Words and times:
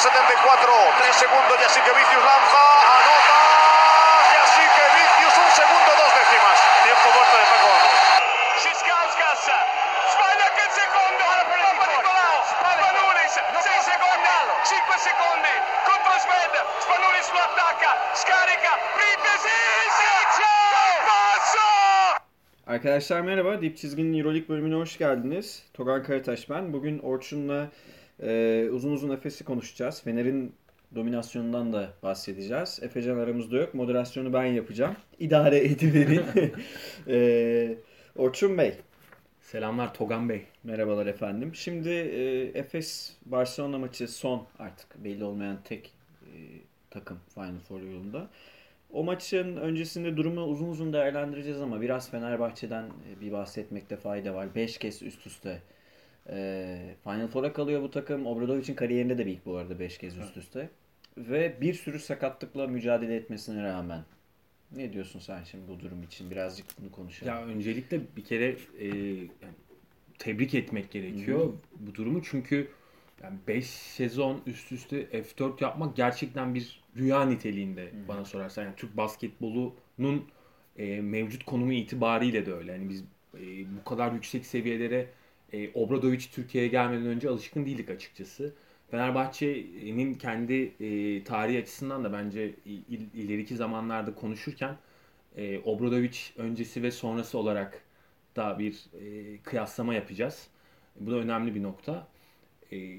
74, 0.00 0.72
3 0.98 1.14
segundos, 1.14 1.56
y 1.60 1.64
así 1.64 1.80
que 1.82 1.92
Vicius 1.92 2.24
lanza, 2.24 2.62
anota, 2.96 3.40
y 4.32 4.36
así 4.44 4.64
que 4.76 4.84
Vicius 4.96 5.36
un 5.44 5.50
segundo, 5.52 5.90
dos 5.92 6.12
décimas. 6.16 6.58
Tiempo 6.88 7.06
muerto 7.12 7.36
de 7.36 7.44
Paco 7.52 7.68
Vamos. 7.68 7.98
Siscauskas 8.64 9.44
sbaglia 10.12 10.46
anche 10.48 10.64
il 10.64 10.72
secondo 10.80 11.24
Papa 11.60 11.86
Nicolao 11.92 12.36
Spanulis 12.48 13.34
6 13.36 13.80
secondi. 13.92 14.36
5 14.64 14.96
secondi. 15.08 15.54
Contro 15.88 16.14
Sved. 16.24 16.54
Spanulis 16.84 17.28
lo 17.34 17.40
attacca. 17.48 17.92
Scarica. 18.20 18.72
Pripesic 18.96 19.92
passo 21.08 21.68
Arkadaşlar 22.66 23.20
merhaba. 23.20 23.62
Dip 23.62 23.76
Çizgi'nin 23.78 24.18
Euroleague 24.18 24.48
bölümüne 24.48 24.74
hoş 24.74 24.98
geldiniz. 24.98 25.62
Togan 25.74 26.02
Karataş 26.02 26.50
ben. 26.50 26.72
Bugün 26.72 26.98
Orçun'la 26.98 27.68
e, 28.22 28.68
uzun 28.72 28.92
uzun 28.92 29.10
Efes'i 29.10 29.44
konuşacağız. 29.44 30.02
Fener'in 30.02 30.54
dominasyonundan 30.94 31.72
da 31.72 31.92
bahsedeceğiz. 32.02 32.78
Efecan 32.82 33.18
aramızda 33.18 33.56
yok. 33.56 33.74
Moderasyonu 33.74 34.32
ben 34.32 34.44
yapacağım. 34.44 34.96
İdare 35.18 35.58
ediverin. 35.58 36.24
e, 37.08 37.76
Orçun 38.16 38.58
Bey. 38.58 38.74
Selamlar 39.40 39.94
Togan 39.94 40.28
Bey. 40.28 40.42
Merhabalar 40.64 41.06
efendim. 41.06 41.54
Şimdi 41.54 41.88
e, 41.88 42.42
Efes 42.58 43.16
Barcelona 43.26 43.78
maçı 43.78 44.08
son 44.08 44.46
artık 44.58 45.04
belli 45.04 45.24
olmayan 45.24 45.58
tek 45.64 45.92
e, 46.22 46.32
takım 46.90 47.18
Final 47.34 47.58
Four 47.58 47.80
yolunda. 47.82 48.30
O 48.92 49.04
maçın 49.04 49.56
öncesinde 49.56 50.16
durumu 50.16 50.44
uzun 50.44 50.68
uzun 50.68 50.92
değerlendireceğiz 50.92 51.60
ama 51.60 51.80
biraz 51.80 52.10
Fenerbahçe'den 52.10 52.84
e, 52.84 53.20
bir 53.20 53.32
bahsetmekte 53.32 53.96
fayda 53.96 54.34
var. 54.34 54.54
5 54.54 54.78
kez 54.78 55.02
üst 55.02 55.26
üste 55.26 55.62
e, 56.28 56.94
Final 57.04 57.28
Four'a 57.28 57.52
kalıyor 57.52 57.82
bu 57.82 57.90
takım. 57.90 58.26
Obradovic'in 58.26 58.74
kariyerinde 58.74 59.18
de 59.18 59.26
bir 59.26 59.32
ilk 59.32 59.46
bu 59.46 59.56
arada 59.56 59.78
5 59.78 59.98
kez 59.98 60.18
üst 60.18 60.36
üste. 60.36 60.70
Ve 61.16 61.60
bir 61.60 61.74
sürü 61.74 61.98
sakatlıkla 61.98 62.66
mücadele 62.66 63.16
etmesine 63.16 63.62
rağmen. 63.62 64.04
Ne 64.76 64.92
diyorsun 64.92 65.20
sen 65.20 65.44
şimdi 65.44 65.68
bu 65.68 65.80
durum 65.80 66.02
için? 66.02 66.30
Birazcık 66.30 66.66
bunu 66.80 66.92
konuşalım. 66.92 67.32
Ya 67.32 67.44
öncelikle 67.44 68.00
bir 68.16 68.24
kere 68.24 68.56
e, 68.78 68.86
yani 68.86 69.54
tebrik 70.18 70.54
etmek 70.54 70.90
gerekiyor 70.90 71.52
bu 71.80 71.94
durumu 71.94 72.22
çünkü 72.22 72.68
yani 73.22 73.38
5 73.48 73.66
sezon 73.66 74.42
üst 74.46 74.72
üste 74.72 75.02
F4 75.02 75.62
yapmak 75.62 75.96
gerçekten 75.96 76.54
bir 76.54 76.80
rüya 76.96 77.24
niteliğinde 77.24 77.90
bana 78.08 78.24
sorarsan. 78.24 78.64
Yani 78.64 78.76
Türk 78.76 78.96
basketbolunun 78.96 80.28
e, 80.76 81.00
mevcut 81.00 81.44
konumu 81.44 81.72
itibariyle 81.72 82.46
de 82.46 82.52
öyle. 82.52 82.72
Yani 82.72 82.88
biz 82.88 83.04
e, 83.34 83.76
bu 83.76 83.84
kadar 83.84 84.12
yüksek 84.12 84.46
seviyelere 84.46 85.06
e, 85.52 85.70
Obradovic 85.74 86.20
Türkiye'ye 86.32 86.70
gelmeden 86.70 87.06
önce 87.06 87.28
alışkın 87.28 87.66
değildik 87.66 87.90
açıkçası. 87.90 88.54
Fenerbahçe'nin 88.90 90.14
kendi 90.14 90.54
e, 90.80 91.24
tarihi 91.24 91.58
açısından 91.58 92.04
da 92.04 92.12
bence 92.12 92.54
il- 92.66 93.14
ileriki 93.14 93.56
zamanlarda 93.56 94.14
konuşurken 94.14 94.76
e, 95.36 95.58
Obradovic 95.58 96.18
öncesi 96.36 96.82
ve 96.82 96.90
sonrası 96.90 97.38
olarak 97.38 97.82
da 98.36 98.58
bir 98.58 98.84
e, 99.00 99.38
kıyaslama 99.42 99.94
yapacağız. 99.94 100.46
Bu 101.00 101.10
da 101.10 101.16
önemli 101.16 101.54
bir 101.54 101.62
nokta. 101.62 102.08
E, 102.72 102.96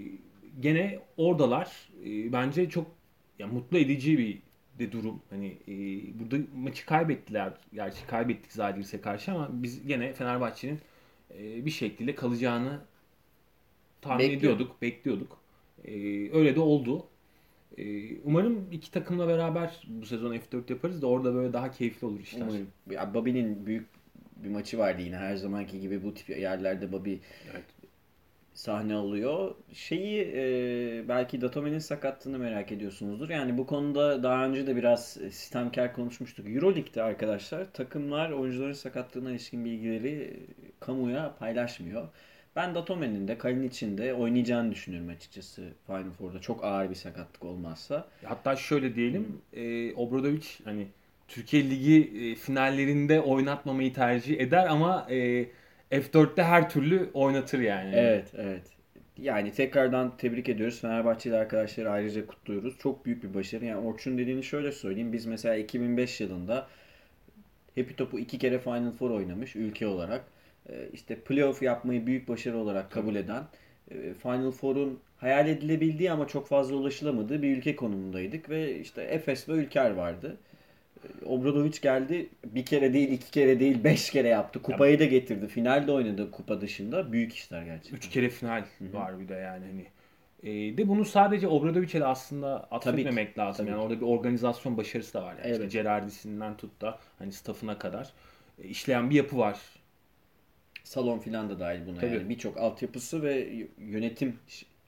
gene 0.60 1.00
oradalar 1.18 1.90
e, 2.06 2.34
bence 2.34 2.70
çok 2.70 2.92
ya, 3.40 3.48
mutlu 3.48 3.78
edici 3.78 4.18
bir 4.18 4.42
de 4.80 4.92
durum. 4.92 5.22
Hani 5.30 5.48
e, 5.68 5.74
burada 6.20 6.44
maçı 6.56 6.86
kaybettiler. 6.86 7.54
Gerçi 7.74 8.08
kaybettik 8.08 8.52
Zalgiris'e 8.52 9.02
karşı 9.02 9.32
ama 9.32 9.50
biz 9.52 9.88
gene 9.88 10.14
Fenerbahçe'nin 10.14 10.80
e, 11.40 11.66
bir 11.66 11.72
şekilde 11.72 12.16
kalacağını 12.16 12.80
tahmin 14.02 14.20
Bekliyorduk. 14.20 14.44
ediyorduk, 14.56 14.82
bekliyorduk. 14.82 15.38
E, 15.86 15.92
öyle 16.38 16.56
de 16.56 16.60
oldu. 16.60 17.06
E, 17.78 18.16
umarım 18.24 18.68
iki 18.72 18.92
takımla 18.92 19.28
beraber 19.28 19.82
bu 19.88 20.06
sezon 20.06 20.36
F4 20.36 20.70
yaparız 20.72 21.02
da 21.02 21.08
orada 21.08 21.34
böyle 21.34 21.54
daha 21.54 21.72
keyifli 21.72 22.08
olur 22.08 22.20
işler. 22.20 22.42
Umarım. 22.42 22.68
Ya 22.90 23.14
Bobby'nin 23.14 23.66
büyük 23.66 23.88
bir 24.36 24.50
maçı 24.50 24.78
vardı 24.78 25.02
yine 25.02 25.16
her 25.18 25.36
zamanki 25.36 25.80
gibi 25.80 26.04
bu 26.04 26.14
tip 26.14 26.30
yerlerde 26.30 26.92
Bobby 26.92 27.14
Evet. 27.52 27.64
Sahne 28.54 28.96
alıyor. 28.96 29.56
Şeyi 29.74 30.22
e, 30.36 31.08
belki 31.08 31.42
Datome'nin 31.42 31.80
sakatlığını 31.80 32.40
merak 32.40 32.72
ediyorsunuzdur. 32.72 33.30
Yani 33.30 33.58
bu 33.58 33.66
konuda 33.66 34.24
daha 34.24 34.46
önce 34.46 34.68
de 34.68 34.76
biraz 34.76 35.18
e, 35.22 35.32
sistemkar 35.32 35.94
konuşmuştuk. 35.94 36.50
Euroleague'de 36.50 37.04
arkadaşlar 37.04 37.72
takımlar 37.74 38.32
oyuncuların 38.32 38.74
sakatlığına 38.74 39.32
ilişkin 39.32 39.66
bilgileri 39.66 40.10
e, 40.12 40.36
kamuya 40.80 41.36
paylaşmıyor. 41.40 42.08
Ben 42.56 42.76
Datome'nin 42.76 43.28
de 43.28 43.38
Kalinic'in 43.38 43.98
de 43.98 44.14
oynayacağını 44.14 44.72
düşünüyorum 44.72 45.10
açıkçası 45.10 45.70
Final 45.88 46.12
Four'da. 46.12 46.42
Çok 46.42 46.64
ağır 46.64 46.90
bir 46.90 46.96
sakatlık 46.96 47.44
olmazsa. 47.44 48.08
Hatta 48.24 48.56
şöyle 48.56 48.96
diyelim, 48.96 49.42
e, 49.54 49.94
Obradovic 49.94 50.48
hani 50.64 50.88
Türkiye 51.28 51.70
Ligi 51.70 52.12
e, 52.22 52.36
finallerinde 52.36 53.22
oynatmamayı 53.22 53.94
tercih 53.94 54.40
eder 54.40 54.68
ama 54.68 55.08
e, 55.12 55.46
F4'te 55.92 56.44
her 56.44 56.70
türlü 56.70 57.10
oynatır 57.14 57.60
yani. 57.60 57.92
Evet, 57.96 58.32
evet. 58.38 58.62
Yani 59.18 59.52
tekrardan 59.52 60.18
tebrik 60.18 60.50
ediyoruz. 60.50 60.82
Fenerbahçeli 60.82 61.36
arkadaşları 61.36 61.92
ayrıca 61.92 62.28
kutluyoruz. 62.28 62.78
Çok 62.80 63.06
büyük 63.06 63.24
bir 63.24 63.34
başarı. 63.34 63.66
Yani 63.66 63.88
Orçun 63.88 64.18
dediğini 64.18 64.44
şöyle 64.44 64.72
söyleyeyim. 64.72 65.14
Biz 65.14 65.26
mesela 65.26 65.56
2005 65.56 66.22
yılında 66.22 66.68
Happy 67.78 67.94
Top'u 67.94 68.20
iki 68.20 68.38
kere 68.38 68.60
Final 68.60 68.92
Four 68.92 69.10
oynamış 69.10 69.56
ülke 69.56 69.88
olarak. 69.88 70.24
Ee, 70.70 70.88
işte 70.94 71.16
playoff 71.16 71.62
yapmayı 71.62 72.08
büyük 72.08 72.28
başarı 72.28 72.58
olarak 72.58 72.92
kabul 72.92 73.16
eden 73.16 73.44
e, 73.92 74.14
Final 74.14 74.52
Four'un 74.52 75.00
hayal 75.18 75.48
edilebildiği 75.48 76.12
ama 76.12 76.28
çok 76.28 76.48
fazla 76.48 76.76
ulaşılamadığı 76.76 77.42
bir 77.42 77.58
ülke 77.58 77.76
konumundaydık 77.76 78.50
ve 78.50 78.80
işte 78.80 79.02
Efes 79.02 79.50
ve 79.50 79.54
Ülker 79.54 79.92
vardı. 79.92 80.38
Obradovic 81.26 81.80
geldi 81.82 82.30
bir 82.46 82.66
kere 82.66 82.94
değil 82.94 83.12
iki 83.12 83.32
kere 83.32 83.60
değil 83.60 83.84
beş 83.84 84.10
kere 84.10 84.28
yaptı. 84.28 84.62
Kupayı 84.62 85.00
da 85.00 85.06
getirdi. 85.06 85.48
Finalde 85.48 85.92
oynadı 85.92 86.32
kupa 86.32 86.62
dışında. 86.62 87.12
Büyük 87.12 87.34
işler 87.34 87.64
gerçekten. 87.64 87.98
Üç 87.98 88.10
kere 88.10 88.30
final 88.30 88.64
var 88.82 89.20
bir 89.20 89.28
de 89.28 89.34
yani 89.34 89.66
hani. 89.66 89.86
E, 90.44 90.78
de 90.78 90.88
bunu 90.88 91.06
sadece 91.06 91.48
Obradovic'e 91.48 92.00
de 92.00 92.06
aslında 92.06 92.64
atfetmemek 92.72 93.38
lazım. 93.38 93.66
tabii 93.66 93.72
Yani 93.72 93.80
ki. 93.80 93.86
orada 93.86 94.02
bir 94.02 94.06
organizasyon 94.06 94.78
başarısı 94.78 95.14
da 95.14 95.24
var. 95.24 95.36
Yani 95.38 95.52
işte 95.52 95.64
Evet. 95.64 95.72
Gerardisinden 95.72 96.58
tut 96.58 96.82
da 96.82 97.00
hani 97.20 97.32
staffına 97.32 97.78
kadar 97.78 98.10
e, 98.64 98.68
işleyen 98.68 99.10
bir 99.10 99.16
yapı 99.16 99.38
var. 99.38 99.60
Salon 100.84 101.20
filan 101.20 101.50
da 101.50 101.60
dahil 101.60 101.88
buna 101.88 102.00
Tabii. 102.00 102.14
yani 102.16 102.30
birçok 102.30 102.58
altyapısı 102.58 103.24
ve 103.24 103.50
yönetim 103.78 104.36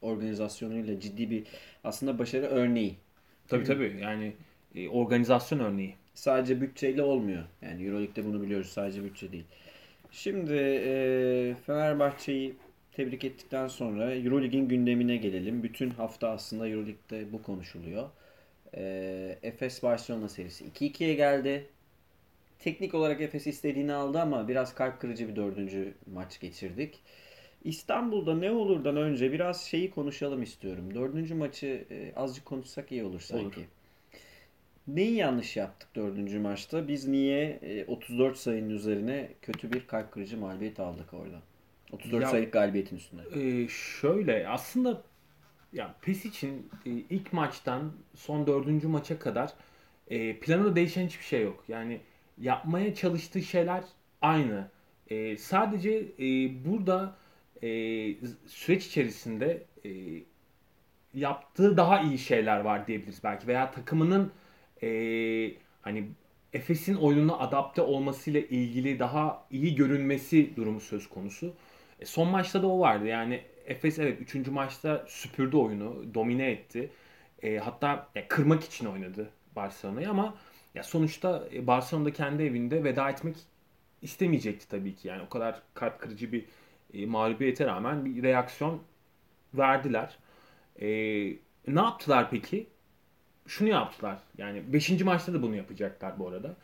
organizasyonuyla 0.02 1.00
ciddi 1.00 1.29
bir 1.29 1.44
aslında 1.84 2.19
başarı 2.19 2.46
örneği. 2.46 2.96
Tabii 3.47 3.63
tabii 3.63 4.00
yani 4.02 4.34
e, 4.75 4.90
organizasyon 4.90 5.59
örneği. 5.59 5.96
Sadece 6.13 6.62
bütçeyle 6.62 7.03
olmuyor. 7.03 7.44
Yani 7.62 7.85
Euroleague'de 7.85 8.25
bunu 8.25 8.41
biliyoruz 8.41 8.68
sadece 8.68 9.03
bütçe 9.03 9.31
değil. 9.31 9.46
Şimdi 10.12 10.53
e, 10.53 11.56
Fenerbahçe'yi 11.66 12.56
tebrik 12.91 13.24
ettikten 13.24 13.68
sonra 13.68 14.16
Euroleague'in 14.16 14.68
gündemine 14.68 15.18
gelelim. 15.18 15.63
Bütün 15.63 15.90
hafta 15.90 16.29
aslında 16.29 16.69
Euroleague'de 16.69 17.31
bu 17.34 17.44
konuşuluyor. 17.44 18.09
E, 18.78 19.38
Efes 19.44 19.84
Barcelona 19.84 20.29
serisi 20.29 20.66
2-2'ye 20.66 21.13
geldi. 21.13 21.68
Teknik 22.59 22.94
olarak 22.94 23.22
Efes 23.22 23.47
istediğini 23.47 23.94
aldı 23.94 24.19
ama 24.19 24.47
biraz 24.47 24.75
kalp 24.75 25.02
kırıcı 25.02 25.28
bir 25.28 25.35
dördüncü 25.35 25.94
maç 26.13 26.40
geçirdik. 26.40 27.00
İstanbul'da 27.63 28.35
ne 28.35 28.52
olurdan 28.52 28.97
önce 28.97 29.31
biraz 29.31 29.62
şeyi 29.62 29.91
konuşalım 29.91 30.44
istiyorum. 30.44 30.96
Dördüncü 30.96 31.35
maçı 31.35 31.85
azıcık 32.16 32.46
konuşsak 32.46 32.91
iyi 32.91 33.03
olur 33.03 33.19
sanki. 33.19 33.59
Olur. 33.59 33.68
Neyi 34.88 35.16
yanlış 35.16 35.57
yaptık 35.57 35.95
dördüncü 35.95 36.39
maçta? 36.39 36.88
Biz 36.88 37.07
niye 37.07 37.59
e, 37.61 37.85
34 37.85 38.37
sayının 38.37 38.69
üzerine 38.69 39.29
kötü 39.41 39.72
bir 39.72 39.87
kalp 39.87 40.11
kırıcı 40.11 40.37
mağlubiyet 40.37 40.79
aldık 40.79 41.13
orada? 41.13 41.41
34 41.91 42.23
Ya- 42.23 42.29
sayılık 42.29 42.53
galibiyetin 42.53 42.96
üstünde. 42.96 43.22
Ee, 43.35 43.67
şöyle 43.67 44.47
aslında 44.47 45.02
ya 45.73 45.96
PES 46.02 46.25
için 46.25 46.69
e, 46.85 46.90
ilk 46.90 47.34
maçtan 47.34 47.91
son 48.16 48.47
dördüncü 48.47 48.87
maça 48.87 49.19
kadar 49.19 49.53
e, 50.08 50.40
planında 50.40 50.75
değişen 50.75 51.05
hiçbir 51.08 51.25
şey 51.25 51.41
yok. 51.43 51.63
Yani 51.67 51.99
yapmaya 52.37 52.96
çalıştığı 52.96 53.41
şeyler 53.41 53.84
aynı. 54.22 54.67
E, 55.09 55.37
sadece 55.37 55.91
e, 56.19 56.25
burada 56.66 57.16
e, 57.63 57.67
süreç 58.47 58.85
içerisinde 58.85 59.63
e, 59.85 59.90
yaptığı 61.13 61.78
daha 61.78 62.02
iyi 62.02 62.17
şeyler 62.17 62.59
var 62.59 62.87
diyebiliriz 62.87 63.23
belki 63.23 63.47
veya 63.47 63.72
takımının 63.72 64.31
e, 64.84 65.58
hani 65.82 66.09
Efes'in 66.53 66.96
oyununa 66.96 67.38
adapte 67.40 67.82
olmasıyla 67.82 68.40
ilgili 68.41 69.00
daha 69.00 69.47
iyi 69.52 69.76
görünmesi 69.76 70.56
durumu 70.56 70.80
söz 70.82 71.09
konusu. 71.09 71.56
E, 72.00 72.06
son 72.06 72.28
maçta 72.30 72.62
da 72.64 72.68
o 72.68 72.80
vardı. 72.80 73.08
Yani 73.08 73.41
Efes 73.66 74.00
evet 74.00 74.22
3. 74.22 74.52
maçta 74.52 75.06
süpürdü 75.08 75.58
oyunu, 75.58 76.14
domine 76.14 76.52
etti. 76.52 76.91
E, 77.44 77.58
hatta 77.58 78.09
ya, 78.16 78.28
kırmak 78.28 78.64
için 78.64 78.85
oynadı 78.85 79.30
Barcelona'yı 79.56 80.09
ama 80.09 80.35
ya 80.76 80.84
sonuçta 80.84 81.47
e, 81.53 81.68
Barcelona'da 81.68 82.14
kendi 82.14 82.44
evinde 82.44 82.84
veda 82.84 83.09
etmek 83.09 83.38
istemeyecekti 84.02 84.68
tabii 84.70 84.96
ki. 84.96 85.08
Yani 85.08 85.22
o 85.22 85.30
kadar 85.30 85.62
kalp 85.74 86.00
kırıcı 86.00 86.32
bir 86.32 86.46
e, 86.94 87.06
mağlubiyete 87.06 87.66
rağmen 87.66 88.06
bir 88.06 88.24
reaksiyon 88.24 88.82
verdiler. 89.53 90.18
E, 90.82 90.88
Ne 91.68 91.82
yaptılar 91.82 92.30
peki? 92.32 92.68
Şunu 93.47 93.69
yaptılar. 93.69 94.17
Yani 94.37 94.73
5. 94.73 95.01
maçta 95.03 95.34
da 95.34 95.41
bunu 95.41 95.55
yapacaklar 95.55 96.19
bu 96.19 96.28
arada. 96.28 96.55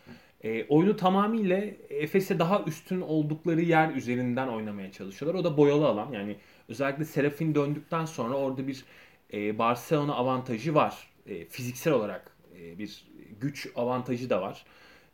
E, 0.44 0.66
oyunu 0.66 0.96
tamamıyla 0.96 1.58
Efes'e 1.90 2.40
daha 2.40 2.64
üstün 2.64 3.02
oldukları 3.02 3.62
yer 3.62 3.94
üzerinden 3.94 4.48
oynamaya 4.48 4.92
çalışıyorlar. 4.92 5.40
O 5.40 5.44
da 5.44 5.58
boyalı 5.58 5.88
alan. 5.88 6.12
Yani 6.12 6.36
özellikle 6.70 7.06
Serafin 7.06 7.56
döndükten 7.56 8.06
sonra 8.06 8.36
orada 8.36 8.68
bir 8.68 8.86
e, 9.34 9.60
Barcelona 9.60 10.16
avantajı 10.16 10.76
var. 10.76 11.08
E, 11.26 11.46
fiziksel 11.46 11.94
olarak 11.94 12.32
e, 12.60 12.80
bir 12.80 13.08
güç 13.42 13.68
avantajı 13.76 14.30
da 14.30 14.42
var. 14.42 14.66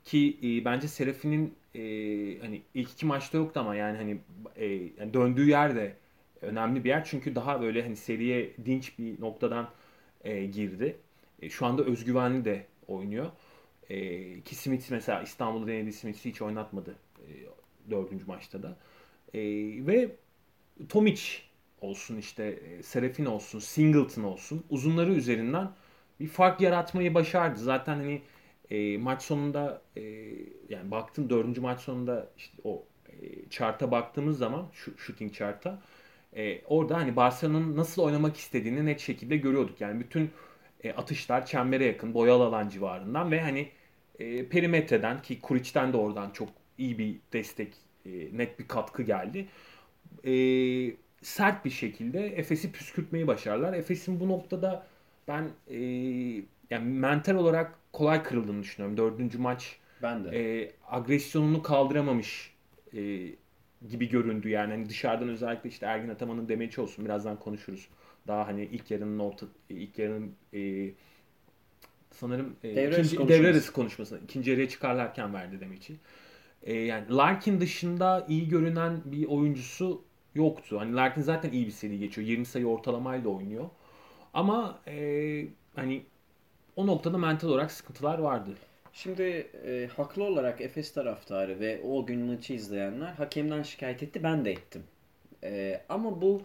Ki 0.04 0.38
e, 0.44 0.66
bence 0.66 0.88
Serafin'in 0.88 1.56
e, 1.76 1.82
hani 2.40 2.62
ilk 2.74 2.92
iki 2.92 3.06
maçta 3.06 3.38
yoktu 3.38 3.60
ama 3.60 3.76
yani 3.76 3.98
hani 3.98 4.18
e, 4.56 4.66
yani 4.66 5.14
döndüğü 5.14 5.50
yer 5.50 5.76
de 5.76 5.96
önemli 6.42 6.84
bir 6.84 6.90
yer. 6.90 7.06
Çünkü 7.06 7.36
daha 7.36 7.62
böyle 7.62 7.84
hani 7.84 7.96
seriye 7.96 8.54
dinç 8.66 9.00
bir 9.00 9.22
noktadan 9.22 9.70
e, 10.24 10.46
girdi. 10.46 10.98
E, 11.46 11.50
şu 11.50 11.66
anda 11.66 11.84
özgüvenli 11.84 12.46
de 12.46 12.66
oynuyor. 12.88 13.32
E, 13.90 14.42
ki 14.42 14.56
Smith 14.56 14.92
mesela 14.92 15.22
İstanbul'da 15.22 15.68
denediği 15.68 15.94
Smith'i 15.94 16.30
hiç 16.30 16.42
oynatmadı 16.42 16.96
e, 17.20 17.30
dördüncü 17.92 18.26
maçta 18.26 18.64
da. 18.64 18.78
E, 19.34 19.40
ve 19.88 20.16
Tomic 20.90 21.22
olsun 21.82 22.18
işte 22.18 22.44
e, 22.44 22.84
Serafin 22.84 23.26
olsun, 23.26 23.60
Singleton 23.60 24.24
olsun 24.24 24.64
uzunları 24.70 25.14
üzerinden 25.14 25.72
bir 26.20 26.28
fark 26.28 26.62
yaratmayı 26.62 27.14
başardı. 27.14 27.60
Zaten 27.60 27.96
hani 27.96 28.22
e, 28.72 28.98
maç 28.98 29.24
sonunda 29.24 29.82
e, 29.98 30.02
yani 30.70 30.92
baktım 30.92 31.30
dördüncü 31.30 31.62
maç 31.62 31.82
sonunda 31.82 32.30
işte 32.38 32.58
o 32.64 32.86
e, 33.82 33.92
baktığımız 33.92 34.38
zaman 34.38 34.68
şu 34.74 34.98
shooting 34.98 35.34
chart'a 35.34 35.82
e, 36.36 36.62
orada 36.66 36.98
hani 36.98 37.16
Barcelona'nın 37.16 37.78
nasıl 37.78 38.02
oynamak 38.02 38.38
istediğini 38.38 38.86
net 38.86 39.00
şekilde 39.00 39.38
görüyorduk. 39.38 39.82
Yani 39.82 40.00
bütün 40.00 40.32
e, 40.86 40.94
atışlar 40.94 41.46
çembere 41.46 41.86
yakın, 41.86 42.14
boyalı 42.14 42.44
alan 42.44 42.70
civarından 42.70 43.32
ve 43.32 43.42
hani 43.42 43.70
e, 44.20 44.50
perimetreden 44.50 45.22
ki 45.22 45.42
Kuric'ten 45.42 45.94
de 45.94 45.98
oradan 45.98 46.32
çok 46.32 46.50
iyi 46.78 46.98
bir 46.98 47.16
destek, 47.34 47.74
e, 48.06 48.10
net 48.38 48.60
bir 48.60 48.68
katkı 48.68 49.04
geldi. 49.04 49.48
E, 50.26 50.34
sert 51.22 51.66
bir 51.66 51.70
şekilde 51.70 52.28
Efes'i 52.28 52.72
püskürtmeyi 52.72 53.28
başardılar. 53.28 53.74
Efes'in 53.74 54.20
bu 54.20 54.30
noktada 54.30 54.88
ben 55.28 55.50
e, 55.68 55.78
yani 56.70 56.86
mental 56.94 57.36
olarak 57.36 57.76
kolay 57.94 58.24
kırıldığını 58.24 58.64
düşünüyorum. 58.64 58.98
Dördüncü 58.98 59.38
maç 59.38 59.80
Ben 60.02 60.24
de. 60.24 60.62
e, 60.62 60.72
agresyonunu 60.88 61.64
kaldıramamış 61.64 62.54
e, 62.94 63.30
gibi 63.90 64.10
göründü 64.10 64.50
yani. 64.50 64.72
Hani 64.72 64.90
dışarıdan 64.90 65.30
özellikle 65.30 65.70
işte 65.70 65.86
Ergin 65.86 66.10
Ataman'ın 66.10 66.50
demeci 66.50 66.82
olsun 66.82 67.06
birazdan 67.06 67.40
konuşuruz. 67.40 67.88
Daha 68.28 68.48
hani 68.48 68.64
ilk 68.66 68.92
yarının 68.92 69.20
orta 69.20 69.46
ilk 69.70 70.00
yarının 70.00 70.36
e, 70.54 70.92
sanırım 72.12 72.56
e, 72.64 72.76
Devre 72.76 72.92
ikinci, 72.92 73.16
konuşması. 73.16 73.30
devre 73.44 73.52
arası 73.52 73.74
konuşması. 73.74 74.20
ikinci 74.24 74.52
yarıya 74.52 74.70
çıkarlarken 74.70 75.34
verdi 75.34 75.60
demeci. 75.60 75.96
E, 76.64 76.74
yani 76.74 77.16
Larkin 77.16 77.60
dışında 77.62 78.26
iyi 78.30 78.50
görünen 78.50 79.02
bir 79.06 79.26
oyuncusu 79.26 80.02
yoktu. 80.36 80.80
Hani 80.80 80.96
Larkin 80.96 81.22
zaten 81.22 81.52
iyi 81.52 81.66
bir 81.66 81.72
seri 81.72 82.00
geçiyor. 82.00 82.28
20 82.28 82.46
sayı 82.46 82.68
ortalamayla 82.68 83.30
oynuyor. 83.30 83.70
Ama 84.34 84.80
e, 84.88 85.48
hani 85.76 86.04
o 86.76 86.88
noktada 86.88 87.18
mental 87.18 87.50
olarak 87.50 87.72
sıkıntılar 87.72 88.20
vardı. 88.20 88.50
Şimdi 88.94 89.22
e, 89.66 89.90
haklı 89.98 90.24
olarak 90.24 90.62
Efes 90.62 90.94
taraftarı 90.94 91.60
ve 91.60 91.82
o 91.84 92.06
gün 92.06 92.20
maçı 92.20 92.54
izleyenler 92.54 93.08
hakemden 93.14 93.64
şikayet 93.64 94.04
etti. 94.04 94.24
Ben 94.24 94.46
de 94.46 94.52
ettim. 94.52 94.84
E, 95.44 95.82
ama 95.90 96.22
bu 96.22 96.42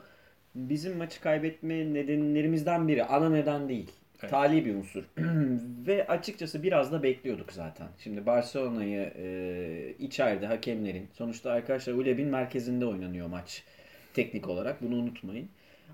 bizim 0.55 0.97
maçı 0.97 1.21
kaybetme 1.21 1.95
nedenlerimizden 1.95 2.89
biri. 2.89 3.05
Ana 3.05 3.31
neden 3.31 3.69
değil. 3.69 3.91
Evet. 4.21 4.31
Tali 4.31 4.65
bir 4.65 4.75
unsur. 4.75 5.05
ve 5.87 6.07
açıkçası 6.07 6.63
biraz 6.63 6.93
da 6.93 7.03
bekliyorduk 7.03 7.53
zaten. 7.53 7.89
Şimdi 7.99 8.27
Barcelona'yı 8.27 9.13
e, 9.17 9.95
içeride 9.99 10.47
hakemlerin 10.47 11.09
sonuçta 11.13 11.51
arkadaşlar 11.51 11.93
Uleb'in 11.93 12.29
merkezinde 12.29 12.87
oynanıyor 12.87 13.27
maç. 13.27 13.65
Teknik 14.15 14.49
olarak 14.49 14.83
bunu 14.83 14.95
unutmayın. 14.95 15.49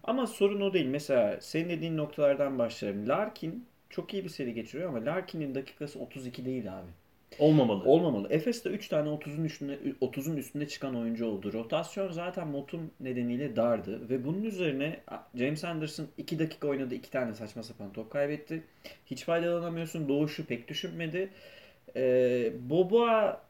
Ama 0.05 0.27
sorun 0.27 0.61
o 0.61 0.73
değil. 0.73 0.87
Mesela 0.87 1.41
senin 1.41 1.69
dediğin 1.69 1.97
noktalardan 1.97 2.59
başlayalım. 2.59 3.09
Larkin 3.09 3.67
çok 3.91 4.15
iyi 4.15 4.25
bir 4.25 4.29
seri 4.29 4.55
geçiriyor 4.55 4.89
ama 4.89 5.05
Larkin'in 5.05 5.55
dakikası 5.55 5.99
32 5.99 6.45
değil 6.45 6.79
abi. 6.79 6.91
Olmamalı. 7.39 7.85
Olmamalı. 7.85 8.29
Efes'te 8.31 8.71
3 8.71 8.89
tane 8.89 9.09
30'un 9.09 9.45
üstünde 9.45 9.79
30'un 10.01 10.37
üstünde 10.37 10.69
çıkan 10.69 10.97
oyuncu 10.97 11.27
oldu. 11.27 11.53
Rotasyon 11.53 12.13
zaten 12.13 12.49
Motum 12.49 12.91
nedeniyle 13.01 13.57
dardı 13.57 14.11
ve 14.11 14.25
bunun 14.25 14.43
üzerine 14.43 15.01
James 15.35 15.65
Anderson 15.65 16.07
2 16.19 16.39
dakika 16.39 16.69
oynadı. 16.69 16.95
2 16.95 17.11
tane 17.11 17.35
saçma 17.35 17.63
sapan 17.63 17.93
top 17.93 18.11
kaybetti. 18.11 18.63
Hiç 19.07 19.25
faydalanamıyorsun. 19.25 20.09
Doğuşu 20.09 20.47
pek 20.47 20.69
düşünmedi. 20.69 21.31
Ee, 21.97 22.53
Boba 22.71 23.43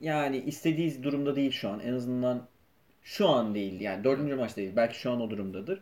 yani 0.00 0.36
istediği 0.38 1.02
durumda 1.02 1.36
değil 1.36 1.50
şu 1.52 1.68
an. 1.68 1.80
En 1.80 1.92
azından 1.92 2.46
şu 3.02 3.28
an 3.28 3.54
değil. 3.54 3.80
Yani 3.80 4.04
dördüncü 4.04 4.34
maç 4.34 4.56
değil. 4.56 4.72
Belki 4.76 4.98
şu 4.98 5.10
an 5.10 5.20
o 5.20 5.30
durumdadır. 5.30 5.80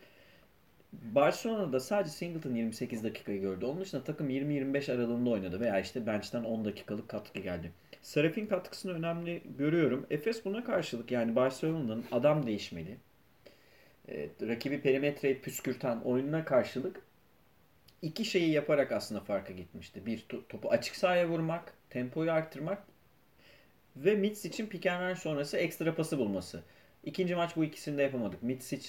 Barcelona'da 0.93 1.81
sadece 1.81 2.11
Singleton 2.11 2.55
28 2.55 3.05
dakikayı 3.05 3.41
gördü. 3.41 3.65
Onun 3.67 3.81
dışında 3.81 4.05
takım 4.05 4.31
20-25 4.31 4.93
aralığında 4.93 5.31
oynadı 5.31 5.61
veya 5.61 5.81
işte 5.81 6.07
bench'ten 6.07 6.45
10 6.45 6.65
dakikalık 6.65 7.09
katkı 7.09 7.41
geldi. 7.41 7.73
Serafin 8.03 8.47
katkısını 8.47 8.93
önemli 8.93 9.43
görüyorum. 9.59 10.07
Efes 10.11 10.45
buna 10.45 10.65
karşılık 10.65 11.11
yani 11.11 11.37
Barcelona'nın 11.37 12.05
adam 12.13 12.47
değişmeli. 12.47 12.97
e, 14.09 14.29
rakibi 14.43 14.81
perimetreyi 14.81 15.41
püskürten 15.41 15.97
oyununa 16.01 16.45
karşılık 16.45 17.03
iki 18.03 18.25
şeyi 18.25 18.51
yaparak 18.53 18.93
aslında 18.93 19.21
farka 19.21 19.53
gitmişti. 19.53 20.07
Bir 20.07 20.19
to- 20.21 20.49
topu 20.49 20.71
açık 20.71 20.97
sahaya 20.97 21.29
vurmak, 21.29 21.75
tempoyu 21.91 22.33
arttırmak 22.33 22.83
ve 23.97 24.15
Mitsic'in 24.15 24.67
pick 24.67 24.87
and 24.87 25.03
roll 25.11 25.15
sonrası 25.15 25.57
ekstra 25.57 25.95
pası 25.95 26.19
bulması. 26.19 26.63
İkinci 27.05 27.35
maç 27.35 27.57
bu 27.57 27.65
ikisini 27.65 27.99
de 27.99 28.03
yapamadık. 28.03 28.43
Mitsic 28.43 28.89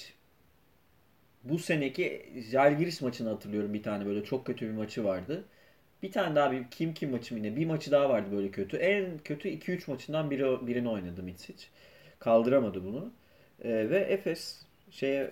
bu 1.44 1.58
seneki 1.58 2.26
Žalgiris 2.50 3.02
maçını 3.02 3.28
hatırlıyorum 3.28 3.74
bir 3.74 3.82
tane 3.82 4.06
böyle 4.06 4.24
çok 4.24 4.46
kötü 4.46 4.66
bir 4.66 4.72
maçı 4.72 5.04
vardı. 5.04 5.44
Bir 6.02 6.12
tane 6.12 6.36
daha 6.36 6.52
bir 6.52 6.64
kim 6.70 6.94
kim 6.94 7.10
maçı 7.10 7.34
yine 7.34 7.56
bir 7.56 7.66
maçı 7.66 7.90
daha 7.90 8.08
vardı 8.08 8.28
böyle 8.32 8.50
kötü. 8.50 8.76
En 8.76 9.18
kötü 9.18 9.48
2-3 9.48 9.90
maçından 9.90 10.30
biri, 10.30 10.66
birini 10.66 10.88
oynadı 10.88 11.22
Mitsic. 11.22 11.66
Kaldıramadı 12.18 12.84
bunu. 12.84 13.12
Ee, 13.64 13.90
ve 13.90 13.98
Efes 13.98 14.66
şeye 14.90 15.30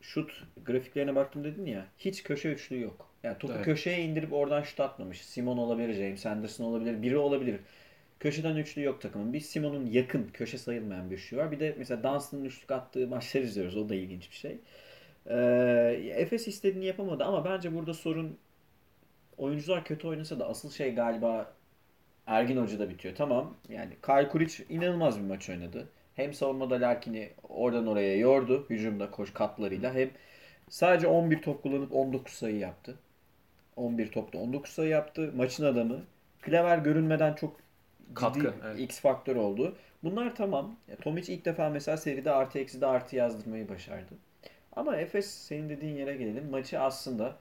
şut 0.00 0.44
grafiklerine 0.66 1.16
baktım 1.16 1.44
dedin 1.44 1.66
ya 1.66 1.86
hiç 1.98 2.22
köşe 2.22 2.52
üçlü 2.52 2.80
yok. 2.80 3.10
Yani 3.22 3.38
topu 3.38 3.54
Evet. 3.54 3.64
köşeye 3.64 4.02
indirip 4.02 4.32
oradan 4.32 4.62
şut 4.62 4.80
atmamış. 4.80 5.24
Simon 5.24 5.58
olabilir, 5.58 5.94
James 5.94 6.26
Anderson 6.26 6.64
olabilir, 6.64 7.02
biri 7.02 7.16
olabilir. 7.16 7.60
Köşeden 8.20 8.56
üçlü 8.56 8.82
yok 8.82 9.00
takımın. 9.00 9.32
Bir 9.32 9.40
Simon'un 9.40 9.86
yakın 9.86 10.28
köşe 10.32 10.58
sayılmayan 10.58 11.10
bir 11.10 11.16
üçlü 11.16 11.36
var. 11.36 11.52
Bir 11.52 11.60
de 11.60 11.74
mesela 11.78 12.14
Dunstan'ın 12.14 12.44
üçlük 12.44 12.70
attığı 12.70 13.08
maçlar 13.08 13.40
izliyoruz. 13.42 13.76
O 13.76 13.88
da 13.88 13.94
ilginç 13.94 14.30
bir 14.30 14.36
şey. 14.36 14.58
Ee, 15.30 16.12
Efes 16.14 16.48
istediğini 16.48 16.86
yapamadı 16.86 17.24
ama 17.24 17.44
bence 17.44 17.74
burada 17.74 17.94
sorun 17.94 18.38
oyuncular 19.38 19.84
kötü 19.84 20.08
oynasa 20.08 20.38
da 20.40 20.48
asıl 20.48 20.70
şey 20.70 20.94
galiba 20.94 21.52
Ergin 22.26 22.56
Hoca'da 22.62 22.90
bitiyor. 22.90 23.14
Tamam 23.14 23.54
yani 23.68 23.92
Kyle 24.06 24.28
Kuric 24.28 24.64
inanılmaz 24.68 25.18
bir 25.18 25.24
maç 25.24 25.50
oynadı. 25.50 25.88
Hem 26.16 26.34
savunmada 26.34 26.80
Larkin'i 26.80 27.30
oradan 27.48 27.86
oraya 27.86 28.16
yordu. 28.16 28.66
Hücumda 28.70 29.10
koş 29.10 29.32
katlarıyla. 29.32 29.94
Hem 29.94 30.10
sadece 30.68 31.06
11 31.06 31.42
top 31.42 31.62
kullanıp 31.62 31.94
19 31.94 32.32
sayı 32.34 32.58
yaptı. 32.58 32.98
11 33.76 34.12
topta 34.12 34.38
19 34.38 34.72
sayı 34.72 34.88
yaptı. 34.90 35.32
Maçın 35.36 35.64
adamı. 35.64 36.00
Klever 36.42 36.78
görünmeden 36.78 37.34
çok 37.34 37.56
Katkı, 38.14 38.54
evet. 38.64 38.80
X 38.80 39.00
faktör 39.00 39.36
oldu. 39.36 39.76
Bunlar 40.04 40.36
tamam. 40.36 40.76
Tomic 41.02 41.32
ilk 41.32 41.44
defa 41.44 41.68
mesela 41.68 41.96
seride 41.96 42.30
artı 42.30 42.58
eksi 42.58 42.80
de 42.80 42.86
artı 42.86 43.16
yazdırmayı 43.16 43.68
başardı. 43.68 44.14
Ama 44.76 44.96
Efes 44.96 45.30
senin 45.30 45.68
dediğin 45.68 45.96
yere 45.96 46.16
gelelim. 46.16 46.50
Maçı 46.50 46.80
aslında 46.80 47.36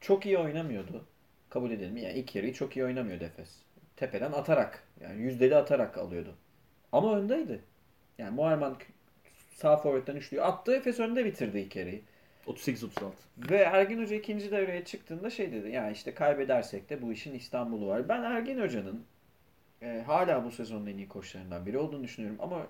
çok 0.00 0.26
iyi 0.26 0.38
oynamıyordu. 0.38 1.04
Kabul 1.50 1.70
edelim. 1.70 1.96
Yani 1.96 2.14
ilk 2.14 2.36
yarıyı 2.36 2.52
çok 2.52 2.76
iyi 2.76 2.84
oynamıyordu 2.84 3.24
Efes. 3.24 3.48
Tepeden 3.96 4.32
atarak. 4.32 4.82
Yani 5.00 5.22
yüzdeli 5.22 5.56
atarak 5.56 5.98
alıyordu. 5.98 6.34
Ama 6.92 7.16
öndeydi. 7.16 7.60
Yani 8.18 8.34
Muharman 8.34 8.76
sağ 9.54 9.76
forvetten 9.76 10.16
üçlüyü 10.16 10.42
attı. 10.42 10.76
Efes 10.76 11.00
önde 11.00 11.24
bitirdi 11.24 11.58
ilk 11.58 11.76
yarıyı. 11.76 12.00
38-36. 12.46 13.10
Ve 13.38 13.56
Ergin 13.56 14.02
Hoca 14.02 14.16
ikinci 14.16 14.50
devreye 14.50 14.84
çıktığında 14.84 15.30
şey 15.30 15.52
dedi. 15.52 15.70
Ya 15.70 15.90
işte 15.90 16.14
kaybedersek 16.14 16.90
de 16.90 17.02
bu 17.02 17.12
işin 17.12 17.34
İstanbul'u 17.34 17.86
var. 17.86 18.08
Ben 18.08 18.22
Ergin 18.22 18.60
Hoca'nın 18.60 19.04
e, 19.82 20.02
hala 20.06 20.44
bu 20.44 20.50
sezonun 20.50 20.86
en 20.86 20.96
iyi 20.96 21.08
koçlarından 21.08 21.66
biri 21.66 21.78
olduğunu 21.78 22.04
düşünüyorum. 22.04 22.38
Ama 22.40 22.66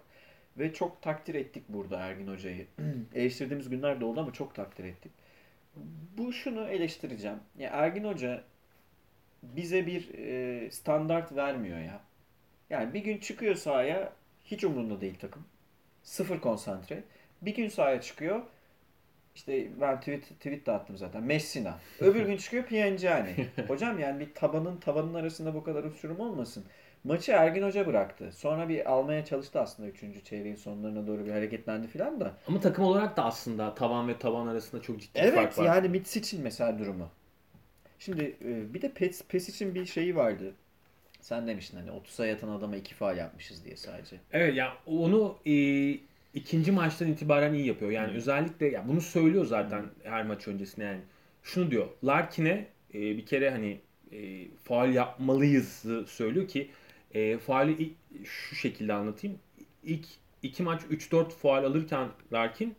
ve 0.59 0.73
çok 0.73 1.03
takdir 1.03 1.35
ettik 1.35 1.65
burada 1.69 1.99
Ergin 1.99 2.27
Hoca'yı. 2.27 2.67
Eleştirdiğimiz 3.15 3.69
günler 3.69 4.01
de 4.01 4.05
oldu 4.05 4.21
ama 4.21 4.33
çok 4.33 4.55
takdir 4.55 4.85
ettik. 4.85 5.13
Bu 6.19 6.33
şunu 6.33 6.69
eleştireceğim. 6.69 7.39
Ya 7.59 7.71
Ergin 7.71 8.05
Hoca 8.05 8.45
bize 9.43 9.87
bir 9.87 10.15
e, 10.15 10.71
standart 10.71 11.37
vermiyor 11.37 11.79
ya. 11.79 12.01
Yani 12.71 12.95
bir 12.95 13.01
gün 13.01 13.19
çıkıyor 13.19 13.55
sahaya 13.55 14.13
hiç 14.45 14.65
umurunda 14.65 15.01
değil 15.01 15.19
takım. 15.19 15.45
Sıfır 16.03 16.41
konsantre. 16.41 17.03
Bir 17.43 17.55
gün 17.55 17.69
sahaya 17.69 18.01
çıkıyor 18.01 18.43
işte 19.37 19.81
ben 19.81 20.01
tweet, 20.01 20.29
tweet 20.29 20.67
de 20.67 20.73
attım 20.73 20.97
zaten. 20.97 21.23
Messina. 21.23 21.79
Öbür 22.01 22.27
gün 22.27 22.37
çıkıyor 22.37 22.65
Pjanic. 22.65 23.47
Hocam 23.69 23.99
yani 23.99 24.21
bir 24.21 24.35
tabanın 24.35 24.77
tabanın 24.77 25.15
arasında 25.15 25.55
bu 25.55 25.65
kadar 25.65 25.85
uçurum 25.85 26.21
olmasın. 26.21 26.65
Maçı 27.05 27.33
Ergin 27.33 27.63
Hoca 27.63 27.87
bıraktı. 27.87 28.33
Sonra 28.37 28.69
bir 28.69 28.91
almaya 28.93 29.25
çalıştı 29.25 29.61
aslında 29.61 29.89
3. 29.89 30.25
çeyreğin 30.25 30.55
sonlarına 30.57 31.07
doğru 31.07 31.27
bir 31.27 31.31
hareketlendi 31.31 31.87
falan 31.89 32.21
da. 32.21 32.35
Ama 32.49 32.61
takım 32.61 32.85
olarak 32.85 33.17
da 33.17 33.25
aslında 33.25 33.75
tavan 33.75 34.09
ve 34.09 34.19
tavan 34.19 34.47
arasında 34.47 34.83
çok 34.83 35.01
ciddi 35.01 35.15
bir 35.19 35.21
Evet 35.25 35.35
fark 35.35 35.59
var. 35.59 35.65
yani 35.65 35.89
Mitsic'in 35.89 36.43
mesela 36.43 36.79
durumu. 36.79 37.09
Şimdi 37.99 38.37
e, 38.45 38.75
bir 38.75 38.83
de 38.83 38.93
Pes, 38.93 39.23
Pesic'in 39.29 39.75
bir 39.75 39.87
şeyi 39.87 40.17
vardı. 40.17 40.55
Sen 41.21 41.47
demiştin 41.47 41.77
hani 41.77 41.91
30'a 41.91 42.27
yatan 42.27 42.49
adama 42.49 42.77
iki 42.77 42.95
faal 42.95 43.17
yapmışız 43.17 43.65
diye 43.65 43.77
sadece. 43.77 44.17
Evet 44.33 44.55
ya 44.55 44.73
onu 44.87 45.37
e, 45.47 45.53
ikinci 46.35 46.73
maçtan 46.73 47.09
itibaren 47.09 47.55
iyi 47.55 47.67
yapıyor. 47.67 47.91
Yani 47.91 48.17
özellikle 48.17 48.67
ya 48.69 48.89
bunu 48.89 49.01
söylüyor 49.01 49.45
zaten 49.47 49.85
her 50.05 50.27
maç 50.27 50.49
öncesinde 50.49 50.85
yani. 50.85 51.01
Şunu 51.43 51.71
diyor. 51.71 51.87
Larkin'e 52.05 52.67
e, 52.95 53.01
bir 53.01 53.27
kere 53.27 53.51
hani 53.51 53.81
e, 54.13 54.49
faal 54.65 54.95
yapmalıyız 54.95 55.85
söylüyor 56.07 56.49
ki 56.49 56.71
e, 57.17 57.39
faali 57.39 57.73
ilk- 57.73 58.27
şu 58.27 58.57
şekilde 58.57 58.93
anlatayım. 58.93 59.39
İlk 59.85 60.07
iki 60.43 60.63
maç 60.63 60.83
3-4 60.91 61.31
faal 61.31 61.65
alırken 61.65 62.09
Larkin 62.33 62.75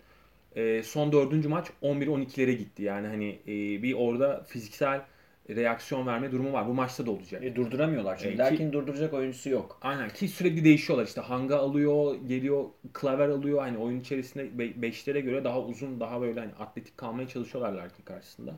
e, 0.56 0.84
son 0.84 1.12
dördüncü 1.12 1.48
maç 1.50 1.68
11-12'lere 1.84 2.52
gitti. 2.52 2.84
Yani 2.84 3.08
hani 3.08 3.40
e, 3.48 3.84
bir 3.84 3.94
orada 3.94 4.44
fiziksel 4.48 5.02
reaksiyon 5.50 6.08
verme 6.08 6.32
durumu 6.32 6.54
var. 6.54 6.68
Bu 6.68 6.74
maçta 6.74 7.06
da 7.06 7.12
olacak. 7.12 7.44
E, 7.44 7.56
durduramıyorlar 7.56 8.18
çünkü. 8.18 8.30
E, 8.30 8.32
ki- 8.32 8.38
Larkin 8.38 8.74
durduracak 8.74 9.14
oyuncusu 9.14 9.50
yok. 9.50 9.78
Aynen 9.82 10.10
ki 10.10 10.28
sürekli 10.28 10.64
değişiyorlar 10.64 11.06
işte 11.08 11.22
Hanga 11.22 11.58
alıyor, 11.58 12.16
geliyor, 12.28 12.66
Klaver 12.94 13.30
alıyor. 13.30 13.60
Hani 13.60 13.78
oyun 13.78 14.00
içerisinde 14.00 14.60
be- 14.60 14.82
beşlere 14.82 15.22
göre 15.22 15.44
daha 15.44 15.62
uzun, 15.62 16.00
daha 16.00 16.22
böyle 16.22 16.40
hani 16.40 16.52
atletik 16.60 16.98
kalmaya 16.98 17.28
çalışıyorlar 17.28 17.74
Larkin 17.74 18.04
karşısında. 18.04 18.56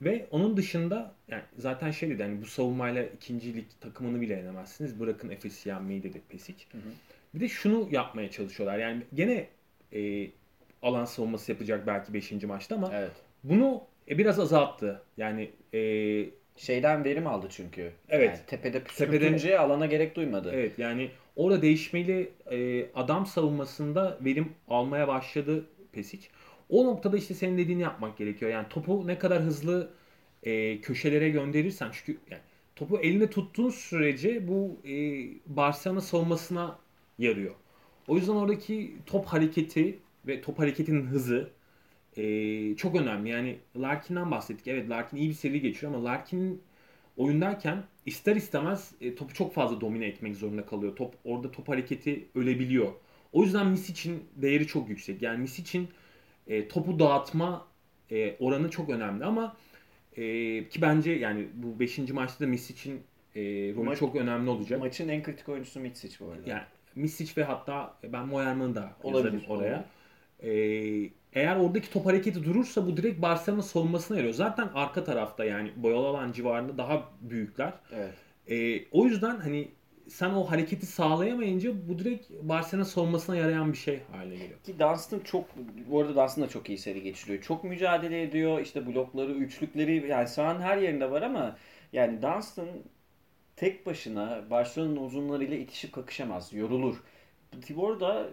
Ve 0.00 0.26
onun 0.30 0.56
dışında 0.56 1.14
yani 1.28 1.42
zaten 1.58 1.90
şey 1.90 2.10
dedi 2.10 2.22
hani 2.22 2.42
bu 2.42 2.46
savunmayla 2.46 3.02
ikinci 3.02 3.54
lig 3.56 3.64
takımını 3.80 4.20
bile 4.20 4.34
yenemezsiniz. 4.34 5.00
Bırakın 5.00 5.30
Efes'i 5.30 5.68
yenmeyi 5.68 6.02
dedi 6.02 6.20
Pesic. 6.28 6.64
Bir 7.34 7.40
de 7.40 7.48
şunu 7.48 7.88
yapmaya 7.90 8.30
çalışıyorlar. 8.30 8.78
Yani 8.78 9.02
gene 9.14 9.46
e, 9.92 10.30
alan 10.82 11.04
savunması 11.04 11.52
yapacak 11.52 11.86
belki 11.86 12.14
5. 12.14 12.32
maçta 12.32 12.74
ama 12.74 12.90
Evet. 12.94 13.12
bunu 13.44 13.82
e, 14.10 14.18
biraz 14.18 14.38
azalttı. 14.40 15.02
Yani 15.16 15.50
e, 15.74 15.80
Şeyden 16.56 17.04
verim 17.04 17.26
aldı 17.26 17.46
çünkü. 17.50 17.92
Evet. 18.08 18.28
Yani 18.28 18.38
tepede 18.46 18.78
Tepede- 18.78 18.84
püskürtünce 18.84 19.58
alana 19.58 19.86
gerek 19.86 20.16
duymadı. 20.16 20.50
Evet 20.54 20.78
yani 20.78 21.10
orada 21.36 21.62
değişmeli 21.62 22.30
e, 22.50 22.86
adam 22.94 23.26
savunmasında 23.26 24.18
verim 24.24 24.52
almaya 24.68 25.08
başladı 25.08 25.64
Pesic. 25.92 26.28
O 26.68 26.86
noktada 26.86 27.16
işte 27.16 27.34
senin 27.34 27.58
dediğini 27.58 27.82
yapmak 27.82 28.18
gerekiyor. 28.18 28.50
Yani 28.50 28.68
topu 28.68 29.06
ne 29.06 29.18
kadar 29.18 29.42
hızlı 29.42 29.90
e, 30.42 30.80
köşelere 30.80 31.28
gönderirsen 31.30 31.90
çünkü 31.92 32.18
yani 32.30 32.42
topu 32.76 32.98
elinde 32.98 33.30
tuttuğun 33.30 33.70
sürece 33.70 34.48
bu 34.48 34.76
e, 34.88 34.92
Barcelona 35.46 36.00
savunmasına 36.00 36.78
yarıyor. 37.18 37.54
O 38.08 38.16
yüzden 38.16 38.32
oradaki 38.32 38.96
top 39.06 39.26
hareketi 39.26 39.98
ve 40.26 40.40
top 40.40 40.58
hareketinin 40.58 41.06
hızı 41.06 41.50
e, 42.16 42.76
çok 42.76 42.96
önemli. 42.96 43.30
Yani 43.30 43.58
Larkin'den 43.76 44.30
bahsettik. 44.30 44.68
Evet 44.68 44.90
Larkin 44.90 45.16
iyi 45.16 45.28
bir 45.28 45.34
seri 45.34 45.60
geçiyor 45.60 45.94
ama 45.94 46.04
Larkin'in 46.04 46.62
oyundayken 47.16 47.84
ister 48.06 48.36
istemez 48.36 48.92
e, 49.00 49.14
topu 49.14 49.34
çok 49.34 49.54
fazla 49.54 49.80
domine 49.80 50.06
etmek 50.06 50.36
zorunda 50.36 50.66
kalıyor. 50.66 50.96
Top 50.96 51.14
orada 51.24 51.50
top 51.50 51.68
hareketi 51.68 52.28
ölebiliyor. 52.34 52.92
O 53.32 53.42
yüzden 53.42 53.66
Misic'in 53.66 54.24
değeri 54.36 54.66
çok 54.66 54.88
yüksek. 54.88 55.22
Yani 55.22 55.38
Misic'in 55.38 55.88
e, 56.48 56.68
topu 56.68 56.98
dağıtma 56.98 57.66
e, 58.10 58.36
oranı 58.40 58.70
çok 58.70 58.90
önemli 58.90 59.24
ama 59.24 59.56
e, 60.16 60.22
ki 60.68 60.82
bence 60.82 61.12
yani 61.12 61.48
bu 61.54 61.80
5. 61.80 61.98
maçta 61.98 62.44
da 62.44 62.48
Misic'in 62.48 63.02
e, 63.36 63.40
rolü 63.74 63.84
maç- 63.84 63.98
çok 63.98 64.16
önemli 64.16 64.50
olacak. 64.50 64.80
Maçın 64.80 65.08
en 65.08 65.22
kritik 65.22 65.48
oyuncusu 65.48 65.80
Mitsic 65.80 66.16
bu 66.20 66.30
arada. 66.30 66.50
Yani 66.50 66.62
Misic 66.94 67.32
ve 67.36 67.44
hatta 67.44 67.94
ben 68.02 68.26
Moerman'ı 68.26 68.74
da 68.74 68.92
Olabilir, 69.02 69.44
oraya. 69.48 69.84
Ee, 70.42 71.10
eğer 71.32 71.56
oradaki 71.56 71.90
top 71.90 72.06
hareketi 72.06 72.44
durursa 72.44 72.86
bu 72.86 72.96
direkt 72.96 73.22
Barcelona 73.22 73.62
savunmasına 73.62 74.16
yarıyor. 74.16 74.34
Zaten 74.34 74.68
arka 74.74 75.04
tarafta 75.04 75.44
yani 75.44 75.72
boyalı 75.76 76.06
alan 76.06 76.32
civarında 76.32 76.78
daha 76.78 77.08
büyükler. 77.20 77.72
Evet. 77.92 78.14
Ee, 78.50 78.84
o 78.90 79.06
yüzden 79.06 79.36
hani 79.36 79.68
sen 80.08 80.30
o 80.30 80.44
hareketi 80.50 80.86
sağlayamayınca 80.86 81.88
bu 81.88 81.98
direkt 81.98 82.30
Barcelona 82.30 82.84
savunmasına 82.84 83.36
yarayan 83.36 83.72
bir 83.72 83.78
şey 83.78 84.00
haline 84.12 84.34
geliyor. 84.34 84.60
Ki 84.64 84.78
Dunstan 84.78 85.20
çok, 85.20 85.44
bu 85.90 86.00
arada 86.00 86.14
Dunstan 86.16 86.44
da 86.44 86.48
çok 86.48 86.68
iyi 86.68 86.78
seri 86.78 87.02
geçiriyor. 87.02 87.42
Çok 87.42 87.64
mücadele 87.64 88.22
ediyor. 88.22 88.60
İşte 88.60 88.86
blokları, 88.86 89.32
üçlükleri 89.32 90.08
yani 90.08 90.28
sahanın 90.28 90.60
her 90.60 90.78
yerinde 90.78 91.10
var 91.10 91.22
ama 91.22 91.56
yani 91.92 92.22
Dunstan 92.22 92.68
tek 93.56 93.86
başına 93.86 94.44
Barcelona'nın 94.50 94.96
uzunlarıyla 94.96 95.56
itişip 95.56 95.92
kakışamaz. 95.92 96.52
Yorulur. 96.52 97.02
Tibor 97.62 98.00
da 98.00 98.28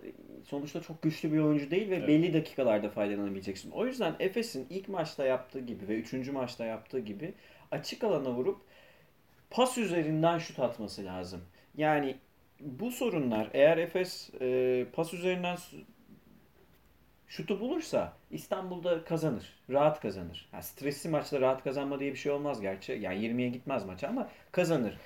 sonuçta 0.48 0.82
çok 0.82 1.02
güçlü 1.02 1.34
bir 1.34 1.40
oyuncu 1.40 1.72
değil 1.72 1.90
ve 1.90 1.96
Evet. 1.96 2.08
belli 2.08 2.34
dakikalarda 2.34 2.90
faydalanabileceksin. 2.90 3.72
O 3.72 3.86
yüzden 3.86 4.16
Efes'in 4.20 4.68
ilk 4.70 4.90
maçta 4.90 5.26
yaptığı 5.26 5.60
gibi 5.60 5.88
ve 5.88 5.96
üçüncü 5.96 6.32
maçta 6.32 6.66
yaptığı 6.66 7.00
gibi 7.00 7.34
açık 7.72 8.04
alana 8.04 8.32
vurup 8.32 8.62
pas 9.50 9.78
üzerinden 9.78 10.38
şut 10.38 10.60
atması 10.60 11.06
lazım. 11.06 11.42
Yani 11.78 12.16
bu 12.60 12.92
sorunlar 12.92 13.50
eğer 13.54 13.78
Efes 13.78 14.30
e, 14.42 14.86
pas 14.94 15.14
üzerinden 15.14 15.58
şutu 17.28 17.60
bulursa 17.60 18.14
İstanbul'da 18.32 19.04
kazanır. 19.04 19.54
Rahat 19.70 20.02
kazanır. 20.02 20.48
Ha, 20.52 20.62
stresli 20.62 21.10
maçta 21.10 21.42
rahat 21.42 21.64
kazanma 21.64 22.00
diye 22.00 22.12
bir 22.12 22.18
şey 22.18 22.32
olmaz 22.32 22.62
gerçi. 22.62 22.92
Yani 22.92 23.20
20'ye 23.26 23.50
gitmez 23.50 23.86
maç 23.86 24.04
ama 24.04 24.30
kazanır. 24.52 24.98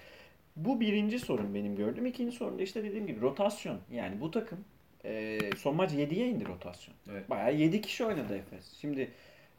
Bu 0.56 0.80
birinci 0.80 1.20
sorun 1.20 1.56
benim 1.56 1.76
gördüğüm. 1.76 2.06
İkinci 2.06 2.38
sorun 2.38 2.60
da 2.60 2.64
işte 2.64 2.84
dediğim 2.84 3.08
gibi 3.08 3.22
rotasyon. 3.22 3.80
Yani 3.92 4.22
bu 4.22 4.32
takım 4.32 4.66
e, 5.06 5.40
son 5.58 5.76
maç 5.76 5.92
7'ye 5.92 6.30
indi 6.30 6.46
rotasyon. 6.48 6.96
Evet. 7.12 7.30
Bayağı 7.30 7.56
7 7.56 7.82
kişi 7.82 8.06
oynadı 8.06 8.36
Efes. 8.36 8.74
Şimdi 8.82 9.12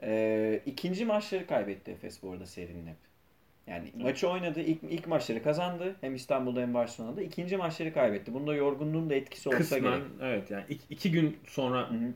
e, 0.03 0.61
ikinci 0.67 1.05
maçları 1.05 1.47
kaybetti 1.47 1.91
Efes 1.91 2.23
bu 2.23 2.31
arada 2.33 2.47
serinin 2.47 2.87
hep. 2.87 3.10
Yani 3.67 3.89
maçı 4.03 4.29
oynadı. 4.29 4.61
ilk, 4.61 4.79
ilk 4.91 5.07
maçları 5.07 5.43
kazandı. 5.43 5.97
Hem 6.01 6.15
İstanbul'da 6.15 6.61
hem 6.61 6.75
Barcelona'da. 6.75 7.23
İkinci 7.23 7.57
maçları 7.57 7.93
kaybetti. 7.93 8.35
Bunda 8.35 8.55
yorgunluğun 8.55 9.11
da 9.11 9.15
etkisi 9.15 9.49
olsa 9.49 9.59
Kısmen 9.59 9.83
gerek. 9.83 10.03
evet 10.23 10.51
yani 10.51 10.65
iki, 10.69 10.83
iki 10.91 11.11
gün 11.11 11.37
sonra 11.47 11.91
Hı 11.91 11.95
hı. 11.95 12.13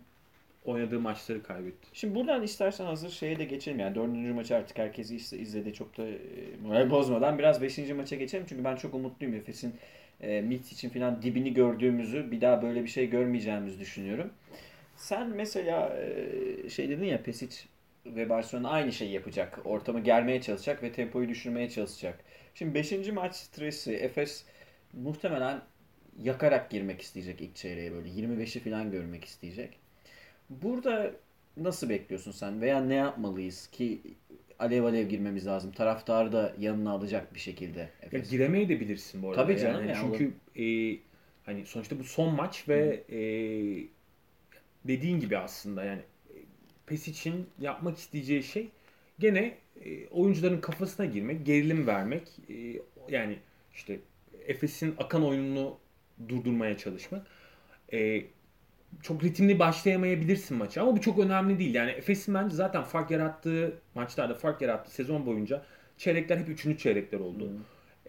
oynadığı 0.65 1.01
maçları 1.01 1.43
kaybetti. 1.43 1.89
Şimdi 1.93 2.15
buradan 2.15 2.43
istersen 2.43 2.85
hazır 2.85 3.11
şeye 3.11 3.39
de 3.39 3.45
geçelim. 3.45 3.79
Yani 3.81 3.95
dördüncü 3.95 4.33
maçı 4.33 4.57
artık 4.57 4.79
herkes 4.79 5.11
iz- 5.11 5.33
izledi. 5.33 5.73
Çok 5.75 5.99
da 5.99 6.07
e, 6.07 6.19
moral 6.63 6.91
bozmadan 6.91 7.39
biraz 7.39 7.63
beşinci 7.63 7.95
maça 7.95 8.17
geçelim. 8.17 8.47
Çünkü 8.49 8.65
ben 8.65 8.77
çok 8.77 8.95
umutluyum. 8.95 9.35
Efes'in 9.35 9.75
e, 10.21 10.41
Mitch 10.41 10.73
için 10.73 10.89
falan 10.91 11.23
dibini 11.23 11.55
gördüğümüzü 11.55 12.31
bir 12.31 12.41
daha 12.41 12.63
böyle 12.63 12.83
bir 12.83 12.89
şey 12.89 13.11
görmeyeceğimizi 13.11 13.81
düşünüyorum. 13.81 14.31
Sen 14.97 15.29
mesela 15.31 15.97
e, 16.65 16.71
şey 16.71 16.89
dedin 16.89 17.05
ya 17.05 17.23
Pesic 17.23 17.57
ve 18.07 18.29
Barcelona 18.29 18.71
aynı 18.71 18.93
şeyi 18.93 19.13
yapacak. 19.13 19.59
Ortamı 19.65 20.01
germeye 20.01 20.43
çalışacak 20.43 20.83
ve 20.83 20.93
tempoyu 20.93 21.29
düşürmeye 21.29 21.71
çalışacak. 21.71 22.25
Şimdi 22.55 22.75
5. 22.75 23.09
maç 23.09 23.37
stresi 23.37 23.95
Efes 23.95 24.45
muhtemelen 24.93 25.61
yakarak 26.23 26.71
girmek 26.71 27.03
isteyecek 27.03 27.41
ilk 27.41 27.57
çeyreğe 27.57 27.93
böyle 27.93 28.09
25'i 28.09 28.61
falan 28.61 28.91
görmek 28.91 29.25
isteyecek. 29.25 29.79
Burada 30.51 31.13
nasıl 31.57 31.89
bekliyorsun 31.89 32.33
sen 32.33 32.61
veya 32.61 32.81
ne 32.81 32.95
yapmalıyız 32.95 33.67
ki 33.67 34.01
alev 34.59 34.85
alev 34.85 35.09
girmemiz 35.09 35.47
lazım. 35.47 35.73
Taraftarı 35.73 36.33
da 36.33 36.55
yanına 36.59 36.91
alacak 36.91 37.35
bir 37.35 37.41
şekilde. 37.41 37.79
Ya 37.79 37.91
Efes. 38.03 38.31
giremeye 38.31 38.69
de 38.69 38.81
bilirsin 38.81 39.23
bu 39.23 39.31
arada. 39.31 39.43
Tabii 39.43 39.59
canım 39.59 39.89
Yani 39.89 39.91
ya, 39.91 39.97
çünkü 40.01 40.35
e, 40.63 40.99
hani 41.47 41.67
sonuçta 41.67 41.99
bu 41.99 42.05
son 42.05 42.35
maç 42.35 42.69
ve 42.69 43.05
e, 43.09 43.19
dediğin 44.85 45.21
gibi 45.21 45.39
aslında 45.39 45.85
yani 45.85 46.03
Pesic'in 46.87 47.47
yapmak 47.61 47.99
isteyeceği 47.99 48.43
şey 48.43 48.69
gene 49.19 49.59
e, 49.85 50.07
oyuncuların 50.07 50.61
kafasına 50.61 51.07
girmek, 51.07 51.47
gerilim 51.47 51.87
vermek. 51.87 52.29
e, 52.49 52.81
yani 53.09 53.39
işte 53.75 54.01
Efes'in 54.47 54.95
akan 54.99 55.25
oyununu 55.25 55.79
durdurmaya 56.29 56.77
çalışmak. 56.77 57.27
E, 57.93 58.25
çok 59.03 59.25
ritimli 59.25 59.59
başlayamayabilirsin 59.59 60.57
maçı 60.57 60.83
ama 60.83 60.97
bu 60.97 61.01
çok 61.01 61.19
önemli 61.19 61.59
değil. 61.59 61.75
Yani 61.75 61.91
Efes'in 61.91 62.35
bence 62.35 62.57
zaten 62.57 62.83
fark 62.83 63.11
yarattığı 63.11 63.79
maçlarda 63.95 64.35
fark 64.35 64.63
yarattığı 64.63 64.91
sezon 64.91 65.27
boyunca 65.27 65.63
çeyrekler 65.99 66.37
hep 66.37 66.49
üçüncü 66.49 66.79
çeyrekler 66.79 67.21
oldu. 67.21 67.53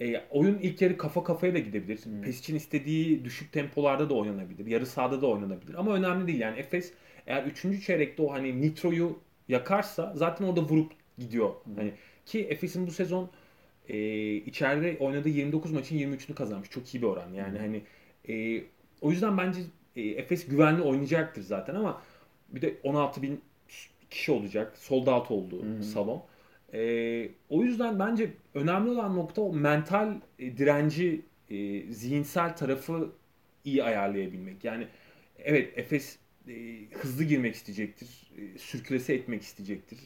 E, 0.01 0.21
oyun 0.29 0.57
ilk 0.57 0.81
yarı 0.81 0.97
kafa 0.97 1.23
kafaya 1.23 1.53
da 1.53 1.59
gidebilir. 1.59 2.05
Hmm. 2.05 2.21
Pesic'in 2.21 2.57
istediği 2.57 3.25
düşük 3.25 3.51
tempolarda 3.51 4.09
da 4.09 4.13
oynanabilir. 4.13 4.65
Yarı 4.65 4.85
sahada 4.85 5.21
da 5.21 5.27
oynanabilir. 5.27 5.73
Ama 5.73 5.93
önemli 5.93 6.27
değil. 6.27 6.39
Yani 6.39 6.59
Efes 6.59 6.93
eğer 7.27 7.43
üçüncü 7.43 7.81
çeyrekte 7.81 8.23
o 8.23 8.31
hani 8.31 8.61
nitroyu 8.61 9.19
yakarsa 9.47 10.13
zaten 10.15 10.45
orada 10.45 10.61
vurup 10.61 10.91
gidiyor. 11.17 11.53
Hani 11.75 11.93
ki 12.25 12.47
Efes'in 12.49 12.87
bu 12.87 12.91
sezon 12.91 13.29
e, 13.89 14.33
içeride 14.33 14.97
oynadığı 14.99 15.29
29 15.29 15.71
maçın 15.71 15.97
23'ünü 15.97 16.33
kazanmış. 16.33 16.69
Çok 16.69 16.95
iyi 16.95 17.01
bir 17.01 17.07
oran. 17.07 17.33
Yani 17.33 17.59
hani 17.59 17.81
e, 18.29 18.63
o 19.01 19.11
yüzden 19.11 19.37
bence 19.37 19.61
e, 19.95 20.01
Efes 20.01 20.47
güvenli 20.47 20.81
oynayacaktır 20.81 21.41
zaten 21.41 21.75
ama 21.75 22.01
bir 22.49 22.61
de 22.61 22.75
16 22.83 23.21
bin 23.21 23.41
kişi 24.09 24.31
olacak. 24.31 24.77
Sold 24.77 25.07
out 25.07 25.31
olduğu 25.31 25.83
salon. 25.83 26.23
E, 26.73 27.29
o 27.49 27.63
yüzden 27.63 27.99
bence 27.99 28.33
önemli 28.53 28.89
olan 28.89 29.15
nokta 29.15 29.41
o 29.41 29.53
mental 29.53 30.13
e, 30.39 30.57
direnci, 30.57 31.21
e, 31.49 31.81
zihinsel 31.93 32.55
tarafı 32.55 33.11
iyi 33.65 33.83
ayarlayabilmek. 33.83 34.63
Yani 34.63 34.87
evet 35.37 35.77
Efes 35.77 36.17
e, 36.49 36.85
hızlı 36.93 37.23
girmek 37.23 37.55
isteyecektir. 37.55 38.31
E, 38.37 38.57
sürklese 38.57 39.13
etmek 39.13 39.41
isteyecektir. 39.41 39.99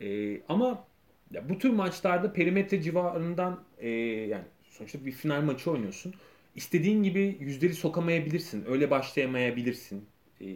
E, 0.00 0.40
ama 0.48 0.84
ya 1.30 1.48
bu 1.48 1.58
tür 1.58 1.70
maçlarda 1.70 2.32
perimetre 2.32 2.82
civarından 2.82 3.64
e, 3.78 3.88
yani 3.88 4.44
sonuçta 4.70 5.06
bir 5.06 5.12
final 5.12 5.42
maçı 5.42 5.70
oynuyorsun. 5.70 6.14
İstediğin 6.54 7.02
gibi 7.02 7.36
yüzleri 7.40 7.74
sokamayabilirsin. 7.74 8.64
Öyle 8.68 8.90
başlayamayabilirsin. 8.90 10.04
E, 10.40 10.46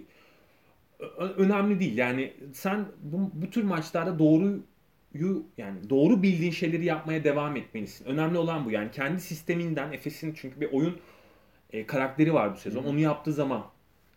önemli 1.37 1.81
değil. 1.81 1.99
Yani 1.99 2.33
sen 2.53 2.87
bu, 3.03 3.31
bu 3.35 3.51
tür 3.51 3.63
maçlarda 3.63 4.19
doğruyu 4.19 5.47
yani 5.59 5.91
doğru 5.91 6.23
bildiğin 6.23 6.53
şeyleri 6.53 6.85
yapmaya 6.85 7.25
devam 7.25 7.57
etmelisin. 7.57 8.05
Önemli 8.05 8.39
olan 8.39 8.65
bu. 8.65 8.71
Yani 8.71 8.91
kendi 8.91 9.21
sisteminden 9.21 9.93
Efes'in 9.93 10.35
çünkü 10.35 10.61
bir 10.61 10.73
oyun 10.73 11.01
e, 11.73 11.87
karakteri 11.87 12.35
var 12.35 12.55
bu 12.55 12.57
sezon. 12.57 12.85
Onu 12.85 12.99
yaptığı 12.99 13.33
zaman 13.33 13.70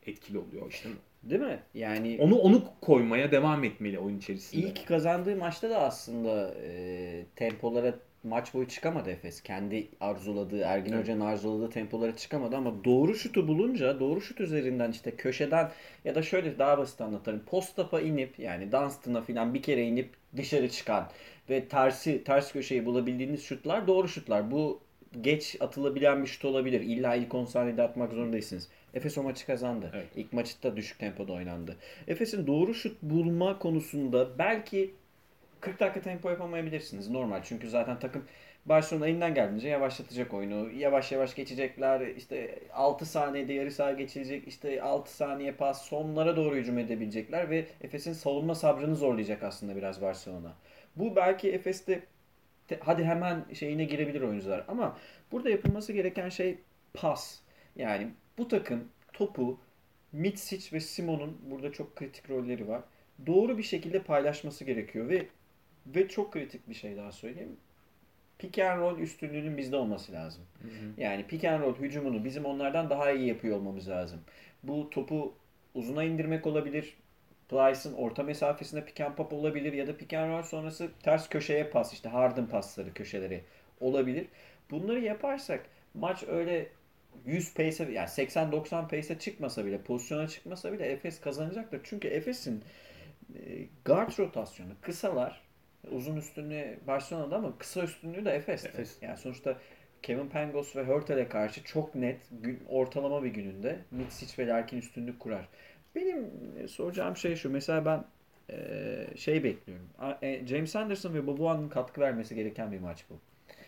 etkili 0.07 0.37
oluyor 0.37 0.69
işte. 0.71 0.89
Değil 1.23 1.41
mi? 1.41 1.59
Yani 1.73 2.17
Onu 2.21 2.35
onu 2.35 2.63
koymaya 2.81 3.31
devam 3.31 3.63
etmeli 3.63 3.99
oyun 3.99 4.17
içerisinde. 4.17 4.61
ilk 4.61 4.87
kazandığı 4.87 5.35
maçta 5.35 5.69
da 5.69 5.79
aslında 5.79 6.53
e, 6.63 7.25
tempolara 7.35 7.95
maç 8.23 8.53
boyu 8.53 8.67
çıkamadı 8.67 9.09
Efes. 9.09 9.41
Kendi 9.41 9.87
arzuladığı, 9.99 10.59
Ergin 10.61 10.91
Evet. 10.91 11.01
Hoca'nın 11.03 11.19
arzuladığı 11.21 11.69
tempolara 11.69 12.15
çıkamadı 12.15 12.55
ama 12.55 12.83
doğru 12.83 13.15
şutu 13.15 13.47
bulunca, 13.47 13.99
doğru 13.99 14.21
şut 14.21 14.41
üzerinden 14.41 14.91
işte 14.91 15.11
köşeden 15.11 15.71
ya 16.05 16.15
da 16.15 16.21
şöyle 16.23 16.59
daha 16.59 16.77
basit 16.77 17.01
anlatayım. 17.01 17.41
Post-up'a 17.45 18.01
inip 18.01 18.39
yani 18.39 18.71
Dunstan'a 18.71 19.21
falan 19.21 19.53
bir 19.53 19.61
kere 19.61 19.83
inip 19.83 20.09
dışarı 20.37 20.69
çıkan 20.69 21.07
ve 21.49 21.65
tersi 21.67 22.23
ters 22.23 22.51
köşeyi 22.53 22.85
bulabildiğiniz 22.85 23.43
şutlar 23.43 23.87
doğru 23.87 24.07
şutlar. 24.07 24.51
Bu 24.51 24.79
geç 25.21 25.57
atılabilen 25.59 26.21
bir 26.21 26.27
şut 26.27 26.45
olabilir. 26.45 26.81
İlla 26.81 27.15
ilk 27.15 27.33
10 27.35 27.45
saniyede 27.45 27.81
atmak 27.81 28.11
zorundaysınız. 28.13 28.69
Efes 28.93 29.17
o 29.17 29.23
maçı 29.23 29.45
kazandı. 29.45 29.91
Evet. 29.93 30.07
İlk 30.15 30.33
maçı 30.33 30.63
da 30.63 30.75
düşük 30.75 30.99
tempoda 30.99 31.33
oynandı. 31.33 31.77
Efes'in 32.07 32.47
doğru 32.47 32.73
şut 32.73 33.01
bulma 33.01 33.59
konusunda 33.59 34.39
belki 34.39 34.93
40 35.61 35.79
dakika 35.79 36.01
tempo 36.01 36.29
yapamayabilirsiniz. 36.29 37.09
Normal. 37.09 37.43
Çünkü 37.43 37.69
zaten 37.69 37.99
takım 37.99 38.25
Barcelona 38.65 39.07
elinden 39.07 39.33
geldiğince 39.33 39.67
yavaşlatacak 39.67 40.33
oyunu. 40.33 40.71
Yavaş 40.71 41.11
yavaş 41.11 41.35
geçecekler. 41.35 42.01
İşte 42.01 42.59
6 42.73 43.05
saniyede 43.05 43.53
yarı 43.53 43.71
saha 43.71 43.91
geçilecek. 43.91 44.47
İşte 44.47 44.81
6 44.81 45.15
saniye 45.15 45.51
pas 45.51 45.81
sonlara 45.81 46.35
doğru 46.35 46.55
hücum 46.55 46.77
edebilecekler 46.77 47.49
ve 47.49 47.65
Efes'in 47.81 48.13
savunma 48.13 48.55
sabrını 48.55 48.95
zorlayacak 48.95 49.43
aslında 49.43 49.75
biraz 49.75 50.01
Barcelona. 50.01 50.53
Bu 50.95 51.15
belki 51.15 51.51
Efes'te 51.51 52.03
te- 52.67 52.79
hadi 52.83 53.03
hemen 53.03 53.45
şeyine 53.53 53.83
girebilir 53.83 54.21
oyuncular 54.21 54.65
ama 54.67 54.97
burada 55.31 55.49
yapılması 55.49 55.93
gereken 55.93 56.29
şey 56.29 56.57
pas. 56.93 57.39
Yani 57.75 58.07
bu 58.37 58.47
takım 58.47 58.89
topu 59.13 59.59
Mitsic 60.11 60.75
ve 60.75 60.79
Simon'un 60.79 61.37
burada 61.51 61.71
çok 61.71 61.95
kritik 61.95 62.29
rolleri 62.29 62.67
var. 62.67 62.81
Doğru 63.25 63.57
bir 63.57 63.63
şekilde 63.63 64.03
paylaşması 64.03 64.63
gerekiyor 64.63 65.09
ve 65.09 65.27
ve 65.87 66.07
çok 66.07 66.33
kritik 66.33 66.69
bir 66.69 66.73
şey 66.73 66.97
daha 66.97 67.11
söyleyeyim. 67.11 67.57
Pick 68.39 68.59
and 68.59 68.79
roll 68.79 68.99
üstünlüğünün 68.99 69.57
bizde 69.57 69.75
olması 69.75 70.11
lazım. 70.11 70.43
Yani 70.97 71.27
pick 71.27 71.45
and 71.45 71.61
roll 71.61 71.75
hücumunu 71.75 72.25
bizim 72.25 72.45
onlardan 72.45 72.89
daha 72.89 73.11
iyi 73.11 73.27
yapıyor 73.27 73.57
olmamız 73.57 73.89
lazım. 73.89 74.19
Bu 74.63 74.89
topu 74.89 75.35
uzuna 75.73 76.03
indirmek 76.03 76.47
olabilir. 76.47 76.97
Plyce'ın 77.49 77.93
orta 77.93 78.23
mesafesinde 78.23 78.85
pick 78.85 79.01
and 79.01 79.15
pop 79.15 79.33
olabilir 79.33 79.73
ya 79.73 79.87
da 79.87 79.97
pick 79.97 80.13
and 80.13 80.31
roll 80.31 80.43
sonrası 80.43 80.89
ters 81.03 81.29
köşeye 81.29 81.63
pas 81.63 81.93
işte 81.93 82.09
Harden 82.09 82.47
pasları 82.47 82.93
köşeleri 82.93 83.43
olabilir. 83.79 84.27
Bunları 84.71 84.99
yaparsak 84.99 85.65
maç 85.93 86.23
öyle 86.27 86.67
100 87.25 87.53
pace'e 87.53 87.91
yani 87.91 88.07
80-90 88.07 88.87
pace'e 88.87 89.19
çıkmasa 89.19 89.65
bile 89.65 89.81
pozisyona 89.81 90.27
çıkmasa 90.27 90.73
bile 90.73 90.85
Efes 90.85 91.21
kazanacaktır. 91.21 91.81
Çünkü 91.83 92.07
Efes'in 92.07 92.63
e, 93.35 93.67
guard 93.85 94.19
rotasyonu 94.19 94.71
kısalar 94.81 95.41
uzun 95.91 96.17
üstünlüğü 96.17 96.79
Barcelona'da 96.87 97.35
ama 97.35 97.57
kısa 97.57 97.83
üstünlüğü 97.83 98.25
de 98.25 98.31
Efes'te. 98.31 98.69
Efes. 98.69 98.97
Yani 99.01 99.17
sonuçta 99.17 99.57
Kevin 100.03 100.27
Pangos 100.27 100.75
ve 100.75 100.83
Hurtel'e 100.83 101.27
karşı 101.27 101.63
çok 101.63 101.95
net 101.95 102.21
gün, 102.31 102.59
ortalama 102.69 103.23
bir 103.23 103.29
gününde 103.29 103.79
Mitsic 103.91 104.43
ve 104.43 104.47
Larkin 104.47 104.77
üstünlük 104.77 105.19
kurar. 105.19 105.47
Benim 105.95 106.31
e, 106.63 106.67
soracağım 106.67 107.17
şey 107.17 107.35
şu. 107.35 107.49
Mesela 107.49 107.85
ben 107.85 108.05
e, 108.49 109.17
şey 109.17 109.43
bekliyorum. 109.43 109.89
E, 110.21 110.47
James 110.47 110.75
Anderson 110.75 111.13
ve 111.13 111.27
Boboa'nın 111.27 111.69
katkı 111.69 112.01
vermesi 112.01 112.35
gereken 112.35 112.71
bir 112.71 112.79
maç 112.79 113.05
bu. 113.09 113.19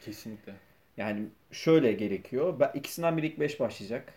Kesinlikle. 0.06 0.54
Yani 0.98 1.26
şöyle 1.52 1.94
gerekiyor. 1.94 2.60
Ben, 2.60 2.72
ikisinden 2.74 3.18
biri 3.18 3.28
ilk 3.28 3.40
5 3.40 3.60
başlayacak. 3.60 4.14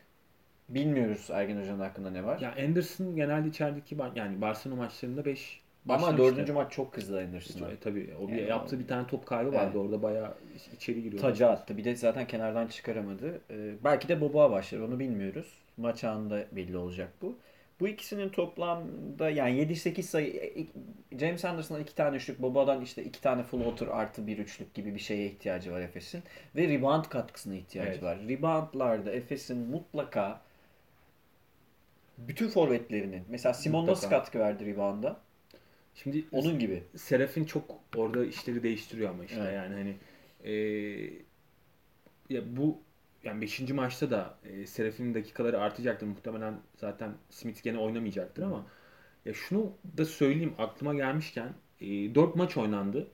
Bilmiyoruz 0.68 1.28
Ergin 1.32 1.60
Hoca'nın 1.60 1.80
hakkında 1.80 2.10
ne 2.10 2.24
var. 2.24 2.40
Ya 2.40 2.54
Anderson 2.64 3.16
genelde 3.16 3.48
içerideki 3.48 3.96
yani 4.14 4.40
Barcelona 4.40 4.76
maçlarında 4.78 5.24
5 5.24 5.60
Ama 5.88 6.18
dördüncü 6.18 6.52
maç 6.52 6.72
çok 6.72 6.92
kızdı 6.92 7.20
Anderson'a. 7.20 7.70
E, 7.70 7.76
tabii 7.76 8.14
o 8.22 8.28
bir 8.28 8.32
Yani 8.32 8.48
yaptığı 8.50 8.76
o- 8.76 8.78
bir 8.78 8.86
tane 8.86 9.06
top 9.06 9.26
kaybı 9.26 9.52
vardı 9.52 9.64
Evet. 9.64 9.76
orada 9.76 10.02
bayağı 10.02 10.34
içeri 10.76 11.02
giriyordu. 11.02 11.20
Tacı 11.26 11.46
attı. 11.48 11.76
Bir 11.76 11.84
de 11.84 11.96
zaten 11.96 12.26
kenardan 12.26 12.66
çıkaramadı. 12.66 13.40
Ee, 13.50 13.74
belki 13.84 14.08
de 14.08 14.20
Boboa 14.20 14.50
başlar. 14.50 14.78
Onu 14.80 14.98
bilmiyoruz. 14.98 15.52
Maç 15.76 16.04
anında 16.04 16.44
belli 16.52 16.76
olacak 16.76 17.12
bu. 17.22 17.36
Bu 17.80 17.88
ikisinin 17.88 18.28
toplamda 18.28 19.30
yani 19.30 19.60
7-8 19.62 20.02
sayı 20.02 20.34
e, 21.12 21.18
James 21.18 21.44
Anderson'dan 21.44 21.82
2 21.82 21.94
tane 21.94 22.16
üçlük, 22.16 22.42
Boboa'dan 22.42 22.80
işte 22.82 23.04
2 23.04 23.20
tane 23.20 23.42
floater 23.42 23.86
artı 23.86 24.26
bir 24.26 24.38
üçlük 24.38 24.74
gibi 24.74 24.94
bir 24.94 25.00
şeye 25.00 25.26
ihtiyacı 25.26 25.72
var 25.72 25.80
Efes'in. 25.80 26.22
Ve 26.56 26.68
rebound 26.68 27.04
katkısına 27.04 27.54
ihtiyacı 27.54 27.90
Evet. 27.90 28.02
var. 28.02 28.18
Reboundlarda 28.28 29.12
Efes'in 29.12 29.56
mutlaka 29.58 30.40
bütün 32.18 32.48
forvetlerinin 32.48 33.22
mesela 33.28 33.54
Simon 33.54 33.86
nasıl 33.86 34.06
Mutlaka. 34.06 34.22
katkı 34.24 34.38
verdi 34.38 34.66
rebound'a? 34.66 35.20
Şimdi 35.94 36.24
Onun 36.32 36.58
gibi. 36.58 36.82
Serafin 36.96 37.44
çok 37.44 37.64
orada 37.96 38.24
işleri 38.24 38.62
değiştiriyor 38.62 39.10
ama 39.10 39.24
işte 39.24 39.40
Evet. 39.40 39.54
yani 39.54 39.74
hani 39.74 39.94
e, 40.44 40.52
ya 42.30 42.56
bu 42.56 42.78
yani 43.28 43.40
5. 43.40 43.60
maçta 43.60 44.10
da 44.10 44.38
e, 44.44 44.66
Seraf'in 44.66 45.14
dakikaları 45.14 45.60
artacaktır 45.60 46.06
muhtemelen 46.06 46.54
zaten 46.76 47.14
Smith 47.30 47.62
gene 47.62 47.78
oynamayacaktır 47.78 48.42
ama 48.42 48.66
ya 49.24 49.34
şunu 49.34 49.72
da 49.98 50.04
söyleyeyim 50.04 50.54
aklıma 50.58 50.94
gelmişken 50.94 51.52
e, 51.80 52.14
4 52.14 52.36
maç 52.36 52.56
oynandı. 52.56 53.06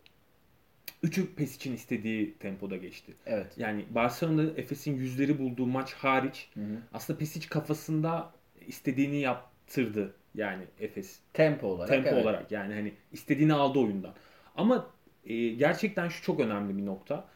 Üçü 1.02 1.34
pes 1.34 1.56
için 1.56 1.74
istediği 1.74 2.34
tempoda 2.34 2.76
geçti. 2.76 3.14
Evet. 3.26 3.58
Yani 3.58 3.84
Barcelona'da 3.90 4.60
Efes'in 4.60 4.96
yüzleri 4.96 5.38
bulduğu 5.38 5.66
maç 5.66 5.92
hariç 5.94 6.50
Hı 6.54 6.60
hı. 6.60 6.78
aslında 6.92 7.18
Pesic 7.18 7.48
kafasında 7.48 8.32
istediğini 8.66 9.20
yaptırdı 9.20 10.14
yani 10.34 10.64
Efes 10.80 11.18
Tempo 11.32 11.66
olarak. 11.66 11.88
tempo 11.88 12.08
evet. 12.08 12.24
olarak 12.24 12.52
yani 12.52 12.74
hani 12.74 12.94
istediğini 13.12 13.52
aldı 13.54 13.78
oyundan. 13.78 14.14
Ama 14.56 14.90
e, 15.26 15.48
gerçekten 15.48 16.08
şu 16.08 16.22
çok 16.22 16.40
önemli 16.40 16.78
bir 16.78 16.86
nokta. 16.86 17.28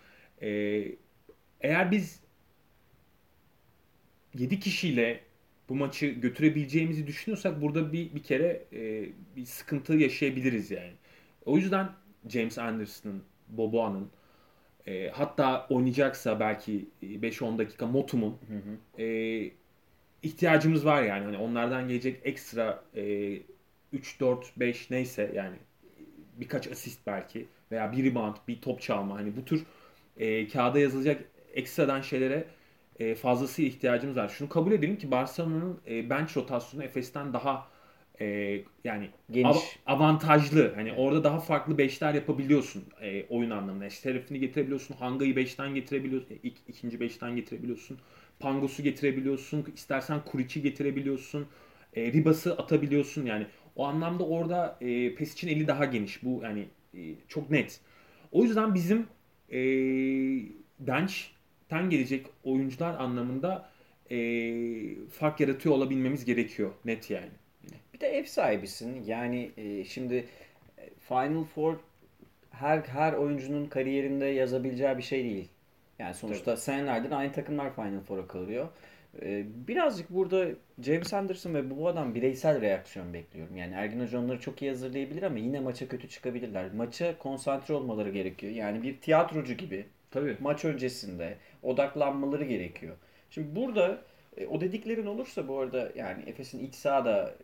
E, 0.42 0.48
eğer 1.60 1.90
biz 1.90 2.20
7 4.34 4.60
kişiyle 4.60 5.20
bu 5.68 5.74
maçı 5.74 6.06
götürebileceğimizi 6.06 7.06
düşünüyorsak 7.06 7.62
burada 7.62 7.92
bir 7.92 8.14
bir 8.14 8.22
kere 8.22 8.64
e, 8.72 9.08
bir 9.36 9.44
sıkıntı 9.46 9.94
yaşayabiliriz 9.94 10.70
yani. 10.70 10.92
O 11.44 11.56
yüzden 11.56 11.88
James 12.28 12.58
Anderson'ın, 12.58 13.22
Boboa'nın 13.48 14.10
e, 14.86 15.08
hatta 15.10 15.66
oynayacaksa 15.70 16.40
belki 16.40 16.88
5-10 17.02 17.58
dakika 17.58 17.86
Motum'un 17.86 18.38
Hı 18.48 18.54
hı. 18.56 19.02
e, 19.02 19.50
ihtiyacımız 20.22 20.84
var 20.84 21.02
yani. 21.02 21.24
Hani 21.24 21.38
onlardan 21.38 21.88
gelecek 21.88 22.20
ekstra 22.24 22.84
e, 22.96 23.32
3 23.92 24.20
4 24.20 24.52
5 24.56 24.90
neyse 24.90 25.32
yani 25.34 25.56
birkaç 26.36 26.68
asist 26.68 27.06
belki 27.06 27.46
veya 27.72 27.92
bir 27.92 28.04
rebound, 28.04 28.36
bir 28.48 28.60
top 28.60 28.82
çalma 28.82 29.16
hani 29.16 29.36
bu 29.36 29.44
tür 29.44 29.66
e, 30.16 30.48
kağıda 30.48 30.78
yazılacak 30.78 31.24
ekstradan 31.54 32.00
şeylere 32.00 32.44
e, 32.98 33.14
fazlasıyla 33.14 33.70
ihtiyacımız 33.70 34.16
var. 34.16 34.28
Şunu 34.28 34.48
kabul 34.48 34.72
edelim 34.72 34.98
ki 34.98 35.10
Barcelona'nın 35.10 35.80
e, 35.90 36.10
bench 36.10 36.36
rotasyonu 36.36 36.84
Efes'ten 36.84 37.32
daha 37.32 37.66
e, 38.20 38.26
yani 38.84 39.10
Geniş. 39.30 39.56
av- 39.56 39.62
avantajlı. 39.86 40.72
Hani 40.74 40.92
orada 40.92 41.24
daha 41.24 41.40
farklı 41.40 41.78
beşler 41.78 42.14
yapabiliyorsun 42.14 42.84
e, 43.00 43.24
oyun 43.28 43.50
anlamında. 43.50 43.86
İşte 43.86 44.00
Serafini 44.12 44.40
getirebiliyorsun, 44.40 44.94
Hanga'yı 44.94 45.36
beşten 45.36 45.74
getirebiliyorsun, 45.74 46.38
ilk, 46.42 46.56
ikinci 46.68 47.00
beşten 47.00 47.36
getirebiliyorsun. 47.36 47.98
Pangos'u 48.40 48.82
getirebiliyorsun, 48.82 49.66
istersen 49.74 50.20
Kuric'i 50.24 50.62
getirebiliyorsun, 50.62 51.46
e, 51.96 52.12
Ribas'ı 52.12 52.52
atabiliyorsun 52.58 53.26
yani. 53.26 53.46
O 53.76 53.84
anlamda 53.86 54.24
orada 54.26 54.78
e, 54.80 55.14
PES 55.14 55.32
için 55.32 55.48
eli 55.48 55.66
daha 55.68 55.84
geniş. 55.84 56.22
Bu 56.24 56.40
yani 56.44 56.68
e, 56.94 57.00
çok 57.28 57.50
net. 57.50 57.80
O 58.32 58.42
yüzden 58.44 58.74
bizim 58.74 59.06
e, 59.52 59.58
bench'ten 61.70 61.90
gelecek 61.90 62.26
oyuncular 62.44 62.94
anlamında 62.94 63.68
e, 64.10 64.18
fark 65.10 65.40
yaratıyor 65.40 65.74
olabilmemiz 65.74 66.24
gerekiyor 66.24 66.70
net 66.84 67.10
yani. 67.10 67.30
Bir 67.94 68.00
de 68.00 68.06
ev 68.06 68.24
sahibisin. 68.24 69.04
Yani 69.06 69.50
e, 69.56 69.84
şimdi 69.84 70.24
Final 71.00 71.44
Four 71.44 71.76
her 72.50 72.78
her 72.78 73.12
oyuncunun 73.12 73.66
kariyerinde 73.66 74.24
yazabileceği 74.26 74.98
bir 74.98 75.02
şey 75.02 75.24
değil. 75.24 75.48
Yani 75.98 76.14
sonuçta 76.14 76.56
senelerdir 76.56 77.12
aynı 77.12 77.32
takımlar 77.32 77.74
Final 77.74 78.00
Four'a 78.00 78.26
kalıyor. 78.26 78.68
E, 79.22 79.44
birazcık 79.68 80.10
burada 80.10 80.48
James 80.82 81.14
Anderson 81.14 81.54
ve 81.54 81.70
bu 81.70 81.88
adam 81.88 82.14
bireysel 82.14 82.60
reaksiyon 82.60 83.14
bekliyorum. 83.14 83.56
Yani 83.56 83.74
Ergin 83.74 84.00
Hoca 84.00 84.18
onları 84.18 84.40
çok 84.40 84.62
iyi 84.62 84.70
hazırlayabilir 84.70 85.22
ama 85.22 85.38
yine 85.38 85.60
maça 85.60 85.88
kötü 85.88 86.08
çıkabilirler. 86.08 86.72
Maça 86.72 87.18
konsantre 87.18 87.74
olmaları 87.74 88.10
gerekiyor. 88.10 88.52
Yani 88.52 88.82
bir 88.82 89.00
tiyatrocu 89.00 89.54
gibi 89.54 89.86
Tabii. 90.10 90.36
maç 90.40 90.64
öncesinde 90.64 91.36
odaklanmaları 91.62 92.44
gerekiyor. 92.44 92.96
Şimdi 93.30 93.56
burada 93.56 94.04
e, 94.36 94.46
o 94.46 94.60
dediklerin 94.60 95.06
olursa 95.06 95.48
bu 95.48 95.58
arada 95.58 95.92
yani 95.96 96.22
Efes'in 96.26 96.58
iç 96.66 96.74
sahada 96.74 97.34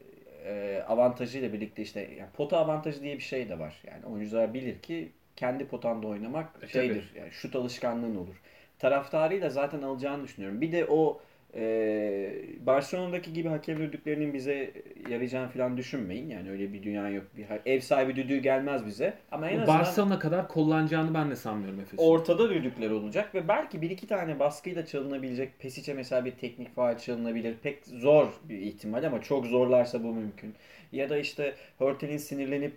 e, 0.44 0.82
avantajıyla 0.88 1.52
birlikte 1.52 1.82
işte 1.82 2.00
yani 2.18 2.30
pota 2.32 2.58
avantajı 2.58 3.02
diye 3.02 3.16
bir 3.16 3.22
şey 3.22 3.48
de 3.48 3.58
var. 3.58 3.82
Yani 3.86 4.06
oyuncular 4.06 4.54
bilir 4.54 4.82
ki 4.82 5.12
kendi 5.36 5.68
potanda 5.68 6.06
oynamak 6.06 6.56
E, 6.62 6.68
şeydir. 6.68 7.12
Yani 7.14 7.32
şut 7.32 7.56
alışkanlığın 7.56 8.14
olur. 8.16 8.42
Taraftarıyla 8.78 9.50
zaten 9.50 9.82
alacağını 9.82 10.24
düşünüyorum. 10.24 10.60
Bir 10.60 10.72
de 10.72 10.86
o 10.86 11.20
e, 11.56 12.32
Barcelona'daki 12.66 13.32
gibi 13.32 13.48
hakem 13.48 13.78
düdüklerinin 13.78 14.34
bize 14.34 14.70
yarayacağını 15.10 15.48
falan 15.48 15.76
düşünmeyin. 15.76 16.30
Yani 16.30 16.50
öyle 16.50 16.72
bir 16.72 16.82
dünya 16.82 17.08
yok. 17.08 17.24
Bir 17.36 17.46
ev 17.66 17.80
sahibi 17.80 18.16
düdüğü 18.16 18.38
gelmez 18.38 18.86
bize. 18.86 19.14
Ama 19.30 19.50
en 19.50 19.58
azından 19.60 19.78
Barcelona 19.78 20.18
kadar 20.18 20.48
kullanacağını 20.48 21.14
ben 21.14 21.30
de 21.30 21.36
sanmıyorum 21.36 21.80
Efes'in. 21.80 22.02
ortada 22.02 22.50
düdükler 22.50 22.90
olacak 22.90 23.34
ve 23.34 23.48
belki 23.48 23.82
bir 23.82 23.90
iki 23.90 24.06
tane 24.06 24.38
baskıyla 24.38 24.86
çalınabilecek 24.86 25.58
Pesic'e 25.58 25.94
mesela 25.94 26.24
bir 26.24 26.30
teknik 26.30 26.74
faal 26.74 26.98
çalınabilir. 26.98 27.54
Pek 27.62 27.86
zor 27.86 28.28
bir 28.48 28.58
ihtimal 28.58 29.04
ama 29.04 29.22
çok 29.22 29.46
zorlarsa 29.46 30.04
bu 30.04 30.14
mümkün. 30.14 30.54
Ya 30.92 31.10
da 31.10 31.18
işte 31.18 31.54
Hörtel'in 31.78 32.16
sinirlenip 32.16 32.72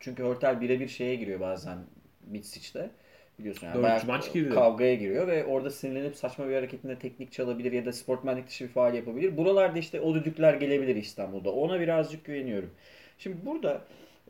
çünkü 0.00 0.22
Hörtel 0.22 0.60
birebir 0.60 0.88
şeye 0.88 1.14
giriyor 1.14 1.40
bazen 1.40 1.78
Mitsic'te. 2.26 2.90
Biliyorsun 3.38 3.66
yani 3.66 3.82
bayağı 3.82 4.06
maç 4.06 4.32
girdi. 4.32 4.54
kavgaya 4.54 4.94
giriyor 4.94 5.26
ve 5.26 5.44
orada 5.44 5.70
sinirlenip 5.70 6.16
saçma 6.16 6.48
bir 6.48 6.54
hareketinde 6.54 6.98
teknik 6.98 7.32
çalabilir 7.32 7.72
ya 7.72 7.86
da 7.86 7.92
sportmenlik 7.92 8.48
dışı 8.48 8.64
bir 8.64 8.70
faal 8.70 8.94
yapabilir. 8.94 9.36
Buralarda 9.36 9.78
işte 9.78 10.00
o 10.00 10.14
düdükler 10.14 10.54
gelebilir 10.54 10.96
İstanbul'da. 10.96 11.50
Ona 11.52 11.80
birazcık 11.80 12.24
güveniyorum. 12.24 12.70
Şimdi 13.18 13.36
burada 13.46 13.80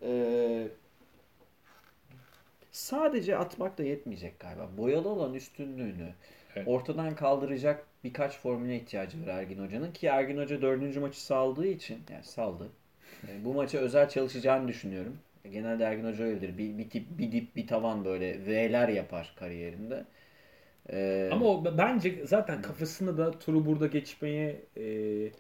eee 0.03 0.69
sadece 2.73 3.37
atmak 3.37 3.79
da 3.79 3.83
yetmeyecek 3.83 4.41
galiba. 4.41 4.69
Boyalı 4.79 5.09
olan 5.09 5.35
üstünlüğünü 5.35 6.09
Evet. 6.57 6.69
ortadan 6.69 7.15
kaldıracak 7.15 7.87
birkaç 8.05 8.39
formüle 8.39 8.77
ihtiyacı 8.77 9.23
var 9.23 9.29
Ergin 9.29 9.65
Hoca'nın. 9.65 9.93
Ki 9.93 10.07
Ergin 10.07 10.39
Hoca 10.39 10.63
dördüncü 10.63 11.01
maçı 11.01 11.25
saldığı 11.25 11.67
için, 11.67 11.99
yani 12.13 12.25
saldı. 12.25 12.69
E, 13.29 13.45
Bu 13.45 13.55
maça 13.55 13.79
özel 13.79 14.09
çalışacağını 14.09 14.69
düşünüyorum. 14.69 15.19
Genelde 15.51 15.85
Ergin 15.85 16.05
Hoca 16.05 16.25
öyledir. 16.25 16.59
Bir, 16.59 16.79
bir 16.79 16.91
tip, 16.91 17.19
bir 17.19 17.33
dip, 17.33 17.57
bir 17.57 17.67
tavan 17.67 18.05
böyle 18.05 18.47
V'ler 18.47 18.89
yapar 18.89 19.33
kariyerinde. 19.37 20.05
E, 20.93 21.29
Ama 21.33 21.47
o 21.47 21.79
bence 21.79 22.27
zaten 22.27 22.63
kafasında 22.63 23.19
da 23.19 23.39
turu 23.39 23.67
burada 23.67 23.87
geçmeye 23.87 24.63
e, 24.77 24.85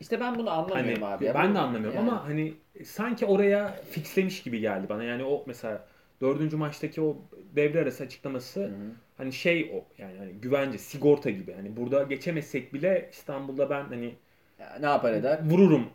işte 0.01 0.21
ben 0.21 0.39
bunu 0.39 0.51
anlamıyorum 0.51 1.03
hani 1.03 1.15
abi. 1.15 1.25
ya. 1.25 1.35
ben 1.35 1.55
de 1.55 1.59
anlamıyorum 1.59 1.97
yani- 1.99 2.11
ama 2.11 2.25
hani 2.25 2.55
sanki 2.85 3.27
oraya 3.27 3.77
fixlemiş 3.91 4.43
gibi 4.43 4.61
geldi 4.61 4.89
bana. 4.89 5.05
Yani 5.05 5.25
o 5.25 5.45
mesela 5.47 5.87
dördüncü 6.21 6.57
maçtaki 6.57 7.01
o 7.01 7.17
devre 7.57 7.81
arası 7.83 8.05
açıklaması 8.05 8.61
Hı 8.61 8.67
hı. 8.67 8.71
hani 9.17 9.33
şey 9.33 9.71
o 9.75 10.03
yani 10.03 10.19
hani 10.19 10.33
güvence, 10.33 10.79
sigorta 10.79 11.31
gibi. 11.31 11.53
Hani 11.53 11.77
burada 11.77 12.03
geçemezsek 12.03 12.75
bile 12.75 13.09
İstanbul'da 13.13 13.71
ben 13.71 13.85
hani 13.85 14.15
Ya 14.59 14.77
ne 14.81 14.87
yapar 14.87 15.13
eder? 15.13 15.41
vururum. 15.45 15.89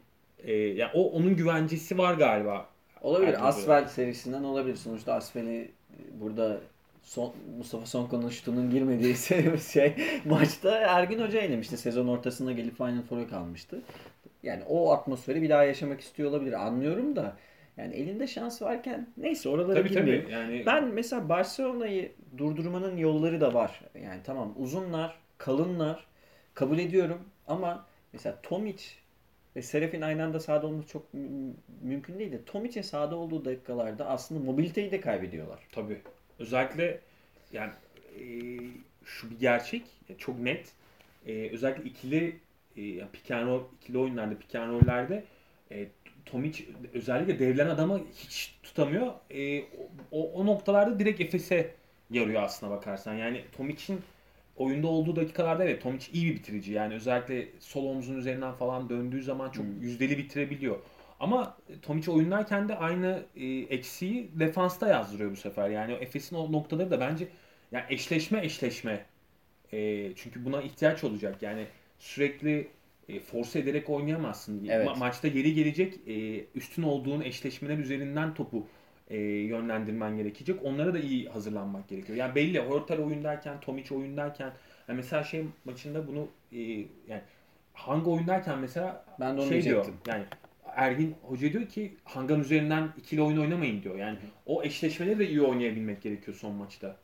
E, 0.43 0.53
yani 0.53 0.91
o 0.93 1.11
onun 1.11 1.35
güvencesi 1.35 1.97
var 1.97 2.13
galiba. 2.13 2.69
Olabilir. 3.01 3.33
Hoca. 3.33 3.41
Asfel 3.43 3.87
serisinden 3.87 4.43
olabilir. 4.43 4.75
Sonuçta 4.75 5.13
Asfel'i 5.13 5.71
burada 6.13 6.57
son, 7.03 7.33
Mustafa 7.57 7.85
Sonko'nun 7.85 8.29
şutunun 8.29 8.69
girmediği 8.71 9.15
şey 9.71 9.95
maçta 10.25 10.77
Ergin 10.77 11.19
Hoca 11.19 11.39
elemişti. 11.39 11.77
Sezon 11.77 12.07
ortasında 12.07 12.51
gelip 12.51 12.77
Final 12.77 13.01
Four'a 13.01 13.27
kalmıştı. 13.27 13.81
Yani 14.43 14.63
o 14.67 14.91
atmosferi 14.91 15.41
bir 15.41 15.49
daha 15.49 15.63
yaşamak 15.63 16.01
istiyor 16.01 16.29
olabilir. 16.29 16.53
Anlıyorum 16.67 17.15
da 17.15 17.37
yani 17.77 17.95
elinde 17.95 18.27
şans 18.27 18.61
varken 18.61 19.07
neyse 19.17 19.49
oralara 19.49 19.73
Tabii 19.79 19.89
girmeyeyim. 19.89 20.23
tabii. 20.23 20.33
Yani 20.33 20.63
Ben 20.65 20.87
mesela 20.87 21.29
Barcelona'yı 21.29 22.11
durdurmanın 22.37 22.97
yolları 22.97 23.41
da 23.41 23.53
var. 23.53 23.81
Yani 24.03 24.19
tamam 24.23 24.53
uzunlar, 24.57 25.15
kalınlar 25.37 26.05
kabul 26.53 26.79
ediyorum 26.79 27.21
ama 27.47 27.85
mesela 28.13 28.39
Tomic 28.43 28.83
ve 29.55 29.61
Serafin 29.61 30.01
aynı 30.01 30.23
anda 30.23 30.39
sahada 30.39 30.67
olması 30.67 30.87
çok 30.87 31.13
mü- 31.13 31.53
mümkün 31.81 32.19
değil 32.19 32.31
de 32.31 32.45
Tomic'in 32.45 32.81
sahada 32.81 33.15
olduğu 33.15 33.45
dakikalarda 33.45 34.07
aslında 34.07 34.43
mobiliteyi 34.43 34.91
de 34.91 35.01
kaybediyorlar. 35.01 35.59
Tabii. 35.71 36.01
Özellikle 36.39 36.99
yani 37.51 37.71
e, 38.19 38.23
şu 39.05 39.31
bir 39.31 39.39
gerçek 39.39 39.83
ya 40.09 40.17
çok 40.17 40.39
net. 40.39 40.73
E, 41.27 41.49
özellikle 41.49 41.83
ikili 41.83 42.39
e, 42.77 42.81
yani 43.29 43.47
roll, 43.47 43.63
ikili 43.81 43.97
oyunlarda, 43.97 44.35
roll'lerde 44.67 45.23
e, 45.71 45.87
Tomic 46.25 46.65
özellikle 46.93 47.39
devlen 47.39 47.67
adamı 47.67 48.01
hiç 48.15 48.55
tutamıyor. 48.63 49.13
E, 49.31 49.61
o, 50.11 50.31
o 50.31 50.45
noktalarda 50.45 50.99
direkt 50.99 51.21
Efes'e 51.21 51.75
yarıyor 52.11 52.43
aslına 52.43 52.71
bakarsan. 52.71 53.13
Yani 53.13 53.43
Tomic'in 53.57 54.01
oyunda 54.59 54.87
olduğu 54.87 55.17
dakikalarda 55.17 55.65
evet 55.65 55.83
Tomic 55.83 56.05
iyi 56.13 56.25
bir 56.31 56.35
bitirici. 56.35 56.73
Yani 56.73 56.95
özellikle 56.95 57.49
sol 57.59 57.85
omzun 57.85 58.17
üzerinden 58.17 58.53
falan 58.53 58.89
döndüğü 58.89 59.23
zaman 59.23 59.51
çok 59.51 59.65
Hmm. 59.65 59.81
yüzdeli 59.81 60.17
bitirebiliyor. 60.17 60.77
Ama 61.21 61.57
Tomic 61.81 62.11
oyundayken 62.11 62.69
de 62.69 62.77
aynı 62.77 63.27
e, 63.35 63.45
eksiği 63.47 64.31
defansta 64.39 64.87
yazdırıyor 64.89 65.31
bu 65.31 65.37
sefer. 65.37 65.69
Yani 65.69 65.95
o 65.95 65.97
Efes'in 65.97 66.35
o 66.35 66.51
noktaları 66.51 66.91
da 66.91 67.01
bence 67.01 67.27
yani 67.71 67.85
eşleşme 67.89 68.45
eşleşme. 68.45 69.05
E, 69.73 70.11
çünkü 70.15 70.45
buna 70.45 70.61
ihtiyaç 70.61 71.03
olacak. 71.03 71.41
Yani 71.43 71.67
sürekli 71.99 72.67
e, 73.09 73.19
force 73.19 73.59
ederek 73.59 73.89
oynayamazsın. 73.89 74.65
Evet. 74.67 74.87
Ma- 74.87 74.97
maçta 74.97 75.27
yeri 75.27 75.53
gelecek 75.53 75.93
e, 76.07 76.45
üstün 76.55 76.83
olduğun 76.83 77.21
eşleşmeler 77.21 77.77
üzerinden 77.77 78.33
topu 78.33 78.67
e, 79.09 79.17
yönlendirmen 79.21 80.17
gerekecek. 80.17 80.59
Onlara 80.63 80.93
da 80.93 80.99
iyi 80.99 81.29
hazırlanmak 81.29 81.87
gerekiyor. 81.87 82.17
Yani 82.17 82.35
belli 82.35 82.61
Hörtel 82.61 82.99
oyundayken, 82.99 83.59
Tomic 83.59 83.95
oyundayken 83.95 84.51
yani 84.87 84.97
mesela 84.97 85.23
şey 85.23 85.45
maçında 85.65 86.07
bunu 86.07 86.27
e, 86.51 86.59
yani 87.07 87.21
hangi 87.73 88.09
oyundayken 88.09 88.59
mesela 88.59 89.05
Ben 89.19 89.37
de 89.37 89.41
onu 89.41 89.49
şey 89.49 89.63
diyor. 89.63 89.85
diyecektim. 89.85 90.13
Yani 90.13 90.23
Ergin 90.75 91.15
Hoca 91.23 91.53
diyor 91.53 91.67
ki 91.67 91.93
Hangan 92.03 92.39
üzerinden 92.39 92.89
ikili 92.97 93.21
oyun 93.21 93.37
oynamayın 93.37 93.83
diyor. 93.83 93.95
Yani 93.95 94.17
o 94.45 94.63
eşleşmeleri 94.63 95.19
de 95.19 95.29
iyi 95.29 95.41
oynayabilmek 95.41 96.01
gerekiyor 96.01 96.37
son 96.37 96.55
maçta. 96.55 96.95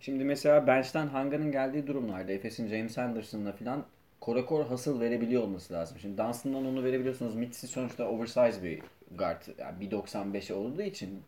Şimdi 0.00 0.24
mesela 0.24 0.66
bench'ten 0.66 1.06
Hanga'nın 1.06 1.52
geldiği 1.52 1.86
durumlarda 1.86 2.32
Efes'in 2.32 2.68
James 2.68 2.98
Anderson'la 2.98 3.52
falan 3.52 3.84
korakor 4.20 4.66
hasıl 4.66 5.00
verebiliyor 5.00 5.42
olması 5.42 5.72
lazım. 5.74 5.98
Şimdi 6.00 6.18
Dunstan'dan 6.18 6.66
onu 6.66 6.84
verebiliyorsunuz. 6.84 7.34
Mitsi 7.34 7.68
sonuçta 7.68 8.08
oversize 8.08 8.62
bir 8.62 8.82
guard. 9.16 9.42
Yani 9.58 9.88
1.95 9.88 10.52
olduğu 10.52 10.82
için 10.82 11.22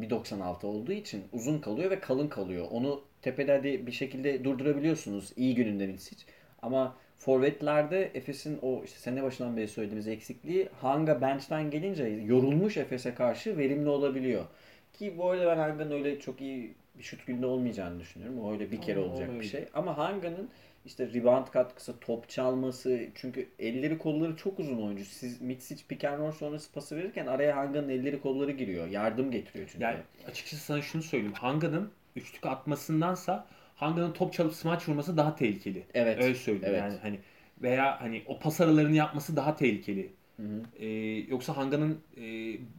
1.96 0.00 0.66
olduğu 0.66 0.92
için 0.92 1.24
uzun 1.32 1.58
kalıyor 1.58 1.90
ve 1.90 2.00
kalın 2.00 2.28
kalıyor. 2.28 2.66
Onu 2.70 3.00
tepede 3.22 3.62
de 3.62 3.86
bir 3.86 3.92
şekilde 3.92 4.44
durdurabiliyorsunuz 4.44 5.32
iyi 5.36 5.54
gününde 5.54 5.86
Mitsic. 5.86 6.24
Ama 6.62 6.96
forvetlerde 7.18 8.10
Efes'in 8.14 8.58
o 8.62 8.82
işte 8.84 8.98
sene 8.98 9.22
başından 9.22 9.56
beri 9.56 9.68
söylediğimiz 9.68 10.08
eksikliği 10.08 10.68
Hanga 10.80 11.20
bench'ten 11.20 11.70
gelince 11.70 12.04
yorulmuş 12.04 12.76
Efes'e 12.76 13.14
karşı 13.14 13.58
verimli 13.58 13.88
olabiliyor. 13.88 14.44
Ki 14.92 15.18
bu 15.18 15.30
arada 15.30 15.46
ben 15.46 15.56
Hanga'nın 15.56 15.90
öyle 15.90 16.20
çok 16.20 16.40
iyi 16.40 16.74
bir 16.98 17.02
şut 17.02 17.26
günde 17.26 17.46
olmayacağını 17.46 18.00
düşünüyorum. 18.00 18.40
O 18.40 18.52
öyle 18.52 18.70
bir 18.70 18.80
kere 18.80 18.98
Ama 19.00 19.08
olacak 19.08 19.28
o 19.28 19.32
bir 19.32 19.38
öyle. 19.38 19.48
şey. 19.48 19.64
Ama 19.74 19.98
Hanga'nın 19.98 20.48
işte 20.84 21.12
rebound 21.14 21.46
katkısı, 21.46 22.00
top 22.00 22.28
çalması 22.28 23.06
çünkü 23.14 23.48
elleri 23.58 23.98
kolları 23.98 24.36
çok 24.36 24.58
uzun 24.58 24.82
oyuncu. 24.82 25.04
Siz 25.04 25.40
Mitsic 25.40 25.84
pick 25.88 26.04
and 26.04 26.18
roll 26.18 26.32
sonrası 26.32 26.72
pası 26.72 26.96
verirken 26.96 27.26
araya 27.26 27.56
Hanga'nın 27.56 27.88
elleri 27.88 28.20
kolları 28.20 28.50
giriyor. 28.50 28.86
Yardım 28.86 29.30
getiriyor 29.30 29.68
çünkü. 29.72 29.84
Yani 29.84 29.98
açıkçası 30.28 30.64
sana 30.64 30.82
şunu 30.82 31.02
söyleyeyim. 31.02 31.34
Hanga'nın 31.34 31.90
üçlük 32.16 32.46
atmasındansa 32.46 33.46
Hanga'nın 33.76 34.12
top 34.12 34.32
çalıp 34.32 34.54
smaç 34.54 34.88
vurması 34.88 35.16
daha 35.16 35.36
tehlikeli. 35.36 35.84
Evet. 35.94 36.22
Öyle 36.22 36.34
söyleyeyim 36.34 36.66
Evet. 36.68 36.80
yani 36.82 36.98
hani 37.02 37.18
veya 37.62 38.00
hani 38.00 38.22
o 38.26 38.38
pas 38.38 38.60
aralarını 38.60 38.96
yapması 38.96 39.36
daha 39.36 39.56
tehlikeli. 39.56 40.12
Hı 40.36 40.42
hı. 40.42 40.62
Ee, 40.78 40.86
yoksa 41.28 41.56
Hanga'nın 41.56 42.00
e, 42.16 42.22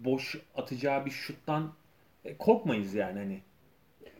boş 0.05 0.37
atacağı 0.55 1.05
bir 1.05 1.11
şuttan 1.11 1.73
e, 2.25 2.37
korkmayız 2.37 2.93
yani 2.93 3.19
hani. 3.19 3.39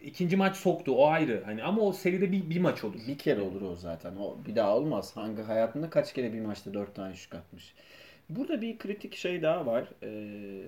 İkinci 0.03 0.37
maç 0.37 0.55
soktu 0.55 0.91
o 0.91 1.07
ayrı 1.07 1.43
hani 1.45 1.63
ama 1.63 1.81
o 1.81 1.93
seride 1.93 2.31
bir, 2.31 2.49
bir 2.49 2.59
maç 2.59 2.83
olur. 2.83 2.99
Bir 3.07 3.17
kere 3.17 3.41
olur 3.41 3.61
o 3.61 3.75
zaten. 3.75 4.15
O 4.15 4.37
bir 4.47 4.55
daha 4.55 4.77
olmaz. 4.77 5.17
Hangi 5.17 5.41
hayatında 5.41 5.89
kaç 5.89 6.13
kere 6.13 6.33
bir 6.33 6.41
maçta 6.41 6.73
dört 6.73 6.95
tane 6.95 7.15
şut 7.15 7.35
atmış. 7.35 7.73
Burada 8.29 8.61
bir 8.61 8.77
kritik 8.77 9.15
şey 9.15 9.41
daha 9.41 9.65
var. 9.65 9.87
Ee, 10.03 10.63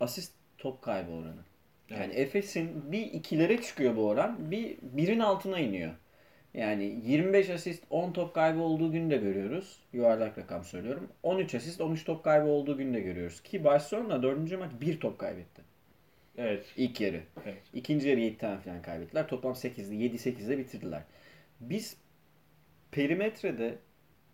asist 0.00 0.32
top 0.58 0.82
kaybı 0.82 1.10
oranı. 1.10 1.42
Yani 1.90 2.12
Efes'in 2.14 2.92
bir 2.92 3.06
ikilere 3.06 3.62
çıkıyor 3.62 3.96
bu 3.96 4.08
oran. 4.08 4.50
Bir 4.50 4.76
birin 4.82 5.20
altına 5.20 5.58
iniyor. 5.58 5.92
Yani 6.54 6.84
25 7.04 7.50
asist 7.50 7.84
10 7.90 8.12
top 8.12 8.34
kaybı 8.34 8.60
olduğu 8.60 8.92
günü 8.92 9.10
de 9.10 9.16
görüyoruz. 9.16 9.78
Yuvarlak 9.92 10.38
rakam 10.38 10.64
söylüyorum. 10.64 11.08
13 11.22 11.54
asist 11.54 11.80
13 11.80 12.04
top 12.04 12.24
kaybı 12.24 12.46
olduğu 12.46 12.76
günü 12.76 12.94
de 12.94 13.00
görüyoruz. 13.00 13.42
Ki 13.42 13.64
Barcelona 13.64 14.22
4. 14.22 14.58
maç 14.58 14.70
1 14.80 15.00
top 15.00 15.18
kaybetti. 15.18 15.71
Evet. 16.38 16.66
İlk 16.76 17.00
yarı. 17.00 17.22
Evet. 17.44 17.62
İkinci 17.74 18.08
yarı 18.08 18.20
7 18.20 18.38
tane 18.38 18.60
falan 18.60 18.82
kaybettiler. 18.82 19.28
Toplam 19.28 19.52
8'de 19.52 19.94
7-8'de 19.94 20.58
bitirdiler. 20.58 21.02
Biz 21.60 21.96
perimetrede 22.90 23.78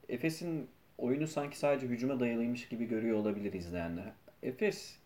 Efes'in 0.08 0.68
oyunu 0.98 1.26
sanki 1.26 1.58
sadece 1.58 1.86
hücuma 1.86 2.20
dayalıymış 2.20 2.68
gibi 2.68 2.84
görüyor 2.84 3.18
olabilir 3.18 3.52
izleyenler. 3.52 4.12
Efes 4.42 4.96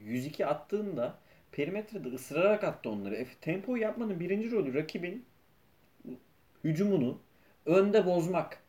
102 0.00 0.46
attığında 0.46 1.18
perimetrede 1.52 2.08
ısırarak 2.08 2.64
attı 2.64 2.90
onları. 2.90 3.14
Efe, 3.14 3.34
tempo 3.40 3.76
yapmanın 3.76 4.20
birinci 4.20 4.50
rolü 4.50 4.74
rakibin 4.74 5.24
hücumunu 6.64 7.20
önde 7.66 8.06
bozmak. 8.06 8.62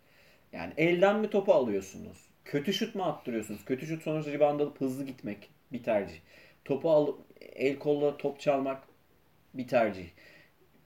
Yani 0.51 0.73
elden 0.77 1.19
mi 1.19 1.29
topu 1.29 1.53
alıyorsunuz? 1.53 2.17
Kötü 2.45 2.73
şut 2.73 2.95
mu 2.95 3.03
attırıyorsunuz? 3.03 3.65
Kötü 3.65 3.87
şut 3.87 4.03
sonuçta 4.03 4.31
rebound 4.31 4.59
alıp 4.59 4.81
hızlı 4.81 5.05
gitmek 5.05 5.49
bir 5.71 5.83
tercih. 5.83 6.19
Topu 6.65 6.91
alıp 6.91 7.19
el 7.41 7.79
kolla 7.79 8.17
top 8.17 8.39
çalmak 8.39 8.83
bir 9.53 9.67
tercih. 9.67 10.05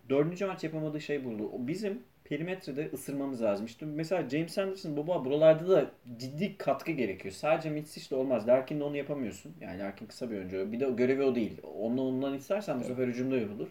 Dördüncü 0.10 0.46
maç 0.46 0.64
yapamadığı 0.64 1.02
şey 1.02 1.26
buldu. 1.26 1.50
O 1.54 1.68
Bizim 1.68 2.04
perimetrede 2.24 2.90
ısırmamız 2.94 3.42
lazım. 3.42 3.66
İşte 3.66 3.86
mesela 3.86 4.30
James 4.30 4.58
Anderson, 4.58 4.98
Boba 4.98 5.26
buralarda 5.26 5.70
da 5.70 5.92
ciddi 6.18 6.58
katkı 6.58 6.92
gerekiyor. 6.92 7.34
Sadece 7.34 7.70
Mitsic 7.70 8.10
de 8.10 8.16
olmaz. 8.16 8.48
Larkin'le 8.48 8.82
onu 8.82 8.98
yapamıyorsun. 8.98 9.56
Yani 9.62 9.80
Larkin 9.80 10.06
kısa 10.06 10.32
bir 10.32 10.38
oyuncu. 10.38 10.72
Bir 10.72 10.80
de 10.80 10.90
görevi 10.90 11.24
o 11.24 11.36
değil. 11.36 11.58
Ondan 11.80 12.06
ondan 12.06 12.34
istersen 12.34 12.80
bu 12.80 12.84
sefer 12.84 13.08
hücumda 13.08 13.38
yorulur. 13.38 13.68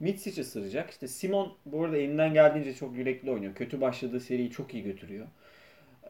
Mitsic 0.00 0.40
ısıracak. 0.40 0.90
İşte 0.90 1.08
Simon 1.08 1.52
bu 1.66 1.84
arada 1.84 1.96
elinden 1.96 2.34
geldiğince 2.34 2.74
çok 2.74 2.96
yürekli 2.96 3.30
oynuyor. 3.30 3.54
Kötü 3.54 3.80
başladığı 3.80 4.20
seriyi 4.20 4.50
çok 4.50 4.74
iyi 4.74 4.82
götürüyor. 4.82 5.26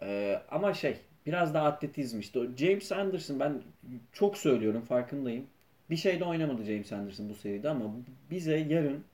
Ee, 0.03 0.41
ama 0.51 0.75
şey 0.75 0.97
biraz 1.27 1.55
daha 1.55 1.67
atletizm 1.67 2.21
işte. 2.21 2.41
James 2.57 2.93
Anderson 2.93 3.41
ben 3.41 3.63
çok 4.13 4.39
söylüyorum 4.39 4.83
farkındayım. 4.83 5.47
Bir 5.91 5.97
şeyde 5.97 6.25
oynamadı 6.25 6.65
James 6.65 6.93
Anderson 6.93 7.29
bu 7.29 7.35
seride 7.35 7.69
ama 7.69 7.95
bize 8.31 8.57
yarın 8.57 9.05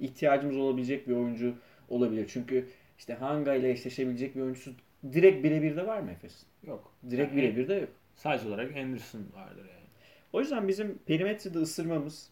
ihtiyacımız 0.00 0.56
olabilecek 0.56 1.08
bir 1.08 1.14
oyuncu 1.14 1.54
olabilir. 1.88 2.26
Çünkü 2.32 2.68
işte 2.98 3.14
Hanga 3.14 3.54
ile 3.54 3.70
eşleşebilecek 3.70 4.36
bir 4.36 4.40
oyuncusu 4.40 4.72
direkt 5.12 5.44
birebir 5.44 5.76
de 5.76 5.86
var 5.86 6.00
mı 6.00 6.10
Efes? 6.10 6.42
Yok. 6.66 6.94
Direkt 7.10 7.32
Yani 7.34 7.42
birebir 7.42 7.68
de 7.68 7.74
yok. 7.74 7.88
Size 8.16 8.48
olarak 8.48 8.76
Anderson 8.76 9.20
vardır 9.34 9.64
yani. 9.64 9.84
O 10.32 10.40
yüzden 10.40 10.68
bizim 10.68 10.98
perimetrede 10.98 11.58
ısırmamız, 11.58 12.30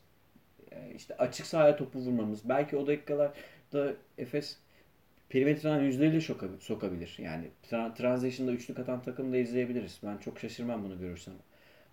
e, 0.72 0.94
işte 0.96 1.16
açık 1.16 1.46
sahaya 1.46 1.76
topu 1.76 1.98
vurmamız, 1.98 2.48
belki 2.48 2.76
o 2.76 2.86
dakikalarda 2.86 3.94
Efes 4.18 4.58
perimetreden 5.32 5.80
yüzleriyle 5.80 6.18
şoka- 6.18 6.60
sokabilir. 6.60 7.16
Yani 7.18 7.44
tra- 7.70 7.94
transition'da 7.94 8.52
üçlük 8.52 8.78
atan 8.78 9.02
takım 9.02 9.32
da 9.32 9.36
izleyebiliriz. 9.36 10.00
Ben 10.02 10.18
çok 10.18 10.38
şaşırmam 10.38 10.84
bunu 10.84 10.98
görürsem. 10.98 11.34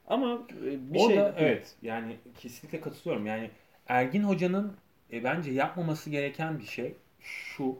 Ama 0.08 0.48
e, 0.66 0.94
bir 0.94 1.00
Orada 1.00 1.34
şey... 1.38 1.48
evet 1.48 1.76
yani 1.82 2.16
kesinlikle 2.40 2.82
katılıyorum. 2.82 3.26
Yani 3.26 3.50
Ergin 3.88 4.24
Hoca'nın 4.24 4.74
e, 5.14 5.24
bence 5.24 5.52
yapmaması 5.52 6.10
gereken 6.10 6.60
bir 6.60 6.66
şey 6.66 6.94
şu. 7.22 7.78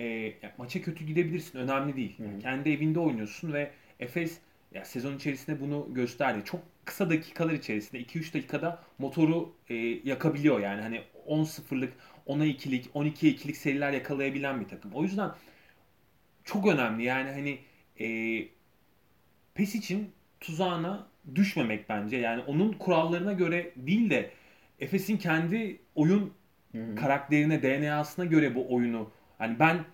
E, 0.00 0.32
maça 0.58 0.82
kötü 0.82 1.04
gidebilirsin 1.04 1.58
önemli 1.58 1.96
değil. 1.96 2.16
Yani 2.18 2.42
kendi 2.42 2.70
evinde 2.70 3.00
oynuyorsun 3.00 3.52
ve 3.52 3.70
Efes 4.00 4.38
ya 4.74 4.84
sezon 4.84 5.16
içerisinde 5.16 5.60
bunu 5.60 5.88
gösterdi. 5.94 6.42
Çok 6.44 6.60
kısa 6.84 7.10
dakikalar 7.10 7.52
içerisinde 7.52 8.02
2-3 8.02 8.34
dakikada 8.34 8.82
motoru 8.98 9.52
e, 9.68 9.74
yakabiliyor 10.04 10.60
yani 10.60 10.80
hani 10.80 11.00
10-0'lık 11.26 11.92
10'a 12.26 12.46
2'lik 12.46 12.86
12'ye 12.86 13.32
2'lik 13.32 13.56
seriler 13.56 13.92
yakalayabilen 13.92 14.60
bir 14.60 14.68
takım. 14.68 14.92
O 14.94 15.02
yüzden 15.02 15.30
çok 16.44 16.66
önemli 16.66 17.04
yani 17.04 17.30
hani 17.30 17.58
e, 18.00 18.08
PES 19.54 19.74
için 19.74 20.10
tuzağına 20.40 21.06
düşmemek 21.34 21.88
bence. 21.88 22.16
Yani 22.16 22.42
onun 22.42 22.72
kurallarına 22.72 23.32
göre 23.32 23.72
değil 23.76 24.10
de 24.10 24.30
Efes'in 24.78 25.16
kendi 25.16 25.80
oyun 25.94 26.32
Hı 26.72 26.78
hı. 26.78 26.94
karakterine, 26.94 27.62
DNA'sına 27.62 28.24
göre 28.24 28.54
bu 28.54 28.74
oyunu 28.74 29.10
hani 29.38 29.58
ben 29.58 29.84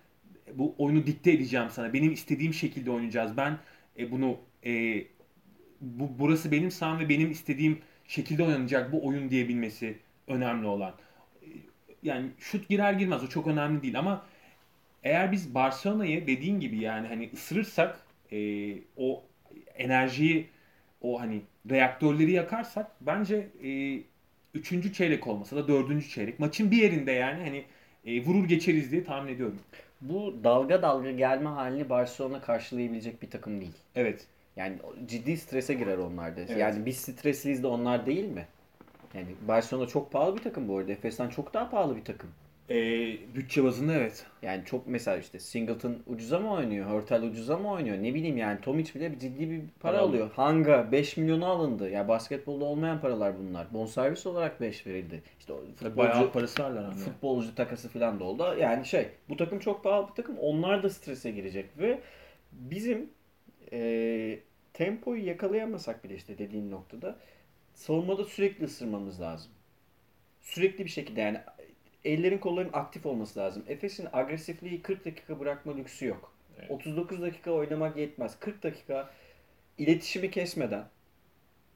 bu 0.53 0.75
oyunu 0.77 1.05
dikte 1.05 1.31
edeceğim 1.31 1.67
sana. 1.69 1.93
Benim 1.93 2.11
istediğim 2.11 2.53
şekilde 2.53 2.91
oynayacağız. 2.91 3.37
Ben 3.37 3.57
e, 3.99 4.11
bunu 4.11 4.37
e, 4.65 5.03
bu 5.81 6.19
burası 6.19 6.51
benim 6.51 6.71
saham 6.71 6.99
ve 6.99 7.09
benim 7.09 7.31
istediğim 7.31 7.79
şekilde 8.07 8.43
oynanacak 8.43 8.91
bu 8.91 9.07
oyun 9.07 9.29
diyebilmesi 9.29 9.97
önemli 10.27 10.67
olan. 10.67 10.93
Yani 12.03 12.29
şut 12.39 12.69
girer 12.69 12.93
girmez 12.93 13.23
o 13.23 13.27
çok 13.27 13.47
önemli 13.47 13.81
değil 13.81 13.99
ama 13.99 14.25
eğer 15.03 15.31
biz 15.31 15.55
Barcelona'yı 15.55 16.27
dediğin 16.27 16.59
gibi 16.59 16.77
yani 16.79 17.07
hani 17.07 17.29
ısırırsak 17.33 17.99
e, 18.31 18.73
o 18.97 19.23
enerjiyi 19.75 20.47
o 21.01 21.21
hani 21.21 21.41
reaktörleri 21.69 22.31
yakarsak 22.31 22.91
bence 23.01 23.47
e, 23.63 23.99
üçüncü 24.53 24.93
çeyrek 24.93 25.27
olmasa 25.27 25.55
da 25.55 25.67
dördüncü 25.67 26.09
çeyrek 26.09 26.39
maçın 26.39 26.71
bir 26.71 26.77
yerinde 26.77 27.11
yani 27.11 27.43
hani 27.43 27.65
e, 28.05 28.25
vurur 28.25 28.47
geçeriz 28.47 28.91
diye 28.91 29.03
tahmin 29.03 29.33
ediyorum. 29.33 29.59
Bu 30.01 30.35
dalga 30.43 30.81
dalga 30.81 31.11
gelme 31.11 31.49
halini 31.49 31.89
Barcelona 31.89 32.41
karşılayabilecek 32.41 33.21
bir 33.21 33.29
takım 33.29 33.61
değil. 33.61 33.75
Evet. 33.95 34.27
Yani 34.55 34.77
ciddi 35.05 35.37
strese 35.37 35.73
girer 35.73 35.97
onlar 35.97 36.37
da. 36.37 36.41
Evet. 36.41 36.57
Yani 36.57 36.85
biz 36.85 36.97
stresliyiz 36.97 37.63
de 37.63 37.67
onlar 37.67 38.05
değil 38.05 38.25
mi? 38.25 38.47
Yani 39.13 39.27
Barcelona 39.47 39.87
çok 39.87 40.11
pahalı 40.11 40.37
bir 40.37 40.43
takım 40.43 40.67
bu 40.67 40.77
arada. 40.77 40.91
Efes'ten 40.91 41.29
çok 41.29 41.53
daha 41.53 41.69
pahalı 41.69 41.95
bir 41.95 42.05
takım. 42.05 42.29
E, 42.69 42.75
bütçe 43.35 43.63
bazında 43.63 43.93
evet. 43.93 44.25
Yani 44.41 44.65
çok 44.65 44.87
mesela 44.87 45.17
işte 45.17 45.39
Singleton 45.39 45.97
ucuza 46.07 46.39
mı 46.39 46.51
oynuyor? 46.53 46.89
Hurtel 46.89 47.23
ucuza 47.23 47.57
mı 47.57 47.71
oynuyor? 47.71 47.97
Ne 47.97 48.13
bileyim 48.13 48.37
yani 48.37 48.61
Tomic 48.61 48.95
bile 48.95 49.19
ciddi 49.19 49.49
bir 49.49 49.61
para 49.79 49.93
Para 49.93 50.03
alıyor. 50.03 50.29
Hanga 50.35 50.91
5 50.91 51.17
milyona 51.17 51.47
alındı. 51.47 51.89
Ya 51.89 52.07
basketbolda 52.07 52.65
olmayan 52.65 53.01
paralar 53.01 53.33
bunlar. 53.39 53.73
Bonservis 53.73 54.25
olarak 54.25 54.61
5 54.61 54.87
verildi. 54.87 55.23
İşte 55.39 55.53
futbolcu, 55.75 55.97
Bayağı 55.97 56.31
parası 56.31 56.63
varlar 56.63 56.83
ama. 56.83 56.93
futbolcu 56.93 57.55
takası 57.55 57.89
falan 57.89 58.19
da 58.19 58.23
oldu. 58.23 58.55
Yani 58.59 58.85
şey 58.85 59.09
bu 59.29 59.37
takım 59.37 59.59
çok 59.59 59.83
pahalı 59.83 60.07
bir 60.07 60.13
takım. 60.13 60.37
Onlar 60.37 60.83
da 60.83 60.89
strese 60.89 61.31
girecek 61.31 61.65
ve 61.77 61.99
bizim 62.51 63.09
e, 63.73 64.39
tempoyu 64.73 65.25
yakalayamasak 65.25 66.03
bile 66.03 66.15
işte 66.15 66.37
dediğin 66.37 66.71
noktada 66.71 67.15
savunmada 67.73 68.25
sürekli 68.25 68.65
ısırmamız 68.65 69.21
lazım. 69.21 69.51
Sürekli 70.41 70.85
bir 70.85 70.89
şekilde 70.89 71.21
yani 71.21 71.39
ellerin 72.05 72.37
kolların 72.37 72.73
aktif 72.73 73.05
olması 73.05 73.39
lazım. 73.39 73.63
Efes'in 73.67 74.07
agresifliği 74.13 74.81
40 74.81 75.05
dakika 75.05 75.39
bırakma 75.39 75.75
lüksü 75.75 76.05
yok. 76.05 76.33
Evet. 76.59 76.71
39 76.71 77.21
dakika 77.21 77.51
oynamak 77.51 77.97
yetmez. 77.97 78.39
40 78.39 78.63
dakika 78.63 79.09
iletişimi 79.77 80.31
kesmeden 80.31 80.85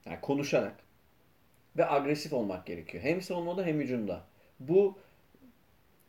yani 0.06 0.22
konuşarak 0.22 0.76
ve 1.78 1.90
agresif 1.90 2.34
olmak 2.34 2.66
gerekiyor. 2.66 3.04
Hem 3.04 3.22
savunmada 3.22 3.66
hem 3.66 3.80
hücumda. 3.80 4.24
Bu 4.60 5.00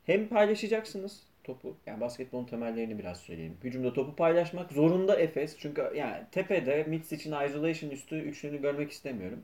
hem 0.06 0.28
paylaşacaksınız 0.28 1.22
topu. 1.44 1.76
Yani 1.86 2.00
basketbolun 2.00 2.44
temellerini 2.44 2.98
biraz 2.98 3.20
söyleyeyim. 3.20 3.56
Hücumda 3.64 3.92
topu 3.92 4.16
paylaşmak 4.16 4.72
zorunda 4.72 5.20
Efes. 5.20 5.56
Çünkü 5.58 5.92
yani 5.96 6.24
tepede 6.32 6.84
Mitsic'in 6.84 7.46
isolation 7.46 7.90
üstü 7.90 8.18
üçlünü 8.18 8.62
görmek 8.62 8.90
istemiyorum. 8.90 9.42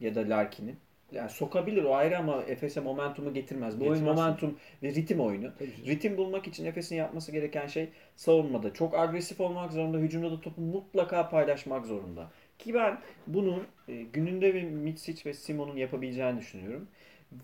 Ya 0.00 0.14
da 0.14 0.28
Larkin'i. 0.28 0.74
Yani 1.12 1.30
sokabilir 1.30 1.84
o 1.84 1.94
ayrı 1.94 2.18
ama 2.18 2.42
Efes'e 2.42 2.80
momentumu 2.80 3.34
getirmez. 3.34 3.80
Bu 3.80 3.86
oyun 3.86 4.04
momentum 4.04 4.58
ve 4.82 4.88
ritim 4.88 5.20
oyunu. 5.20 5.52
Ritim 5.86 6.16
bulmak 6.16 6.46
için 6.46 6.64
Efes'in 6.64 6.96
yapması 6.96 7.32
gereken 7.32 7.66
şey 7.66 7.88
savunmada 8.16 8.72
çok 8.72 8.94
agresif 8.94 9.40
olmak 9.40 9.72
zorunda, 9.72 9.98
hücumda 9.98 10.30
da 10.30 10.40
topu 10.40 10.60
mutlaka 10.60 11.28
paylaşmak 11.28 11.86
zorunda. 11.86 12.30
Ki 12.58 12.74
ben 12.74 12.98
bunu 13.26 13.62
e, 13.88 14.02
gününde 14.02 14.54
ve 14.54 14.62
Mitsic 14.62 15.30
ve 15.30 15.34
Simon'un 15.34 15.76
yapabileceğini 15.76 16.40
düşünüyorum. 16.40 16.88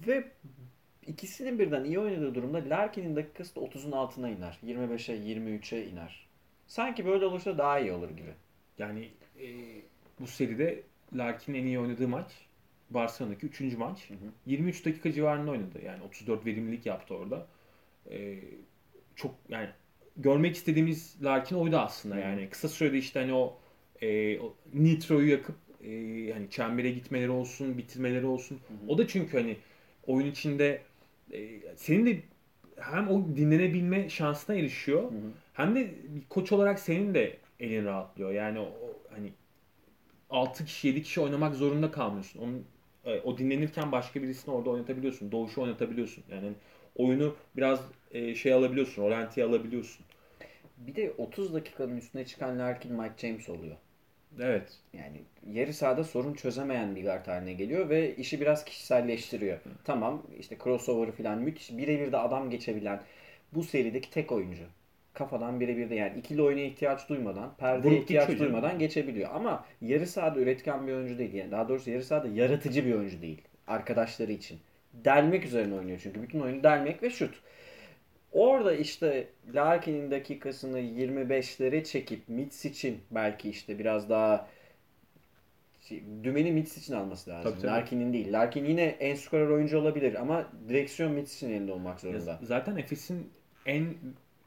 Ve 0.06 0.24
ikisinin 1.06 1.58
birden 1.58 1.84
iyi 1.84 1.98
oynadığı 1.98 2.34
durumda 2.34 2.62
Larkin'in 2.70 3.16
dakikası 3.16 3.56
da 3.56 3.60
30'un 3.60 3.92
altına 3.92 4.28
iner. 4.28 4.58
25'e 4.66 5.16
23'e 5.16 5.86
iner. 5.86 6.26
Sanki 6.66 7.06
böyle 7.06 7.26
olursa 7.26 7.58
daha 7.58 7.80
iyi 7.80 7.92
olur 7.92 8.10
gibi. 8.10 8.34
Yani 8.78 9.08
e, 9.40 9.46
bu 10.20 10.26
seride 10.26 10.82
Larkin'in 11.16 11.58
en 11.58 11.66
iyi 11.66 11.78
oynadığı 11.78 12.08
maç 12.08 12.32
Barcelona'daki 12.90 13.46
3. 13.46 13.60
maç. 13.60 14.10
Hı 14.10 14.14
hı. 14.14 14.18
23 14.46 14.86
dakika 14.86 15.12
civarında 15.12 15.50
oynadı. 15.50 15.78
Yani 15.84 16.02
34 16.02 16.46
verimlilik 16.46 16.86
yaptı 16.86 17.14
orada. 17.14 17.46
E, 18.10 18.38
çok 19.16 19.34
yani 19.48 19.68
görmek 20.16 20.56
istediğimiz 20.56 21.16
Larkin 21.22 21.56
oydu 21.56 21.76
aslında 21.76 22.14
Hı 22.14 22.18
hı. 22.18 22.22
yani. 22.22 22.48
Kısa 22.50 22.68
sürede 22.68 22.98
işte 22.98 23.20
hani 23.20 23.34
o, 23.34 23.58
e, 24.02 24.38
o 24.40 24.54
nitroyu 24.74 25.30
yakıp 25.30 25.56
e, 25.84 25.90
hani 26.32 26.50
çembere 26.50 26.90
gitmeleri 26.90 27.30
olsun, 27.30 27.78
bitirmeleri 27.78 28.26
olsun. 28.26 28.54
hı. 28.54 28.92
O 28.92 28.98
da 28.98 29.06
çünkü 29.06 29.38
hani 29.38 29.56
oyun 30.06 30.26
içinde 30.26 30.82
e, 31.32 31.60
senin 31.76 32.06
de 32.06 32.20
hem 32.76 33.08
o 33.08 33.36
dinlenebilme 33.36 34.08
şansına 34.08 34.56
erişiyor. 34.56 35.02
Hı 35.02 35.06
hı. 35.06 35.30
Hem 35.52 35.74
de 35.74 35.90
koç 36.28 36.52
olarak 36.52 36.78
senin 36.78 37.14
de 37.14 37.36
elin 37.60 37.84
rahatlıyor. 37.84 38.32
Yani 38.32 38.58
o, 38.58 38.72
6 40.30 40.64
kişi 40.64 40.88
7 40.88 41.02
kişi 41.02 41.20
oynamak 41.20 41.54
zorunda 41.54 41.90
kalmıyorsun. 41.90 42.40
Onun 42.40 42.66
e, 43.04 43.20
o 43.20 43.38
dinlenirken 43.38 43.92
başka 43.92 44.22
birisini 44.22 44.54
orada 44.54 44.70
oynatabiliyorsun. 44.70 45.32
Doğuşu 45.32 45.62
oynatabiliyorsun. 45.62 46.24
Yani 46.30 46.52
oyunu 46.96 47.36
biraz 47.56 47.80
e, 48.10 48.34
şey 48.34 48.52
alabiliyorsun, 48.52 49.02
orantiyi 49.02 49.46
alabiliyorsun. 49.46 50.06
Bir 50.76 50.94
de 50.94 51.12
30 51.18 51.54
dakikanın 51.54 51.96
üstüne 51.96 52.26
çıkan 52.26 52.58
Larkin 52.58 52.92
Mike 52.92 53.14
James 53.28 53.48
oluyor. 53.48 53.76
Evet. 54.40 54.78
Yani 54.92 55.22
yarı 55.52 55.74
sahada 55.74 56.04
sorun 56.04 56.34
çözemeyen 56.34 56.96
bir 56.96 57.02
guard 57.02 57.26
haline 57.26 57.52
geliyor 57.52 57.88
ve 57.88 58.16
işi 58.16 58.40
biraz 58.40 58.64
kişiselleştiriyor. 58.64 59.58
Tamam 59.84 60.22
işte 60.38 60.56
crossover 60.64 61.12
falan 61.12 61.38
müthiş 61.38 61.70
birebir 61.76 62.12
de 62.12 62.16
adam 62.18 62.50
geçebilen 62.50 63.02
bu 63.52 63.64
serideki 63.64 64.10
tek 64.10 64.32
oyuncu. 64.32 64.64
Kafadan 65.14 65.60
birebir 65.60 65.90
de 65.90 65.94
yani 65.94 66.18
ikili 66.18 66.42
oyuna 66.42 66.60
ihtiyaç 66.60 67.08
duymadan, 67.08 67.56
perdeye 67.58 67.94
Vurup 67.94 68.02
ihtiyaç 68.02 68.28
geçiyor 68.28 68.46
duymadan 68.46 68.78
geçebiliyor. 68.78 69.30
Ama 69.34 69.64
yarı 69.80 70.06
sahada 70.06 70.40
üretken 70.40 70.86
bir 70.86 70.92
oyuncu 70.92 71.18
değil. 71.18 71.34
Yani 71.34 71.50
daha 71.50 71.68
doğrusu 71.68 71.90
yarı 71.90 72.04
sahada 72.04 72.28
yaratıcı 72.28 72.86
bir 72.86 72.94
oyuncu 72.94 73.22
değil. 73.22 73.42
Arkadaşları 73.66 74.32
için. 74.32 74.58
Delmek 74.94 75.44
üzerine 75.44 75.74
oynuyor 75.74 76.00
çünkü. 76.02 76.22
Bütün 76.22 76.40
oyunu 76.40 76.62
delmek 76.62 77.02
ve 77.02 77.10
şut. 77.10 77.42
Orada 78.32 78.74
işte 78.74 79.28
Larkin'in 79.54 80.10
dakikasını 80.10 80.80
25'lere 80.80 81.84
çekip 81.84 82.28
Mitsic'in 82.28 82.98
belki 83.10 83.50
işte 83.50 83.78
biraz 83.78 84.10
daha 84.10 84.48
şey, 85.88 86.02
dümeni 86.24 86.52
Mitsic'in 86.52 86.96
alması 86.96 87.30
lazım. 87.30 87.50
Tabii, 87.50 87.62
tabii. 87.62 87.70
Larkin'in 87.70 88.12
değil. 88.12 88.32
Larkin 88.32 88.64
yine 88.64 88.82
en 88.84 89.14
skorer 89.14 89.48
oyuncu 89.48 89.78
olabilir 89.78 90.14
ama 90.14 90.46
direksiyon 90.68 91.12
Mitsic'in 91.12 91.50
elinde 91.52 91.72
olmak 91.72 92.04
Ya 92.04 92.12
zorunda. 92.12 92.38
Zaten 92.42 92.76
Efes'in 92.76 93.30
en 93.66 93.94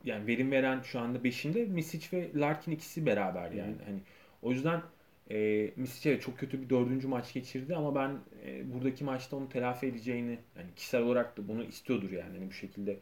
yani 0.03 0.27
verim 0.27 0.51
veren 0.51 0.81
şu 0.81 0.99
anda 0.99 1.17
5'inde 1.17 1.65
Misic 1.65 2.17
ve 2.17 2.29
Larkin 2.35 2.71
ikisi 2.71 3.05
beraber 3.05 3.51
yani. 3.51 3.75
Hani 3.85 3.99
o 4.41 4.51
yüzden 4.51 4.81
e, 5.31 5.69
Misic 5.75 6.09
evet 6.09 6.21
çok 6.21 6.39
kötü 6.39 6.61
bir 6.61 6.69
dördüncü 6.69 7.07
maç 7.07 7.33
geçirdi 7.33 7.75
ama 7.75 7.95
ben 7.95 8.17
e, 8.45 8.73
buradaki 8.73 9.03
maçta 9.03 9.35
onu 9.35 9.49
telafi 9.49 9.85
edeceğini 9.87 10.39
yani 10.57 10.67
kişisel 10.75 11.01
olarak 11.01 11.37
da 11.37 11.47
bunu 11.47 11.63
istiyordur 11.63 12.11
yani 12.11 12.37
Hani 12.37 12.47
bu 12.47 12.53
şekilde 12.53 12.97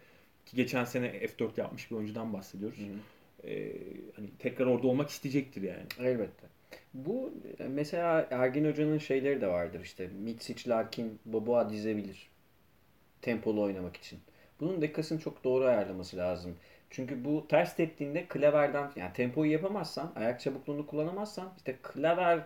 ki 0.45 0.55
geçen 0.55 0.83
sene 0.83 1.07
F4 1.07 1.59
yapmış 1.59 1.91
bir 1.91 1.95
oyuncudan 1.95 2.33
bahsediyoruz. 2.33 2.79
E, 3.43 3.73
hani 4.15 4.27
tekrar 4.39 4.65
orada 4.65 4.87
olmak 4.87 5.09
isteyecektir 5.09 5.61
yani. 5.61 5.83
Elbette. 5.99 6.47
Bu 6.93 7.33
e, 7.59 7.67
mesela 7.67 8.27
Ergin 8.31 8.65
Hoca'nın 8.65 8.97
şeyleri 8.97 9.41
de 9.41 9.47
vardır 9.47 9.81
işte. 9.81 10.07
Mitsic, 10.07 10.69
Larkin, 10.69 11.19
Boboa 11.25 11.69
dizebilir. 11.69 12.29
Tempolu 13.21 13.61
oynamak 13.61 13.97
için. 13.97 14.19
Bunun 14.59 14.81
dakikasını 14.81 15.19
çok 15.19 15.43
doğru 15.43 15.65
ayarlaması 15.65 16.17
lazım. 16.17 16.55
Çünkü 16.91 17.25
bu 17.25 17.47
ters 17.47 17.75
teptiğinde 17.75 18.25
klaverden 18.25 18.91
yani 18.95 19.13
tempoyu 19.13 19.51
yapamazsan, 19.51 20.11
ayak 20.15 20.39
çabukluğunu 20.39 20.87
kullanamazsan 20.87 21.53
işte 21.57 21.75
klaver, 21.83 22.39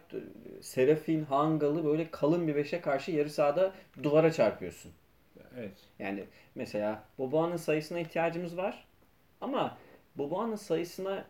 Serafin, 0.61 1.23
Hangalı 1.23 1.85
böyle 1.85 2.11
kalın 2.11 2.47
bir 2.47 2.55
beşe 2.55 2.81
karşı 2.81 3.11
yarı 3.11 3.29
sahada 3.29 3.73
duvara 4.03 4.31
çarpıyorsun. 4.31 4.91
Evet. 5.57 5.71
Yani 5.99 6.23
mesela 6.55 7.03
Boboa'nın 7.17 7.57
sayısına 7.57 7.99
ihtiyacımız 7.99 8.57
var. 8.57 8.85
Ama 9.41 9.77
Boboa'nın 10.17 10.55
sayısına 10.55 11.25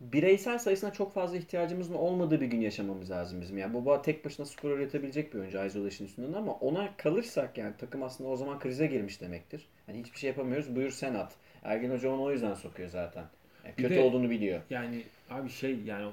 bireysel 0.00 0.58
sayısına 0.58 0.92
çok 0.92 1.14
fazla 1.14 1.36
ihtiyacımızın 1.36 1.94
olmadığı 1.94 2.40
bir 2.40 2.46
gün 2.46 2.60
yaşamamız 2.60 3.10
lazım 3.10 3.40
bizim. 3.40 3.58
Yani 3.58 3.74
Boboa 3.74 4.02
tek 4.02 4.24
başına 4.24 4.46
skor 4.46 4.70
üretebilecek 4.70 5.34
bir 5.34 5.38
oyuncu 5.38 5.64
isolation 5.64 6.06
üstünden 6.08 6.32
ama 6.32 6.52
ona 6.52 6.96
kalırsak 6.96 7.58
yani 7.58 7.74
takım 7.78 8.02
aslında 8.02 8.30
o 8.30 8.36
zaman 8.36 8.58
krize 8.58 8.86
girmiş 8.86 9.20
demektir. 9.20 9.68
Hani 9.86 9.98
hiçbir 9.98 10.18
şey 10.18 10.28
yapamıyoruz. 10.28 10.76
Buyur 10.76 10.90
sen 10.90 11.14
at. 11.14 11.36
Ergin 11.62 11.90
Hoca 11.90 12.10
onu 12.10 12.22
o 12.22 12.32
yüzden 12.32 12.54
sokuyor 12.54 12.88
zaten. 12.88 13.24
Yani 13.64 13.74
kötü 13.76 13.94
de- 13.94 14.00
olduğunu 14.00 14.30
biliyor. 14.30 14.60
Yani 14.70 15.02
abi 15.30 15.50
şey 15.50 15.80
yani 15.80 16.12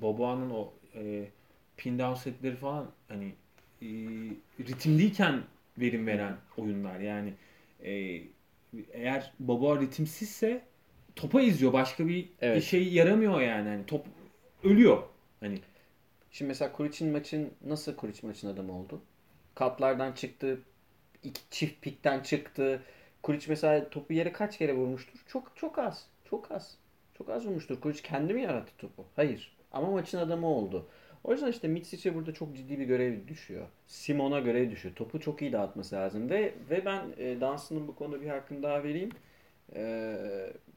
Boboa'nın 0.00 0.50
o 0.50 0.72
e, 0.94 1.24
pin 1.76 1.98
down 1.98 2.14
setleri 2.14 2.56
falan 2.56 2.90
hani 3.08 3.32
e, 3.82 3.86
ritimliyken 4.60 5.42
verim 5.78 6.06
veren 6.06 6.36
oyunlar 6.56 7.00
yani 7.00 7.32
e, 7.84 8.22
eğer 8.92 9.32
Boboa 9.40 9.80
ritimsizse 9.80 10.62
topa 11.16 11.40
izliyor 11.40 11.72
başka 11.72 12.08
bir 12.08 12.28
Evet. 12.40 12.62
şey 12.64 12.92
yaramıyor 12.92 13.40
yani 13.40 13.68
hani 13.68 13.86
top 13.86 14.06
ölüyor 14.64 15.02
hani 15.40 15.58
Şimdi 16.30 16.48
mesela 16.48 16.72
Kuric'in 16.72 17.12
maçın 17.12 17.50
nasıl 17.66 17.96
Kuric 17.96 18.26
maçın 18.26 18.48
adamı 18.48 18.72
oldu? 18.78 19.00
Katlardan 19.54 20.12
çıktı, 20.12 20.60
iki 21.22 21.40
çift 21.50 21.82
pikten 21.82 22.20
çıktı. 22.20 22.82
Kuric 23.26 23.46
mesela 23.48 23.90
topu 23.90 24.12
yere 24.12 24.32
kaç 24.32 24.58
kere 24.58 24.74
vurmuştur? 24.74 25.18
Çok 25.26 25.52
çok 25.56 25.78
az. 25.78 26.06
Çok 26.24 26.52
az. 26.52 26.78
Çok 27.18 27.30
az 27.30 27.46
vurmuştur. 27.46 27.80
Kuric 27.80 28.02
kendi 28.02 28.34
mi 28.34 28.42
yarattı 28.42 28.72
topu? 28.78 29.04
Hayır. 29.16 29.56
Ama 29.72 29.90
maçın 29.90 30.18
adamı 30.18 30.46
oldu. 30.46 30.86
O 31.24 31.32
yüzden 31.32 31.50
işte 31.50 31.68
Mitsic'e 31.68 32.14
burada 32.14 32.34
çok 32.34 32.56
ciddi 32.56 32.78
bir 32.78 32.84
görev 32.84 33.28
düşüyor. 33.28 33.66
Simon'a 33.86 34.40
görev 34.40 34.70
düşüyor. 34.70 34.94
Topu 34.94 35.20
çok 35.20 35.42
iyi 35.42 35.52
dağıtması 35.52 35.94
lazım. 35.94 36.30
Ve 36.30 36.54
ve 36.70 36.84
ben 36.84 37.02
e, 37.18 37.40
Dunstan'ın 37.40 37.88
bu 37.88 37.94
konuda 37.94 38.20
bir 38.20 38.28
hakkını 38.28 38.62
daha 38.62 38.84
vereyim. 38.84 39.10
E, 39.74 40.16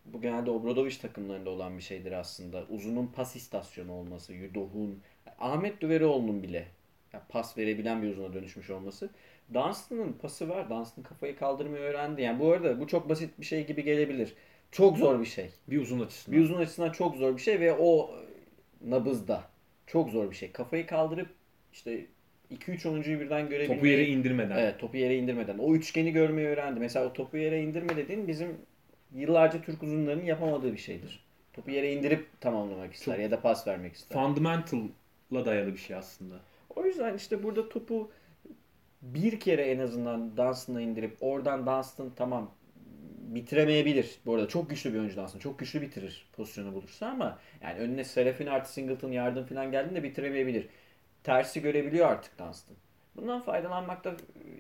bu 0.06 0.22
genelde 0.22 0.52
Obradoviç 0.52 0.98
takımlarında 0.98 1.50
olan 1.50 1.78
bir 1.78 1.84
şeydir 1.84 2.12
aslında. 2.12 2.64
Uzunun 2.70 3.08
pas 3.08 3.36
istasyonu 3.36 3.94
olması, 3.94 4.34
Yudoh'un, 4.34 5.02
Ahmet 5.40 5.82
Düverioğlu'nun 5.82 6.44
bile 6.44 6.68
ya 7.14 7.22
pas 7.30 7.58
verebilen 7.58 8.02
bir 8.02 8.12
uzuna 8.12 8.34
dönüşmüş 8.34 8.70
olması. 8.70 9.10
Dunstan'ın 9.54 10.14
pası 10.14 10.50
var. 10.50 10.70
Dunstan 10.70 11.04
kafayı 11.04 11.36
kaldırmayı 11.38 11.84
öğrendi. 11.84 12.22
Yani 12.22 12.40
bu 12.40 12.52
arada 12.52 12.80
bu 12.80 12.88
çok 12.88 13.10
basit 13.10 13.40
bir 13.40 13.46
şey 13.46 13.68
gibi 13.68 13.84
gelebilir. 13.84 14.34
Çok 14.72 14.98
zor 14.98 15.20
bir 15.20 15.26
şey. 15.26 15.50
bir 15.68 15.82
uzun 15.82 16.00
açısından. 16.00 16.40
Bir 16.40 16.44
uzun 16.44 16.58
açısından 16.58 16.92
çok 16.92 17.16
zor 17.16 17.36
bir 17.38 17.42
şey 17.42 17.60
ve 17.60 17.74
o 17.74 18.12
nabızda 18.86 19.44
çok 19.88 20.10
zor 20.10 20.32
bir 20.32 20.36
şey. 20.36 20.52
Kafayı 20.52 20.88
kaldırıp 20.88 21.30
işte 21.74 22.06
2-3 22.52 22.90
oyuncuyu 22.90 23.20
birden 23.20 23.50
görebilmeyi. 23.50 23.78
topu 23.78 23.88
yere 23.88 24.06
indirmeden. 24.06 24.58
Evet 24.58 24.80
topu 24.80 24.98
yere 24.98 25.18
indirmeden. 25.18 25.58
O 25.58 25.76
üçgeni 25.76 26.12
görmeyi 26.12 26.48
öğrendi. 26.48 26.80
Mesela 26.80 27.06
o 27.06 27.14
topu 27.14 27.38
yere 27.38 27.62
indirme 27.62 27.98
dediğin 27.98 28.28
bizim 28.28 28.58
yıllarca 29.16 29.62
Türk 29.62 29.84
uzunlarının 29.84 30.26
yapamadığı 30.26 30.74
bir 30.74 30.78
şeydir. 30.78 31.24
Topu 31.54 31.72
yere 31.72 31.94
indirip 31.94 32.42
tamamlamak 32.42 32.94
ister 32.94 33.14
Çok- 33.14 33.24
ya 33.24 33.32
da 33.32 33.42
pas 33.42 33.68
vermek 33.68 33.94
ister. 33.96 34.22
Fundamental'la 34.24 35.46
dayalı 35.46 35.74
bir 35.74 35.78
şey 35.78 35.96
aslında. 35.96 36.40
O 36.80 36.86
yüzden 36.86 37.16
işte 37.16 37.44
burada 37.44 37.70
topu 37.70 38.12
bir 39.02 39.40
kere 39.40 39.62
en 39.64 39.80
azından 39.80 40.38
Dunstan'a 40.38 40.82
indirip 40.82 41.18
oradan 41.22 41.66
Dunstan 41.68 42.12
tamam 42.16 42.52
bitiremeyebilir. 43.36 44.20
Bu 44.26 44.36
arada 44.36 44.48
çok 44.48 44.70
güçlü 44.70 44.94
bir 44.94 45.00
oyuncu 45.00 45.16
Dunstan. 45.18 45.40
Çok 45.40 45.60
güçlü 45.60 45.82
bitirir 45.82 46.28
pozisyonu 46.38 46.74
bulursa 46.74 47.08
ama 47.08 47.40
yani 47.62 47.80
önüne 47.80 48.04
Serafin 48.04 48.48
artı 48.48 48.74
Singleton 48.74 49.12
yardım 49.12 49.46
falan 49.46 49.72
geldiğinde 49.72 50.04
bitiremeyebilir. 50.04 50.68
Tersi 51.24 51.62
görebiliyor 51.62 52.08
artık 52.08 52.40
Dunstan. 52.40 52.76
Bundan 53.16 53.42
faydalanmakta 53.42 54.16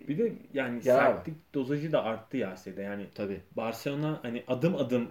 Bir 0.07 0.17
de 0.17 0.33
yani 0.53 0.75
Ya. 0.75 0.81
sertlik 0.83 1.53
dozajı 1.53 1.91
da 1.91 2.03
arttı 2.03 2.37
ya 2.37 2.57
Sede. 2.57 2.81
Yani 2.81 3.05
tabii. 3.15 3.41
Barcelona 3.57 4.19
hani 4.23 4.43
adım 4.47 4.75
adım 4.75 5.09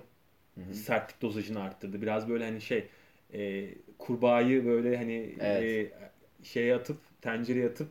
Hı 0.55 0.61
hı. 0.61 0.75
sertlik 0.75 1.23
dozajını 1.23 1.63
arttırdı. 1.63 2.03
Biraz 2.03 2.29
böyle 2.29 2.45
hani 2.45 2.61
şey 2.61 2.89
e, 3.35 3.69
kurbağayı 3.99 4.67
böyle 4.67 4.97
hani 4.97 5.35
Evet. 5.41 5.91
e, 5.93 5.93
şeye 6.43 6.75
atıp 6.75 6.99
tencereye 7.23 7.69
atıp 7.69 7.89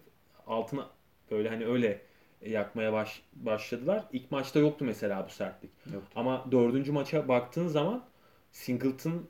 altına 0.47 0.89
böyle 1.31 1.49
hani 1.49 1.65
öyle 1.65 2.01
yakmaya 2.41 2.93
baş, 2.93 3.21
başladılar. 3.33 4.03
İlk 4.12 4.31
maçta 4.31 4.60
yoktu 4.60 4.86
mesela 4.86 5.25
bu 5.25 5.29
sertlik. 5.29 5.71
Yoktu. 5.93 6.10
Ama 6.15 6.45
dördüncü 6.51 6.91
maça 6.91 7.27
baktığın 7.27 7.67
zaman 7.67 8.03
Singleton 8.51 9.27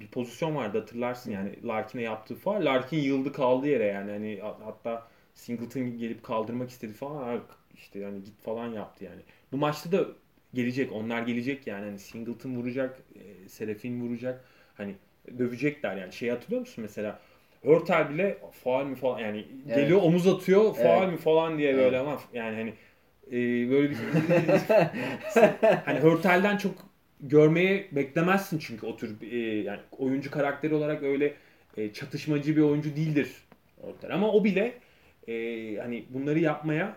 bir 0.00 0.08
pozisyon 0.08 0.54
vardı 0.54 0.78
hatırlarsın 0.78 1.30
yani 1.30 1.66
Larkin'e 1.66 2.02
yaptığı 2.02 2.34
faul. 2.34 2.64
Larkin 2.64 2.98
yıldı 2.98 3.32
kaldı 3.32 3.68
yere 3.68 3.84
yani 3.84 4.10
hani 4.10 4.40
hat- 4.40 4.60
hatta 4.64 5.08
Singleton 5.34 5.98
gelip 5.98 6.22
kaldırmak 6.22 6.70
istedi 6.70 6.92
falan 6.92 7.40
işte 7.74 7.98
yani 7.98 8.24
git 8.24 8.40
falan 8.42 8.68
yaptı 8.68 9.04
yani. 9.04 9.20
Bu 9.52 9.56
maçta 9.56 9.92
da 9.92 10.06
gelecek 10.54 10.92
onlar 10.92 11.22
gelecek 11.22 11.66
yani 11.66 11.84
hani 11.84 11.98
Singleton 11.98 12.56
vuracak, 12.56 12.98
e, 13.14 13.48
Serafin 13.48 14.00
vuracak. 14.00 14.44
Hani 14.76 14.94
dövecekler 15.38 15.96
yani. 15.96 16.12
Şey 16.12 16.30
hatırlıyor 16.30 16.60
musun 16.60 16.82
mesela 16.82 17.20
Hörtel 17.62 18.10
bile 18.10 18.38
faul 18.64 18.84
mü 18.84 18.96
falan 18.96 19.18
yani 19.18 19.46
Evet. 19.66 19.76
geliyor 19.76 20.00
omuz 20.02 20.26
atıyor 20.26 20.74
faul 20.74 21.02
Evet. 21.02 21.12
mü 21.12 21.16
falan 21.16 21.58
diye 21.58 21.74
böyle 21.76 21.96
Evet. 21.96 22.00
ama 22.08 22.20
yani 22.32 22.56
hani 22.56 22.72
e, 23.28 23.70
böyle 23.70 23.90
bir 23.90 23.96
hani 25.84 25.98
Hörtel'den 26.00 26.56
çok 26.56 26.72
görmeye 27.20 27.88
beklemezsin 27.92 28.58
çünkü 28.58 28.86
o 28.86 28.96
tür 28.96 29.32
e, 29.32 29.36
yani 29.62 29.80
oyuncu 29.98 30.30
karakteri 30.30 30.74
olarak 30.74 31.02
öyle 31.02 31.34
e, 31.76 31.92
çatışmacı 31.92 32.56
bir 32.56 32.62
oyuncu 32.62 32.96
değildir 32.96 33.30
Hörtel. 33.82 34.14
Ama 34.14 34.32
o 34.32 34.44
bile 34.44 34.72
e, 35.28 35.32
hani 35.76 36.04
bunları 36.10 36.38
yapmaya 36.38 36.96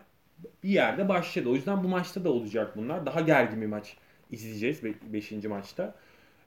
bir 0.64 0.70
yerde 0.70 1.10
başladı. 1.10 1.50
O 1.50 1.56
yüzden 1.56 1.84
bu 1.84 1.88
maçta 1.88 2.24
da 2.24 2.30
olacak 2.32 2.78
bunlar. 2.78 3.06
Daha 3.06 3.22
gergin 3.22 3.62
bir 3.62 3.66
maç 3.68 3.98
izleyeceğiz 4.32 4.84
5. 5.14 5.32
maçta. 5.32 5.96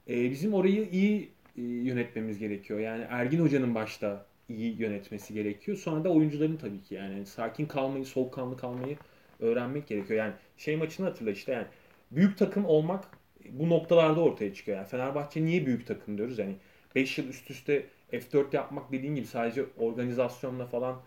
E, 0.09 0.31
bizim 0.31 0.53
orayı 0.53 0.89
iyi 0.91 1.29
yönetmemiz 1.61 2.39
gerekiyor. 2.39 2.79
Yani 2.79 3.05
Ergin 3.09 3.39
Hoca'nın 3.39 3.75
başta 3.75 4.25
iyi 4.49 4.81
yönetmesi 4.81 5.33
gerekiyor. 5.33 5.77
Sonra 5.77 6.03
da 6.03 6.09
oyuncuların 6.09 6.57
tabii 6.57 6.81
ki 6.81 6.95
yani 6.95 7.25
sakin 7.25 7.65
kalmayı, 7.65 8.05
soğukkanlı 8.05 8.57
kalmayı 8.57 8.97
öğrenmek 9.39 9.87
gerekiyor. 9.87 10.19
Yani 10.19 10.33
şey 10.57 10.75
maçını 10.77 11.05
hatırla 11.05 11.31
işte 11.31 11.51
yani 11.51 11.67
büyük 12.11 12.37
takım 12.37 12.65
olmak 12.65 13.05
bu 13.49 13.69
noktalarda 13.69 14.21
ortaya 14.21 14.53
çıkıyor. 14.53 14.77
Yani 14.77 14.87
Fenerbahçe 14.87 15.45
niye 15.45 15.65
büyük 15.65 15.87
takım 15.87 16.17
diyoruz? 16.17 16.39
Yani 16.39 16.55
5 16.95 17.17
yıl 17.17 17.27
üst 17.27 17.51
üste 17.51 17.85
F4 18.11 18.55
yapmak 18.55 18.91
dediğin 18.91 19.15
gibi 19.15 19.27
sadece 19.27 19.65
organizasyonla 19.77 20.65
falan 20.65 21.01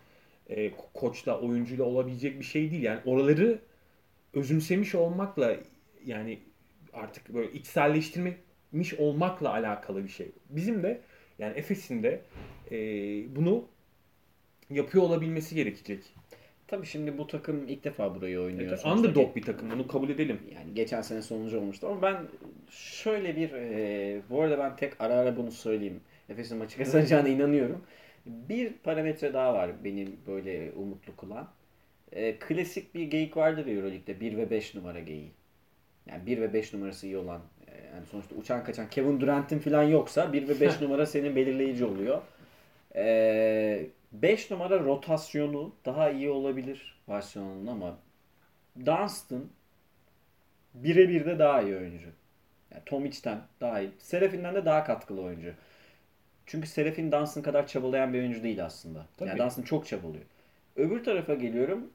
e, 0.49 0.67
ko- 0.67 0.93
koçla, 0.93 1.39
oyuncuyla 1.39 1.85
olabilecek 1.85 2.39
bir 2.39 2.45
şey 2.45 2.71
değil. 2.71 2.83
Yani 2.83 2.99
oraları 3.05 3.59
özümsemiş 4.33 4.95
olmakla 4.95 5.55
yani 6.05 6.39
artık 6.93 7.33
böyle 7.33 7.51
içselleştirmiş 8.73 8.93
olmakla 8.93 9.53
alakalı 9.53 10.03
bir 10.03 10.09
şey. 10.09 10.31
Bizim 10.49 10.83
de 10.83 11.01
yani 11.39 11.57
Efes'in 11.57 12.03
de 12.03 12.21
e, 12.71 12.77
bunu 13.35 13.65
yapıyor 14.69 15.03
olabilmesi 15.03 15.55
gerekecek. 15.55 16.03
Tabii 16.67 16.85
şimdi 16.85 17.17
bu 17.17 17.27
takım 17.27 17.67
ilk 17.67 17.83
defa 17.83 18.15
burayı 18.15 18.39
oynuyor. 18.39 18.69
Evet, 18.69 18.85
underdog 18.85 19.35
bir 19.35 19.41
takım 19.41 19.71
bunu 19.71 19.87
kabul 19.87 20.09
edelim. 20.09 20.39
Yani 20.55 20.73
geçen 20.73 21.01
sene 21.01 21.21
sonuncu 21.21 21.59
olmuştu 21.59 21.87
ama 21.87 22.01
ben 22.01 22.27
şöyle 22.69 23.35
bir 23.35 23.51
e, 23.51 24.21
bu 24.29 24.41
arada 24.41 24.57
ben 24.57 24.75
tek 24.75 25.01
ara 25.01 25.13
ara 25.13 25.37
bunu 25.37 25.51
söyleyeyim. 25.51 26.01
Efes'in 26.29 26.57
maçı 26.57 26.77
kazanacağına 26.77 27.27
inanıyorum. 27.27 27.81
Bir 28.25 28.73
parametre 28.73 29.33
daha 29.33 29.53
var 29.53 29.71
benim 29.83 30.17
böyle 30.27 30.71
umutlu 30.71 31.15
kılan. 31.15 31.49
E, 32.11 32.35
klasik 32.39 32.95
bir 32.95 33.03
geyik 33.03 33.37
vardır 33.37 33.67
Euroleague'de 33.67 34.19
1 34.19 34.37
ve 34.37 34.49
5 34.49 34.75
numara 34.75 34.99
geyiği. 34.99 35.31
Yani 36.05 36.25
1 36.25 36.41
ve 36.41 36.53
5 36.53 36.73
numarası 36.73 37.05
iyi 37.05 37.17
olan 37.17 37.41
yani 37.93 38.05
sonuçta 38.05 38.35
uçan 38.35 38.63
kaçan 38.63 38.89
Kevin 38.89 39.21
Durant'in 39.21 39.59
falan 39.59 39.83
yoksa 39.83 40.33
1 40.33 40.47
ve 40.47 40.61
5 40.61 40.81
numara 40.81 41.05
senin 41.05 41.35
belirleyici 41.35 41.85
oluyor. 41.85 42.21
E, 42.95 43.85
5 44.11 44.51
numara 44.51 44.79
rotasyonu 44.79 45.75
daha 45.85 46.09
iyi 46.09 46.29
olabilir 46.29 46.95
Barcelona'nın 47.07 47.67
ama 47.67 47.97
Dunstan 48.85 49.43
birebir 50.73 51.25
de 51.25 51.39
daha 51.39 51.61
iyi 51.61 51.75
oyuncu. 51.75 52.07
Yani 52.71 52.83
Tomic'ten 52.85 53.41
daha 53.61 53.81
iyi. 53.81 53.91
Serafin'den 53.99 54.55
de 54.55 54.65
daha 54.65 54.83
katkılı 54.83 55.21
oyuncu. 55.21 55.53
Çünkü 56.45 56.67
Serafin 56.67 57.11
Dunstan 57.11 57.43
kadar 57.43 57.67
çabalayan 57.67 58.13
bir 58.13 58.19
oyuncu 58.19 58.43
değil 58.43 58.65
aslında. 58.65 59.05
Tabii. 59.17 59.29
Yani 59.29 59.39
Dunstan 59.39 59.63
çok 59.63 59.87
çabalıyor. 59.87 60.25
Öbür 60.75 61.03
tarafa 61.03 61.33
geliyorum. 61.33 61.91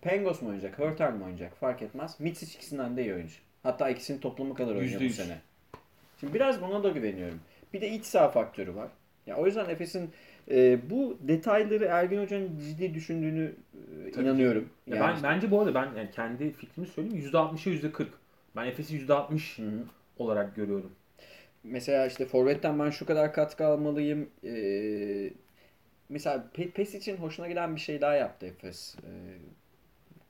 Pengos 0.00 0.42
mu 0.42 0.48
oynayacak, 0.48 0.78
Hurter 0.78 1.12
mi 1.12 1.24
oynayacak 1.24 1.56
fark 1.56 1.82
etmez. 1.82 2.20
Mitsic 2.20 2.54
ikisinden 2.54 2.96
de 2.96 3.02
iyi 3.02 3.14
oyuncu. 3.14 3.34
Hatta 3.62 3.90
ikisinin 3.90 4.18
toplamı 4.20 4.54
kadar 4.54 4.68
oynuyor 4.70 4.84
Yüzde 4.84 4.98
bu 5.00 5.02
yüz. 5.04 5.16
sene. 5.16 5.38
Şimdi 6.20 6.34
biraz 6.34 6.62
buna 6.62 6.82
da 6.84 6.88
güveniyorum. 6.88 7.40
Bir 7.72 7.80
de 7.80 7.90
iç 7.90 8.04
saha 8.04 8.28
faktörü 8.30 8.74
var. 8.74 8.88
Ya 9.26 9.36
o 9.36 9.46
yüzden 9.46 9.68
Efes'in 9.70 10.10
e, 10.50 10.90
bu 10.90 11.18
detayları 11.20 11.84
Ergin 11.84 12.22
Hoca'nın 12.22 12.58
ciddi 12.58 12.94
düşündüğünü 12.94 13.54
e, 14.06 14.10
Tabii 14.12 14.24
inanıyorum. 14.24 14.68
Ya 14.86 14.96
Yani 14.96 15.16
ben 15.16 15.22
bence 15.22 15.50
bu 15.50 15.60
arada 15.60 15.74
ben 15.74 15.94
yani 15.96 16.10
kendi 16.10 16.52
fikrimi 16.52 16.86
söyleyeyim 16.86 17.18
%60'a 17.18 17.70
%40. 17.70 18.08
Ben 18.56 18.66
Efes'i 18.66 18.94
%60 18.96 19.58
Hı 19.58 19.62
hı. 19.62 19.84
olarak 20.18 20.56
görüyorum. 20.56 20.92
Mesela 21.64 22.06
işte 22.06 22.26
forvetten 22.26 22.78
ben 22.78 22.90
şu 22.90 23.06
kadar 23.06 23.32
katkı 23.32 23.66
almalıyım. 23.66 24.30
Ee, 24.44 25.30
mesela 26.08 26.44
Pe- 26.56 26.70
PES 26.70 26.94
için 26.94 27.16
hoşuna 27.16 27.48
giden 27.48 27.76
bir 27.76 27.80
şey 27.80 28.00
daha 28.00 28.14
yaptı 28.14 28.46
Efes. 28.46 28.96
Ee, 29.04 29.08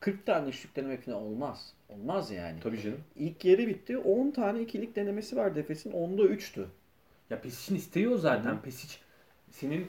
40 0.01 0.27
tane 0.27 0.49
üçlük 0.49 0.77
denemek 0.77 1.03
falan 1.03 1.19
olmaz. 1.23 1.73
Olmaz 1.89 2.31
yani. 2.31 2.61
Tabii 2.61 2.83
canım. 2.83 3.01
İlk 3.17 3.45
yarı 3.45 3.67
bitti. 3.67 3.99
10 3.99 4.31
tane 4.31 4.61
ikilik 4.61 4.97
denemesi 4.97 5.37
vardı 5.37 5.61
Efes'in. 5.61 5.93
Onda 5.93 6.23
3'tü. 6.23 6.65
Ya 7.31 7.41
Pesic'in 7.41 7.79
istiyor 7.79 8.19
zaten. 8.19 8.63
Pesic 8.63 8.95
senin 9.51 9.87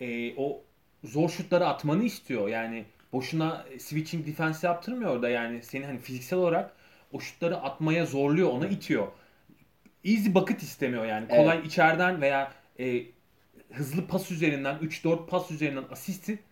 e, 0.00 0.36
o 0.36 0.60
zor 1.04 1.28
şutları 1.28 1.66
atmanı 1.66 2.04
istiyor. 2.04 2.48
Yani 2.48 2.84
boşuna 3.12 3.64
switching 3.78 4.26
defense 4.26 4.66
yaptırmıyor 4.66 5.22
da 5.22 5.28
yani 5.28 5.62
seni 5.62 5.86
hani 5.86 5.98
fiziksel 5.98 6.38
olarak 6.38 6.72
o 7.12 7.20
şutları 7.20 7.56
atmaya 7.56 8.06
zorluyor, 8.06 8.48
ona 8.48 8.66
itiyor. 8.66 9.06
Easy 10.04 10.34
bucket 10.34 10.62
istemiyor 10.62 11.04
yani. 11.04 11.28
Kolay 11.28 11.60
içeriden 11.66 12.20
veya 12.20 12.52
e, 12.80 13.02
hızlı 13.72 14.06
pas 14.06 14.30
üzerinden 14.30 14.76
3-4 14.76 15.26
pas 15.26 15.50
üzerinden 15.50 15.84
asisti 15.90 16.36
ti 16.36 16.42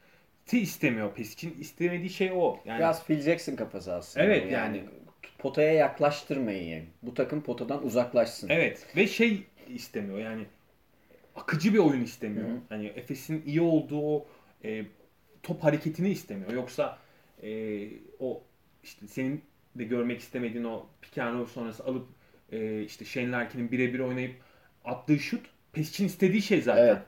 istemiyor 0.51 1.15
Pesic'in 1.15 1.61
istemediği 1.61 2.11
şey 2.11 2.33
o. 2.35 2.61
Yani 2.65 2.79
Biraz 2.79 3.07
Phil 3.07 3.21
Jackson 3.21 3.57
kafası 3.57 3.95
aslında. 3.95 4.27
Evet, 4.27 4.53
yani. 4.53 4.77
yani. 4.77 4.89
Potaya 5.39 5.73
yaklaştırmayın. 5.73 6.85
Bu 7.03 7.15
takım 7.15 7.43
potadan 7.43 7.87
uzaklaşsın. 7.87 8.49
Evet 8.49 8.87
ve 8.97 9.07
şey 9.07 9.43
istemiyor 9.69 10.19
yani 10.19 10.47
akıcı 11.37 11.75
bir 11.75 11.79
oyun 11.79 12.03
istemiyor. 12.03 12.49
Hı 12.49 12.53
hı. 12.53 12.59
Hani 12.69 12.87
Efes'in 12.87 13.43
iyi 13.47 13.61
olduğu 13.61 14.27
e, 14.65 14.85
top 15.43 15.65
hareketini 15.65 16.11
istemiyor. 16.11 16.53
Yoksa 16.53 16.99
e, 17.43 17.81
o 18.19 18.43
işte 18.83 19.07
senin 19.07 19.43
de 19.75 19.85
görmek 19.85 20.21
istemediğin 20.21 20.65
o 20.65 20.87
roll 21.17 21.47
sonrası 21.47 21.85
alıp 21.85 22.09
e, 22.53 22.83
işte 22.83 23.05
Shane 23.05 23.31
Larkin'in 23.31 23.71
birebir 23.71 23.99
oynayıp 23.99 24.35
attığı 24.85 25.19
şut 25.19 25.47
Pesic'in 25.73 26.07
istediği 26.07 26.43
şey 26.43 26.63
zaten. 26.63 26.87
Evet. 26.87 26.99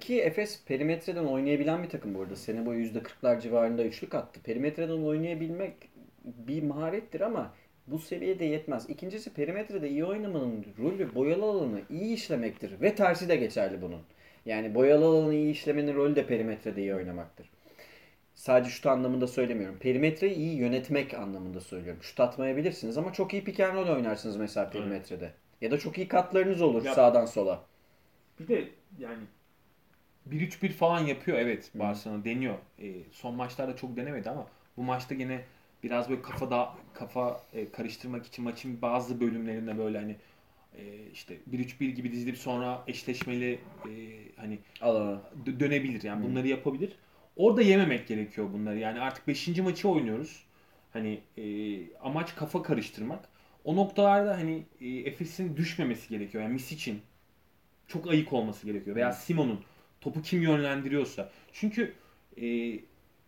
Ki 0.00 0.20
Efes 0.22 0.64
perimetreden 0.64 1.24
oynayabilen 1.24 1.82
bir 1.82 1.88
takım 1.88 2.14
bu 2.14 2.22
arada. 2.22 2.36
Sene 2.36 2.66
boyu 2.66 2.84
%40'lar 2.86 3.40
civarında 3.40 3.84
üçlük 3.84 4.14
attı. 4.14 4.40
Perimetreden 4.44 5.02
oynayabilmek 5.02 5.74
bir 6.24 6.62
maharettir 6.62 7.20
ama 7.20 7.54
bu 7.86 7.98
seviyede 7.98 8.44
yetmez. 8.44 8.90
İkincisi 8.90 9.34
perimetrede 9.34 9.88
iyi 9.90 10.04
oynamanın 10.04 10.66
rolü 10.78 11.14
boyalı 11.14 11.44
alanı 11.44 11.80
iyi 11.90 12.14
işlemektir. 12.14 12.80
Ve 12.80 12.94
tersi 12.94 13.28
de 13.28 13.36
geçerli 13.36 13.82
bunun. 13.82 14.00
Yani 14.46 14.74
boyalı 14.74 15.04
alanı 15.04 15.34
iyi 15.34 15.50
işlemenin 15.50 15.94
rolü 15.94 16.16
de 16.16 16.26
perimetrede 16.26 16.80
iyi 16.80 16.94
oynamaktır. 16.94 17.50
Sadece 18.34 18.70
şut 18.70 18.86
anlamında 18.86 19.26
söylemiyorum. 19.26 19.78
Perimetreyi 19.78 20.34
iyi 20.34 20.56
yönetmek 20.56 21.14
anlamında 21.14 21.60
söylüyorum. 21.60 22.02
Şut 22.02 22.20
atmayabilirsiniz 22.20 22.98
ama 22.98 23.12
çok 23.12 23.32
iyi 23.32 23.44
pick 23.44 23.60
and 23.60 23.74
roll 23.74 23.88
oynarsınız 23.88 24.36
mesela 24.36 24.70
perimetrede. 24.70 25.30
Ya 25.60 25.70
da 25.70 25.78
çok 25.78 25.98
iyi 25.98 26.08
katlarınız 26.08 26.62
olur 26.62 26.84
Ya- 26.84 26.94
sağdan 26.94 27.26
sola. 27.26 27.64
Bir 28.40 28.48
de 28.48 28.68
yani 28.98 29.22
1-3-1 30.30 30.68
falan 30.68 31.00
yapıyor 31.00 31.38
evet 31.38 31.70
Barcelona 31.74 32.24
deniyor. 32.24 32.54
E, 32.78 32.92
son 33.12 33.34
maçlarda 33.34 33.76
çok 33.76 33.96
denemedi 33.96 34.30
ama 34.30 34.46
bu 34.76 34.82
maçta 34.82 35.14
gene 35.14 35.44
biraz 35.82 36.10
böyle 36.10 36.22
kafada 36.22 36.74
kafa 36.94 37.40
e, 37.52 37.70
karıştırmak 37.70 38.26
için 38.26 38.44
maçın 38.44 38.82
bazı 38.82 39.20
bölümlerinde 39.20 39.78
böyle 39.78 39.98
hani 39.98 40.16
e, 40.78 40.82
işte 41.12 41.36
1-3-1 41.52 41.90
gibi 41.90 42.12
dizilip 42.12 42.38
sonra 42.38 42.82
eşleşmeli 42.86 43.52
e, 43.84 43.90
hani 44.36 44.58
dö- 44.80 45.60
dönebilir 45.60 46.02
yani 46.02 46.24
bunları 46.24 46.48
yapabilir. 46.48 46.92
Orada 47.36 47.62
yememek 47.62 48.08
gerekiyor 48.08 48.52
bunları. 48.52 48.78
Yani 48.78 49.00
artık 49.00 49.28
5. 49.28 49.48
maçı 49.58 49.88
oynuyoruz. 49.88 50.44
Hani 50.92 51.20
e, 51.38 51.44
amaç 51.96 52.34
kafa 52.34 52.62
karıştırmak. 52.62 53.28
O 53.64 53.76
noktalarda 53.76 54.36
hani 54.36 54.62
e, 54.80 54.88
Efes'in 54.88 55.56
düşmemesi 55.56 56.08
gerekiyor. 56.08 56.44
Yani 56.44 56.52
Misic'in 56.52 57.00
çok 57.88 58.06
ayık 58.10 58.32
olması 58.32 58.66
gerekiyor. 58.66 58.96
Veya 58.96 59.12
Simon'un 59.12 59.60
topu 60.00 60.22
kim 60.22 60.42
yönlendiriyorsa. 60.42 61.30
Çünkü 61.52 61.92
e, 62.42 62.46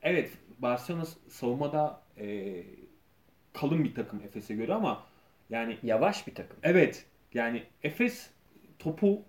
evet 0.03 0.31
Barcelona 0.59 1.05
savunmada 1.29 2.03
e, 2.19 2.62
kalın 3.53 3.85
bir 3.85 3.95
takım 3.95 4.21
Efes'e 4.21 4.55
göre 4.55 4.75
ama 4.75 5.07
yani 5.51 5.79
Yavaş 5.83 6.27
bir 6.27 6.35
takım. 6.35 6.57
Evet. 6.62 7.07
Yani 7.35 7.62
Efes 7.83 8.31
topu 8.79 9.23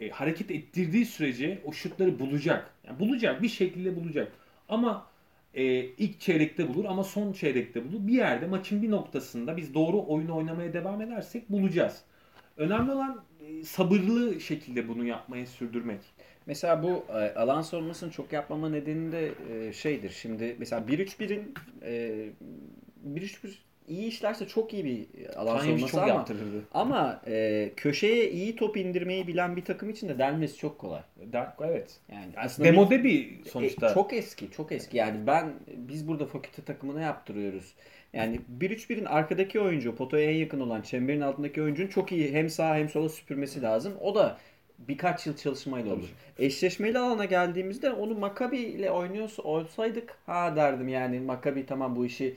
e, 0.00 0.10
hareket 0.10 0.50
ettirdiği 0.50 1.06
sürece 1.06 1.62
o 1.64 1.72
şutları 1.72 2.18
bulacak. 2.18 2.70
Yani 2.84 2.98
bulacak. 3.00 3.42
Bir 3.42 3.48
şekilde 3.48 3.96
bulacak. 3.96 4.32
Ama 4.68 5.06
e, 5.54 5.64
ilk 5.84 6.20
çeyrekte 6.20 6.68
bulur 6.68 6.84
ama 6.84 7.04
son 7.04 7.32
çeyrekte 7.32 7.84
bulur. 7.84 8.06
Bir 8.06 8.12
yerde 8.12 8.46
maçın 8.46 8.82
bir 8.82 8.90
noktasında 8.90 9.56
biz 9.56 9.74
doğru 9.74 10.04
oyunu 10.06 10.36
oynamaya 10.36 10.72
devam 10.72 11.02
edersek 11.02 11.50
bulacağız. 11.50 12.02
Önemli 12.56 12.92
olan 12.92 13.24
e, 13.46 13.64
sabırlı 13.64 14.40
şekilde 14.40 14.88
bunu 14.88 15.04
yapmayı 15.04 15.46
sürdürmek. 15.46 16.00
Mesela 16.46 16.82
bu 16.82 17.04
e, 17.08 17.34
alan 17.34 17.62
savunmasını 17.62 18.10
çok 18.10 18.32
yapmama 18.32 18.68
nedeni 18.68 19.12
de 19.12 19.32
e, 19.68 19.72
şeydir. 19.72 20.10
Şimdi 20.10 20.56
mesela 20.58 20.82
1-3-1'in 20.88 21.54
e, 21.82 22.26
1-3-1 23.14 23.54
iyi 23.88 24.06
işlerse 24.08 24.46
çok 24.48 24.74
iyi 24.74 24.84
bir 24.84 25.06
alan 25.36 25.58
Tanyevic 25.58 25.88
savunması 25.88 25.92
çok 25.92 26.02
ama 26.02 26.08
yaptırırdı. 26.08 26.62
ama 26.74 27.22
e, 27.26 27.70
köşeye 27.76 28.30
iyi 28.30 28.56
top 28.56 28.76
indirmeyi 28.76 29.26
bilen 29.26 29.56
bir 29.56 29.64
takım 29.64 29.90
için 29.90 30.08
de 30.08 30.18
delmesi 30.18 30.56
çok 30.58 30.78
kolay. 30.78 31.00
Evet. 31.62 32.00
Yani 32.12 32.32
aslında 32.36 32.68
demode 32.68 33.04
bir 33.04 33.04
bir- 33.04 33.44
sonuçta. 33.44 33.90
e, 33.90 33.94
çok 33.94 34.12
eski, 34.12 34.50
çok 34.50 34.72
eski. 34.72 34.96
Yani 34.96 35.26
ben 35.26 35.52
biz 35.76 36.08
burada 36.08 36.26
fakülte 36.26 36.62
takımına 36.62 37.00
yaptırıyoruz. 37.00 37.74
Yani 38.12 38.40
1-3-1'in 38.60 39.04
arkadaki 39.04 39.60
oyuncu, 39.60 39.96
potaya 39.96 40.30
en 40.30 40.36
yakın 40.36 40.60
olan 40.60 40.82
çemberin 40.82 41.20
altındaki 41.20 41.62
oyuncunun 41.62 41.88
çok 41.88 42.12
iyi 42.12 42.32
hem 42.32 42.50
sağa 42.50 42.76
hem 42.76 42.88
sola 42.88 43.08
süpürmesi 43.08 43.62
lazım. 43.62 43.92
O 44.00 44.14
da 44.14 44.38
birkaç 44.78 45.26
yıl 45.26 45.36
çalışmayla 45.36 45.94
olur. 45.94 46.08
Eşleşmeli 46.38 46.98
alana 46.98 47.24
geldiğimizde 47.24 47.90
onu 47.90 48.14
Maccabi 48.18 48.58
ile 48.58 48.90
oynuyorsa 48.90 49.42
olsaydık 49.42 50.16
ha 50.26 50.56
derdim 50.56 50.88
yani 50.88 51.20
Maccabi 51.20 51.66
tamam 51.66 51.96
bu 51.96 52.06
işi 52.06 52.36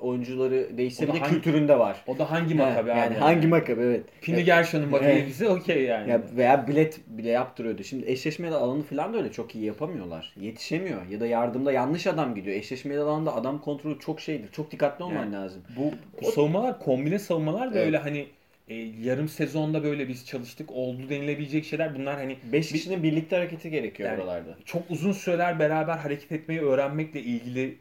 oyuncuları 0.00 0.68
hangi- 0.98 1.22
kültüründe 1.22 1.78
var. 1.78 2.04
O 2.06 2.18
da 2.18 2.30
hangi 2.30 2.58
Ha, 2.58 2.66
makabe 2.66 2.92
abi? 2.92 2.98
yani 2.98 3.14
hangi 3.14 3.46
Maccabi 3.46 3.80
evet. 3.82 4.04
Pini 4.20 4.44
Gershon'un 4.44 4.88
makabisi 4.88 5.48
okey 5.48 5.82
yani. 5.82 6.10
ya 6.10 6.22
veya 6.36 6.68
bilet 6.68 7.00
bile 7.08 7.28
yaptırıyordu. 7.30 7.84
Şimdi 7.84 8.10
eşleşmeli 8.10 8.54
alanı 8.54 8.82
falan 8.82 9.14
da 9.14 9.18
öyle 9.18 9.32
çok 9.32 9.54
iyi 9.54 9.64
yapamıyorlar. 9.64 10.32
Yetişemiyor. 10.40 11.06
Ya 11.10 11.20
da 11.20 11.26
yardımda 11.26 11.72
yanlış 11.72 12.06
adam 12.06 12.34
gidiyor. 12.34 12.56
Eşleşmeli 12.56 12.98
alanda 13.00 13.34
adam 13.34 13.60
kontrolü 13.60 13.98
çok 13.98 14.20
şeydir. 14.20 14.52
Çok 14.52 14.70
dikkatli 14.70 15.04
olman 15.04 15.16
Yani 15.22 15.32
lazım. 15.34 15.62
Bu, 15.76 15.92
bu 16.22 16.30
savunmalar, 16.32 16.78
kombine 16.78 17.18
savunmalar 17.18 17.70
da 17.74 17.78
Evet. 17.78 17.86
öyle 17.86 17.98
hani 17.98 18.26
e, 18.68 18.74
yarım 18.74 19.28
sezonda 19.28 19.84
böyle 19.84 20.08
biz 20.08 20.26
çalıştık 20.26 20.72
oldu 20.72 21.08
denilebilecek 21.10 21.64
şeyler. 21.64 21.94
Bunlar 21.94 22.14
hani 22.16 22.36
5 22.52 22.72
kişinin 22.72 23.02
birlikte 23.02 23.36
hareketi 23.36 23.70
gerekiyor 23.70 24.10
Yani- 24.10 24.22
oralarda. 24.22 24.56
çok 24.64 24.90
uzun 24.90 25.12
süreler 25.12 25.58
beraber 25.58 25.96
hareket 25.96 26.32
etmeyi 26.32 26.60
öğrenmekle 26.60 27.20
ilgili 27.20 27.78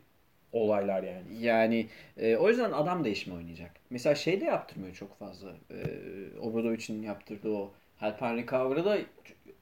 olaylar 0.52 1.04
yani. 1.04 1.26
Yani 1.42 1.88
e, 2.18 2.36
o 2.36 2.50
yüzden 2.50 2.72
adam 2.72 3.04
değişme 3.04 3.34
oynayacak. 3.34 3.72
Mesela 3.90 4.16
şey 4.16 4.42
de 4.42 4.46
yaptırmıyor 4.46 4.94
çok 4.96 5.20
fazla. 5.20 5.50
E, 5.50 5.80
Obradovic'in 6.40 7.02
yaptırdığı 7.02 7.50
o 7.52 7.72
and 8.02 8.38
recover'ı 8.38 8.86
da 8.86 8.98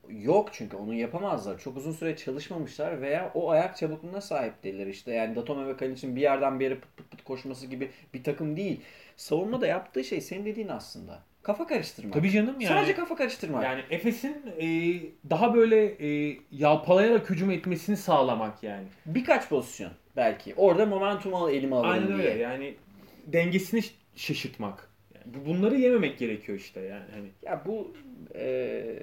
yok 0.09 0.49
çünkü 0.53 0.77
onu 0.77 0.93
yapamazlar. 0.93 1.59
Çok 1.59 1.77
uzun 1.77 1.91
süre 1.91 2.15
çalışmamışlar 2.15 3.01
veya 3.01 3.31
o 3.33 3.49
ayak 3.49 3.77
çabukluğuna 3.77 4.21
sahip 4.21 4.63
değiller 4.63 4.87
işte. 4.87 5.11
Yani 5.13 5.35
Datome 5.35 5.67
ve 5.67 5.77
Kalic'in 5.77 6.15
bir 6.15 6.21
yerden 6.21 6.59
bir 6.59 6.63
yere 6.65 6.75
pıt 6.75 6.97
pıt 6.97 7.11
pıt 7.11 7.23
koşması 7.23 7.67
gibi 7.67 7.89
bir 8.13 8.23
takım 8.23 8.57
değil. 8.57 8.81
Savunmada 9.17 9.67
yaptığı 9.67 10.03
şey 10.03 10.21
senin 10.21 10.45
dediğin 10.45 10.67
aslında. 10.67 11.23
Kafa 11.43 11.67
karıştırmak. 11.67 12.13
Tabii 12.13 12.31
canım 12.31 12.59
yani. 12.61 12.73
Sadece 12.73 12.95
kafa 12.95 13.15
karıştırmak. 13.15 13.63
Yani 13.63 13.81
Efes'in 13.89 14.37
e, 14.61 14.65
daha 15.29 15.53
böyle 15.53 15.85
e, 15.85 16.37
yalpalayarak 16.51 17.29
hücum 17.29 17.51
etmesini 17.51 17.97
sağlamak 17.97 18.63
yani. 18.63 18.87
Birkaç 19.05 19.49
pozisyon 19.49 19.91
belki. 20.15 20.53
Orada 20.55 20.85
momentumu 20.85 21.49
elime 21.49 21.75
alırım 21.75 21.91
Aynen 21.91 22.07
diye. 22.07 22.17
öyle 22.17 22.39
yani 22.41 22.75
dengesini 23.27 23.81
şaşırtmak. 24.15 24.89
Yani 25.15 25.25
bu- 25.35 25.45
bunları 25.49 25.75
yememek 25.75 26.17
gerekiyor 26.19 26.57
işte 26.57 26.79
yani. 26.81 27.05
Hani 27.13 27.27
Ya 27.43 27.63
bu 27.65 27.93
e, 28.35 28.95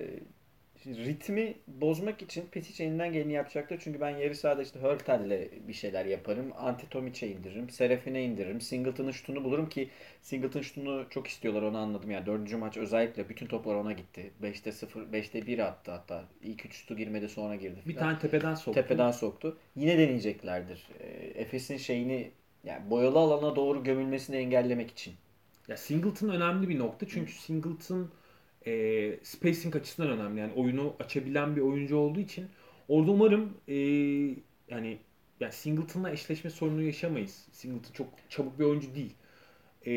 ritmi 0.87 1.55
bozmak 1.67 2.23
için 2.23 2.47
Petic 2.53 2.85
elinden 2.85 3.13
geleni 3.13 3.33
yapacaktır. 3.33 3.81
Çünkü 3.85 4.01
ben 4.01 4.11
yarı 4.11 4.35
sahada 4.35 4.63
işte 4.63 4.81
Hurtel'le 4.81 5.49
bir 5.69 5.73
şeyler 5.73 6.05
yaparım. 6.05 6.53
Antitomic'e 6.59 7.29
indiririm. 7.29 7.71
Serafine 7.71 8.25
indiririm. 8.25 8.61
Singleton'ın 8.61 9.11
şutunu 9.11 9.45
bulurum 9.45 9.69
ki 9.69 9.89
Singleton 10.23 10.61
şutunu 10.61 11.07
çok 11.11 11.27
istiyorlar 11.27 11.63
onu 11.63 11.79
anladım. 11.79 12.11
Yani 12.11 12.27
dördüncü 12.27 12.57
maç 12.57 12.77
özellikle 12.77 13.29
bütün 13.29 13.47
toplar 13.47 13.75
ona 13.75 13.93
gitti. 13.93 14.31
5'te 14.43 14.73
0, 14.73 15.03
5'te 15.03 15.47
1 15.47 15.59
attı 15.59 15.91
hatta. 15.91 16.25
İlk 16.43 16.67
üç 16.67 16.75
şutu 16.75 16.97
girmedi 16.97 17.29
sonra 17.29 17.57
girdi. 17.57 17.81
bir 17.87 17.97
tane 17.97 18.19
tepeden 18.19 18.55
soktu. 18.55 18.81
Tepeden 18.81 19.11
soktu. 19.11 19.59
Yine 19.77 19.99
deneyeceklerdir. 19.99 20.89
E, 21.01 21.07
Efes'in 21.41 21.77
şeyini 21.77 22.31
yani 22.65 22.91
boyalı 22.91 23.19
alana 23.19 23.57
doğru 23.57 23.85
gömülmesini 23.85 24.37
engellemek 24.37 24.91
için. 24.91 25.15
Ya 25.69 25.77
Singleton 25.77 26.29
önemli 26.29 26.69
bir 26.69 26.79
nokta 26.79 27.09
çünkü 27.09 27.33
Singleton 27.33 28.11
e, 28.67 29.21
spacing 29.23 29.77
açısından 29.77 30.11
önemli. 30.11 30.41
Yani 30.41 30.53
oyunu 30.53 30.97
açabilen 31.01 31.57
bir 31.57 31.61
oyuncu 31.61 31.97
olduğu 31.97 32.21
için 32.21 32.51
orada 32.89 33.11
umarım 33.11 33.57
e, 33.69 33.75
yani 34.69 34.99
yani 35.41 35.53
Singleton'la 35.53 36.11
eşleşme 36.11 36.51
sorunu 36.51 36.83
yaşamayız. 36.83 37.49
Singleton 37.53 37.93
çok 37.93 38.09
çabuk 38.29 38.59
bir 38.59 38.65
oyuncu 38.65 38.95
değil. 38.95 39.15
E, 39.87 39.93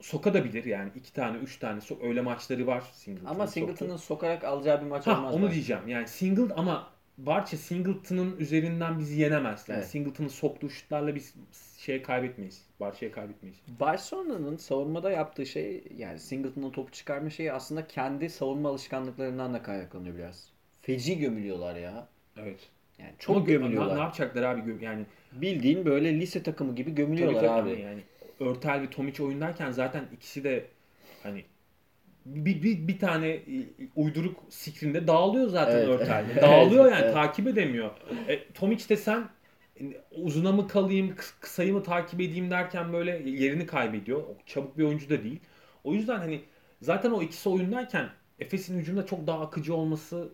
sokabilir 0.00 0.64
yani 0.64 0.90
iki 0.96 1.12
tane, 1.12 1.38
üç 1.38 1.58
tane 1.58 1.80
sok 1.80 2.02
öyle 2.04 2.20
maçları 2.20 2.66
var 2.66 2.80
Singleton'ın. 2.92 3.30
Ama. 3.30 3.46
Singleton'ın 3.46 3.96
sokarak 3.96 4.44
alacağı 4.44 4.80
bir 4.80 4.86
maç 4.86 5.06
Ha, 5.06 5.18
olmaz. 5.18 5.34
onu 5.34 5.42
bence. 5.44 5.54
diyeceğim. 5.54 5.88
Yani 5.88 6.08
single 6.08 6.54
ama 6.54 6.95
Barça 7.18 7.56
Singleton'ın 7.56 8.36
üzerinden 8.38 8.98
bizi 8.98 9.20
yenemez. 9.20 9.68
Yani 9.68 9.78
Evet. 9.78 9.88
Singleton'ın 9.88 10.28
soktuğu 10.28 10.70
şutlarla 10.70 11.14
biz 11.14 11.34
şeye 11.78 12.02
kaybetmeyiz. 12.02 12.62
Barça'ya 12.80 13.12
kaybetmeyiz. 13.12 13.56
Barcelona'nın 13.80 14.56
savunmada 14.56 15.10
yaptığı 15.10 15.46
şey 15.46 15.84
yani 15.96 16.18
Singleton'dan 16.18 16.72
topu 16.72 16.92
çıkarma 16.92 17.30
şeyi 17.30 17.52
aslında 17.52 17.86
kendi 17.86 18.30
savunma 18.30 18.68
alışkanlıklarından 18.68 19.54
da 19.54 19.62
kaynaklanıyor 19.62 20.16
biraz. 20.16 20.50
Feci 20.82 21.18
gömülüyorlar 21.18 21.76
ya. 21.76 22.08
Evet. 22.36 22.58
Yani 22.98 23.12
çok 23.18 23.36
Ama 23.36 23.44
gö- 23.44 23.48
gömülüyorlar. 23.48 23.94
Ne, 23.94 23.98
ne 23.98 24.02
yapacaklar 24.02 24.42
abi? 24.42 24.84
Yani 24.84 25.06
Bildiğin 25.32 25.84
böyle 25.84 26.20
lise 26.20 26.42
takımı 26.42 26.74
gibi 26.74 26.94
gömülüyorlar 26.94 27.40
tabii, 27.40 27.50
abi. 27.50 27.70
tabii 27.70 27.80
yani 27.80 28.00
Örtel 28.40 28.80
ve 28.82 28.90
Tomic 28.90 29.22
oyundayken 29.22 29.70
zaten 29.70 30.04
ikisi 30.16 30.44
de 30.44 30.64
hani 31.22 31.44
bir, 32.26 32.62
bir, 32.62 32.88
bir 32.88 32.98
tane 32.98 33.40
uyduruk 33.96 34.40
screen'de 34.50 35.06
dağılıyor 35.06 35.48
zaten 35.48 35.76
Evet. 35.76 35.88
Örtel. 35.88 36.24
Dağılıyor 36.42 36.84
yani 36.92 37.00
Evet. 37.04 37.14
takip 37.14 37.46
edemiyor. 37.48 37.90
E, 38.28 38.52
Tomic 38.52 38.88
de 38.88 38.96
sen 38.96 39.28
uzuna 40.10 40.52
mı 40.52 40.68
kalayım, 40.68 41.10
kıs- 41.10 41.40
kısayı 41.40 41.72
mı 41.72 41.82
takip 41.82 42.20
edeyim 42.20 42.50
derken 42.50 42.92
böyle 42.92 43.30
yerini 43.30 43.66
kaybediyor. 43.66 44.18
O 44.22 44.36
Çabuk 44.46 44.78
bir 44.78 44.84
oyuncu 44.84 45.10
da 45.10 45.24
değil. 45.24 45.40
O 45.84 45.94
yüzden 45.94 46.18
hani 46.18 46.40
zaten 46.82 47.10
o 47.10 47.22
ikisi 47.22 47.48
oyundayken 47.48 48.08
Efes'in 48.38 48.78
hücumda 48.78 49.06
çok 49.06 49.26
daha 49.26 49.40
akıcı 49.40 49.74
olması 49.74 50.32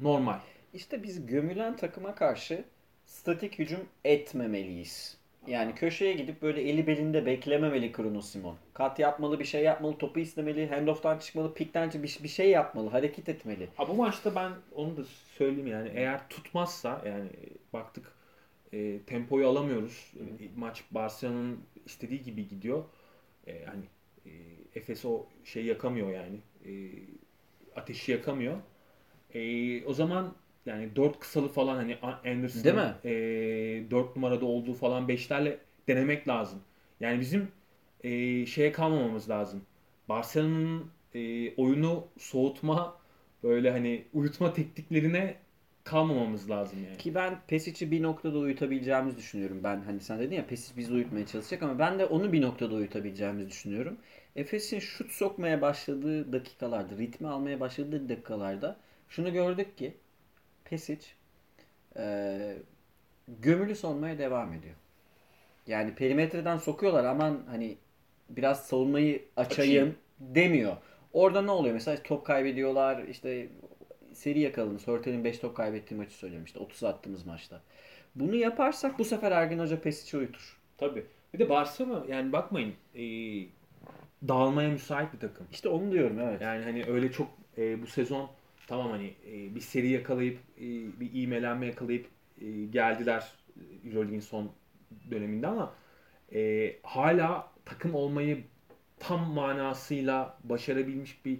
normal. 0.00 0.38
İşte 0.74 1.02
biz 1.02 1.26
gömülen 1.26 1.76
takıma 1.76 2.14
karşı 2.14 2.64
statik 3.06 3.58
hücum 3.58 3.80
etmemeliyiz. 4.04 5.15
Yani 5.46 5.74
köşeye 5.74 6.12
gidip 6.12 6.42
böyle 6.42 6.62
eli 6.62 6.86
belinde 6.86 7.26
beklememeli 7.26 7.94
Bruno 7.98 8.20
Simon. 8.22 8.56
Kat 8.74 8.98
yapmalı, 8.98 9.38
bir 9.38 9.44
şey 9.44 9.62
yapmalı, 9.64 9.98
topu 9.98 10.20
istemeli, 10.20 10.68
handoff'tan 10.68 11.18
çıkmalı, 11.18 11.54
pikten 11.54 11.90
çık- 11.90 12.02
bir, 12.02 12.18
bir 12.22 12.28
şey 12.28 12.50
yapmalı, 12.50 12.88
hareket 12.90 13.28
etmeli. 13.28 13.68
Ha 13.76 13.88
bu 13.88 13.94
maçta 13.94 14.34
ben 14.34 14.52
onu 14.74 14.96
da 14.96 15.04
söyleyeyim 15.38 15.66
yani 15.66 15.90
eğer 15.94 16.28
tutmazsa 16.28 17.02
yani 17.06 17.28
baktık 17.72 18.12
e, 18.72 18.98
tempoyu 19.06 19.48
alamıyoruz. 19.48 20.12
E, 20.16 20.48
maç 20.56 20.84
Barcelona'nın 20.90 21.60
istediği 21.86 22.22
gibi 22.22 22.48
gidiyor. 22.48 22.84
E, 23.46 23.64
hani 23.64 23.84
e, 24.26 24.30
Efes 24.74 25.04
o 25.04 25.26
şey 25.44 25.64
yakamıyor 25.64 26.10
yani. 26.10 26.38
E, 26.66 26.70
ateşi 27.76 28.12
yakamıyor. 28.12 28.56
E, 29.34 29.84
o 29.86 29.94
zaman 29.94 30.34
yani 30.66 30.96
4 30.96 31.18
kısalı 31.20 31.48
falan 31.48 31.76
hani 31.76 31.98
Anderson'ın 32.24 32.64
Değil 32.64 32.74
mi? 32.74 32.94
e, 33.04 33.90
4 33.90 34.16
numarada 34.16 34.46
olduğu 34.46 34.74
falan 34.74 35.08
beşlerle 35.08 35.58
denemek 35.88 36.28
lazım. 36.28 36.58
Yani 37.00 37.20
bizim 37.20 37.48
e, 38.04 38.46
şeye 38.46 38.72
kalmamamız 38.72 39.30
lazım. 39.30 39.62
Barcelona'nın 40.08 40.90
e, 41.14 41.54
oyunu 41.54 42.06
soğutma 42.18 42.96
böyle 43.42 43.70
hani 43.70 44.04
uyutma 44.12 44.52
tekniklerine 44.52 45.36
kalmamamız 45.84 46.50
lazım 46.50 46.78
yani. 46.84 46.98
Ki 46.98 47.14
ben 47.14 47.38
Pesic'i 47.48 47.90
bir 47.90 48.02
noktada 48.02 48.38
uyutabileceğimizi 48.38 49.16
düşünüyorum. 49.16 49.60
Ben 49.64 49.80
hani 49.80 50.00
sen 50.00 50.18
dedin 50.18 50.36
ya 50.36 50.46
Pesic 50.46 50.76
bizi 50.76 50.92
uyutmaya 50.92 51.26
çalışacak 51.26 51.62
ama 51.62 51.78
ben 51.78 51.98
de 51.98 52.06
onu 52.06 52.32
bir 52.32 52.42
noktada 52.42 52.74
uyutabileceğimizi 52.74 53.48
düşünüyorum. 53.48 53.96
Efes'in 54.36 54.78
şut 54.78 55.10
sokmaya 55.12 55.60
başladığı 55.62 56.32
dakikalarda, 56.32 56.96
ritmi 56.98 57.28
almaya 57.28 57.60
başladığı 57.60 58.08
dakikalarda 58.08 58.76
şunu 59.08 59.32
gördük 59.32 59.78
ki 59.78 59.94
Pesic 60.70 61.06
eee 61.96 62.56
gömülü 63.28 63.76
sonmaya 63.76 64.18
devam 64.18 64.52
ediyor. 64.52 64.74
Yani 65.66 65.94
perimetreden 65.94 66.56
sokuyorlar 66.56 67.04
aman 67.04 67.42
hani 67.48 67.76
biraz 68.28 68.66
savunmayı 68.66 69.24
açayım, 69.36 69.70
Açayım. 69.70 69.94
demiyor. 70.20 70.76
Orada 71.12 71.42
ne 71.42 71.50
oluyor? 71.50 71.74
Mesela 71.74 72.02
top 72.02 72.26
kaybediyorlar. 72.26 73.02
işte 73.08 73.48
seri 74.12 74.40
yakaladınız. 74.40 74.86
Hörtel'in 74.86 75.24
5 75.24 75.38
top 75.38 75.56
kaybettiği 75.56 75.98
maçı 76.00 76.14
söylemişti. 76.14 76.58
30 76.58 76.84
attığımız 76.84 77.26
maçta. 77.26 77.60
Bunu 78.14 78.34
yaparsak 78.36 78.98
bu 78.98 79.04
sefer 79.04 79.32
Ergin 79.32 79.58
Hoca 79.58 79.80
Pesic'i 79.80 80.16
uyutur. 80.18 80.58
Tabii. 80.78 81.06
Bir 81.34 81.38
de 81.38 81.48
Barcelona 81.50 82.04
yani 82.08 82.32
bakmayın 82.32 82.74
e, 82.94 83.02
dağılmaya 84.28 84.68
müsait 84.68 85.12
bir 85.14 85.18
takım. 85.20 85.46
İşte 85.52 85.68
onu 85.68 85.92
diyorum 85.92 86.20
evet. 86.20 86.40
Yani 86.40 86.64
hani 86.64 86.84
öyle 86.84 87.12
çok 87.12 87.28
e, 87.58 87.82
bu 87.82 87.86
sezon 87.86 88.30
tamam 88.66 88.90
hani 88.90 89.14
e, 89.26 89.54
bir 89.54 89.60
seri 89.60 89.88
yakalayıp 89.88 90.38
e, 90.56 90.64
bir 91.00 91.10
iğmelenme 91.12 91.66
yakalayıp 91.66 92.06
e, 92.40 92.64
geldiler 92.64 93.32
Euroleague'in 93.84 94.20
son 94.20 94.52
döneminde 95.10 95.46
ama 95.46 95.74
e, 96.34 96.72
hala 96.82 97.52
takım 97.64 97.94
olmayı 97.94 98.44
tam 98.98 99.30
manasıyla 99.32 100.38
başarabilmiş 100.44 101.24
bir 101.24 101.38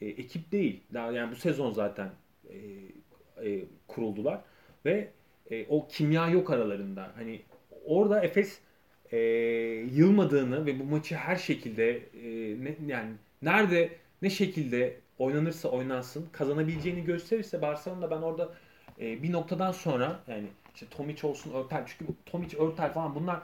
e, 0.00 0.06
ekip 0.06 0.52
değil. 0.52 0.80
Yani 0.92 1.30
bu 1.30 1.36
sezon 1.36 1.72
zaten 1.72 2.10
e, 2.48 2.56
e, 3.48 3.64
kuruldular 3.88 4.40
ve 4.84 5.10
e, 5.50 5.66
o 5.68 5.88
kimya 5.88 6.28
yok 6.28 6.50
aralarında. 6.50 7.12
Hani 7.16 7.42
orada 7.84 8.24
Efes 8.24 8.60
e, 9.12 9.18
yılmadığını 9.92 10.66
ve 10.66 10.80
bu 10.80 10.84
maçı 10.84 11.14
her 11.14 11.36
şekilde 11.36 11.90
e, 11.96 12.64
ne, 12.64 12.76
yani 12.86 13.12
nerede 13.42 13.90
ne 14.22 14.30
şekilde 14.30 14.96
oynanırsa 15.18 15.68
oynansın 15.68 16.28
kazanabileceğini 16.32 17.04
gösterirse 17.04 17.62
Barcelona 17.62 18.10
ben 18.10 18.22
orada 18.22 18.48
e, 19.00 19.22
bir 19.22 19.32
noktadan 19.32 19.72
sonra 19.72 20.20
yani 20.28 20.46
işte 20.74 20.86
Tomic 20.90 21.26
olsun 21.26 21.52
Örtel 21.52 21.84
çünkü 21.86 22.12
Tomic 22.26 22.56
Örtel 22.58 22.92
falan 22.92 23.14
bunlar 23.14 23.42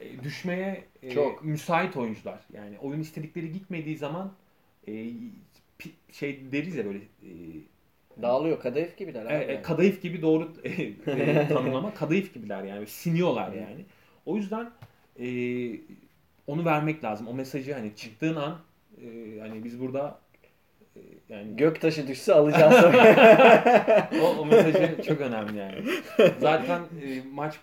e, 0.00 0.24
düşmeye 0.24 0.84
e, 1.02 1.10
Çok. 1.10 1.44
müsait 1.44 1.96
oyuncular. 1.96 2.40
Yani 2.52 2.78
oyun 2.78 3.00
istedikleri 3.00 3.52
gitmediği 3.52 3.96
zaman 3.96 4.32
e, 4.88 5.06
şey 6.12 6.52
deriz 6.52 6.76
ya 6.76 6.84
böyle 6.84 6.98
e, 6.98 7.30
Dağılıyor. 8.22 8.60
Kadayıf 8.60 8.96
gibiler 8.96 9.26
e, 9.26 9.52
e, 9.52 9.62
kadayıf 9.62 10.02
gibi 10.02 10.22
doğru 10.22 10.52
e, 10.64 10.68
e, 11.06 11.48
tanımlama. 11.48 11.94
Kadayıf 11.94 12.34
gibiler 12.34 12.64
yani. 12.64 12.86
Siniyorlar 12.86 13.52
yani. 13.52 13.84
O 14.26 14.36
yüzden 14.36 14.70
e, 15.20 15.26
onu 16.46 16.64
vermek 16.64 17.04
lazım. 17.04 17.28
O 17.28 17.34
mesajı 17.34 17.74
hani 17.74 17.96
çıktığın 17.96 18.36
an 18.36 18.58
e, 19.02 19.38
hani 19.40 19.64
biz 19.64 19.80
burada 19.80 20.18
e, 20.96 21.00
yani 21.28 21.56
Göktaşı 21.56 22.08
düşse 22.08 22.34
alacağız 22.34 22.74
o, 24.22 24.40
o 24.40 24.46
mesajı 24.46 25.02
çok 25.06 25.20
önemli 25.20 25.58
yani. 25.58 25.74
Zaten 26.40 26.80
e, 26.80 27.22
maç 27.32 27.54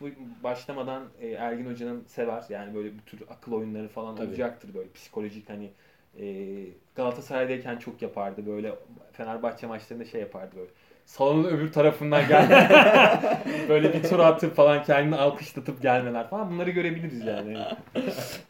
başlamadan 0.44 1.04
e, 1.22 1.28
Ergin 1.28 1.66
Hoca'nın 1.66 2.04
sever 2.08 2.44
yani 2.50 2.76
böyle 2.76 2.90
bu 2.98 3.02
tür 3.06 3.22
akıl 3.30 3.52
oyunları 3.52 3.88
falan 3.88 4.16
Tabii. 4.16 4.28
olacaktır 4.28 4.74
böyle 4.74 4.92
psikolojik 4.92 5.50
hani 5.50 5.72
e, 6.20 6.46
Galatasaray'dayken 6.96 7.78
çok 7.78 8.02
yapardı 8.02 8.46
böyle 8.46 8.76
Fenerbahçe 9.12 9.68
maçlarında 9.68 10.06
şey 10.06 10.22
yapardı 10.22 10.56
böyle. 10.56 10.72
Salonun 11.06 11.44
öbür 11.44 11.72
tarafından 11.72 12.28
gelme. 12.28 12.70
böyle 13.70 13.94
bir 13.94 14.04
tur 14.04 14.20
atıp 14.20 14.56
falan 14.56 14.84
kendini 14.84 15.16
alkışlatıp 15.16 15.82
gelmeler 15.82 16.30
falan. 16.30 16.52
Bunları 16.52 16.70
görebiliriz 16.70 17.26
yani. 17.26 17.58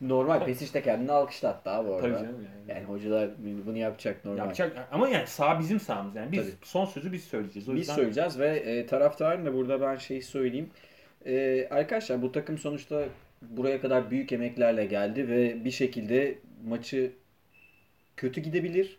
Normal 0.01 0.45
Pesic 0.45 0.73
de 0.73 0.81
kendini 0.81 1.11
alkışlattı 1.11 1.69
abi 1.69 1.89
orada. 1.89 2.01
Tabii 2.01 2.13
canım 2.13 2.45
yani. 2.45 2.77
Yani 2.77 2.83
hocalar 2.83 3.29
bunu 3.65 3.77
yapacak 3.77 4.25
normal. 4.25 4.37
Yapacak 4.37 4.87
ama 4.91 5.09
yani 5.09 5.27
sağ 5.27 5.59
bizim 5.59 5.79
sahamız 5.79 6.15
yani. 6.15 6.31
Biz 6.31 6.45
Tabii. 6.45 6.55
son 6.63 6.85
sözü 6.85 7.11
biz 7.11 7.23
söyleyeceğiz. 7.23 7.69
O 7.69 7.71
Biz 7.71 7.79
yüzden 7.79 7.95
söyleyeceğiz 7.95 8.39
ve 8.39 8.47
e, 8.47 8.85
taraftarın 8.85 9.45
da 9.45 9.53
burada 9.53 9.81
ben 9.81 9.95
şeyi 9.95 10.21
söyleyeyim. 10.21 10.69
E, 11.25 11.67
arkadaşlar 11.71 12.21
bu 12.21 12.31
takım 12.31 12.57
sonuçta 12.57 13.03
buraya 13.41 13.81
kadar 13.81 14.11
büyük 14.11 14.31
emeklerle 14.31 14.85
geldi 14.85 15.27
ve 15.29 15.65
bir 15.65 15.71
şekilde 15.71 16.37
maçı 16.67 17.11
kötü 18.17 18.41
gidebilir. 18.41 18.97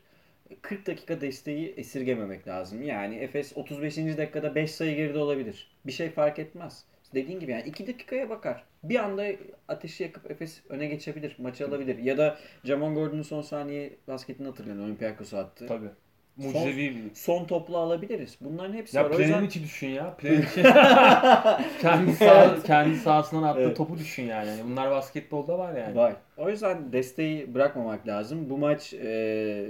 40 0.63 0.87
dakika 0.87 1.21
desteği 1.21 1.75
esirgememek 1.77 2.49
lazım. 2.49 2.83
Yani 2.83 3.15
Efes 3.17 3.53
35. 3.57 3.97
dakikada 3.97 4.55
5 4.55 4.71
sayı 4.71 4.97
geride 4.97 5.19
olabilir. 5.19 5.71
Bir 5.87 5.93
şey 5.93 6.11
fark 6.11 6.39
etmez. 6.39 6.85
Dediğin 7.15 7.41
gibi 7.41 7.53
yani 7.53 7.63
2 7.69 7.87
dakikaya 7.87 8.31
bakar. 8.31 8.65
Bir 8.83 8.97
anda 9.05 9.25
ateşi 9.69 10.03
yakıp 10.03 10.31
Efes 10.31 10.61
öne 10.69 10.87
geçebilir. 10.87 11.37
Maçı 11.39 11.69
alabilir. 11.69 11.99
Ya 11.99 12.19
da 12.19 12.37
Jamon 12.65 12.95
Gordon'un 12.95 13.23
son 13.23 13.43
saniye 13.43 13.91
basketini 14.09 14.47
hatırlayın. 14.47 14.83
Olympiakos'a 14.83 15.39
attı. 15.39 15.67
tabii. 15.69 15.89
Mucizevi 16.37 16.97
bir 16.97 17.15
Son 17.15 17.45
topla 17.45 17.79
alabiliriz. 17.79 18.37
Bunların 18.41 18.75
hepsi 18.75 18.97
Ya 18.97 19.05
var. 19.05 19.11
O 19.11 19.19
yüzden- 19.19 19.33
Planic 19.39 19.63
düşün 19.63 19.89
ya. 19.89 20.15
Planic 20.17 20.47
kendi 21.81 22.13
sağ, 22.13 22.63
kendi 22.63 22.97
sahasından 22.97 23.43
attığı 23.43 23.61
Evet. 23.61 23.77
topu 23.77 23.99
düşün 23.99 24.23
yani. 24.23 24.49
Yani 24.49 24.61
Bunlar 24.71 24.91
basketbolda 24.91 25.59
var 25.59 25.75
yani. 25.77 25.97
Var. 25.97 26.13
O 26.37 26.51
yüzden 26.51 26.93
desteği 26.93 27.55
bırakmamak 27.55 28.07
lazım. 28.09 28.51
Bu 28.51 28.59
maç 28.59 28.95
e, 28.95 29.67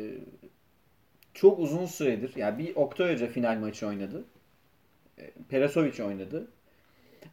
çok 1.34 1.58
uzun 1.58 1.86
süredir. 1.86 2.36
Yani 2.36 2.58
bir 2.58 2.76
Oktay 2.76 3.14
Hoca 3.14 3.26
final 3.26 3.58
maçı 3.58 3.86
oynadı. 3.86 4.24
E, 5.18 5.30
Perasovic 5.48 6.04
oynadı. 6.04 6.48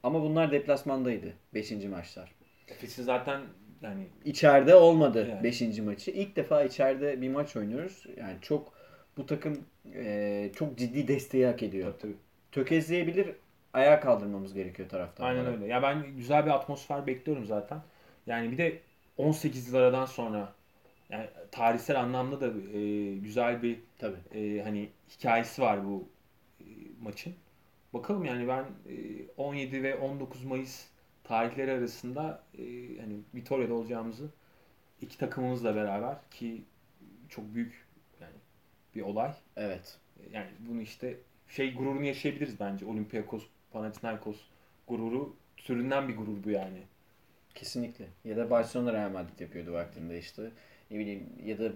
Ama 0.04 0.22
bunlar 0.22 0.52
deplasmandaydı 0.52 1.34
5. 1.54 1.72
maçlar. 1.72 2.32
Efes'in 2.68 3.04
zaten 3.04 3.42
yani 3.82 4.08
İçeride 4.26 4.76
olmadı 4.76 5.28
Yani. 5.30 5.44
5. 5.44 5.80
maçı. 5.80 6.12
İlk 6.12 6.36
defa 6.36 6.64
içeride 6.64 7.22
bir 7.22 7.30
maç 7.30 7.56
oynuyoruz. 7.56 8.06
Yani 8.18 8.38
çok 8.42 8.74
bu 9.18 9.26
takım 9.26 9.66
e, 9.96 10.52
çok 10.56 10.78
ciddi 10.78 11.08
desteği 11.08 11.46
hak 11.46 11.64
ediyor. 11.64 11.92
tabii, 11.92 12.02
tabii. 12.02 12.16
Tökezleyebilir, 12.52 13.30
ayağa 13.74 14.00
kaldırmamız 14.00 14.54
gerekiyor 14.54 14.90
taraftan. 14.90 15.26
Aynen 15.26 15.46
öyle. 15.46 15.68
Ya 15.68 15.82
ben 15.82 16.16
güzel 16.18 16.46
bir 16.46 16.52
atmosfer 16.52 17.08
bekliyorum 17.08 17.46
zaten. 17.46 17.82
Yani 18.28 18.52
bir 18.52 18.58
de 18.58 18.80
18 19.18 19.74
liradan 19.74 20.06
sonra 20.06 20.54
yani 21.10 21.30
tarihsel 21.52 22.00
anlamda 22.00 22.42
da 22.42 22.78
e, 22.78 23.16
güzel 23.16 23.64
bir 23.64 23.80
Tabii. 23.98 24.18
e, 24.40 24.62
hani 24.64 24.90
hikayesi 25.10 25.62
var 25.62 25.86
bu 25.86 26.10
e, 26.60 26.66
maçın. 27.02 27.34
Bakalım 27.94 28.26
yani 28.26 28.48
ben 28.48 28.64
e, 28.64 28.96
17 29.38 29.84
ve 29.84 29.96
19 29.96 30.44
Mayıs 30.44 30.86
tarihleri 31.24 31.72
arasında 31.72 32.44
e, 32.58 32.64
hani 33.00 33.20
Vitoria'da 33.36 33.74
olacağımızı 33.74 34.30
iki 35.02 35.18
takımımızla 35.18 35.76
beraber 35.76 36.16
ki 36.32 36.64
çok 37.30 37.56
büyük 37.56 37.86
yani 38.22 38.36
bir 38.96 39.02
olay. 39.02 39.34
Evet. 39.56 39.98
Yani 40.32 40.50
bunu 40.60 40.82
işte 40.82 41.18
şey 41.48 41.74
gururunu 41.74 42.06
yaşayabiliriz 42.06 42.60
bence. 42.60 42.86
Olympiakos, 42.86 43.44
Panathinaikos 43.72 44.38
gururu 44.88 45.36
türünden 45.58 46.08
bir 46.08 46.18
gurur 46.18 46.44
bu 46.44 46.50
yani. 46.50 46.80
Kesinlikle. 47.56 48.06
Ya 48.26 48.38
da 48.38 48.50
Barcelona 48.50 48.94
Real 48.94 49.10
Madrid 49.10 49.40
yapıyordu 49.40 49.74
vaktinde 49.74 50.20
işte. 50.20 50.52
Ne 50.92 51.00
bileyim 51.00 51.30
ya 51.46 51.60
da 51.60 51.72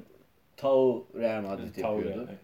Tau 0.57 1.07
Real 1.16 1.41
Madrid 1.41 1.76
Tavır 1.76 2.05
yapıyordu. 2.05 2.26
evet. 2.30 2.39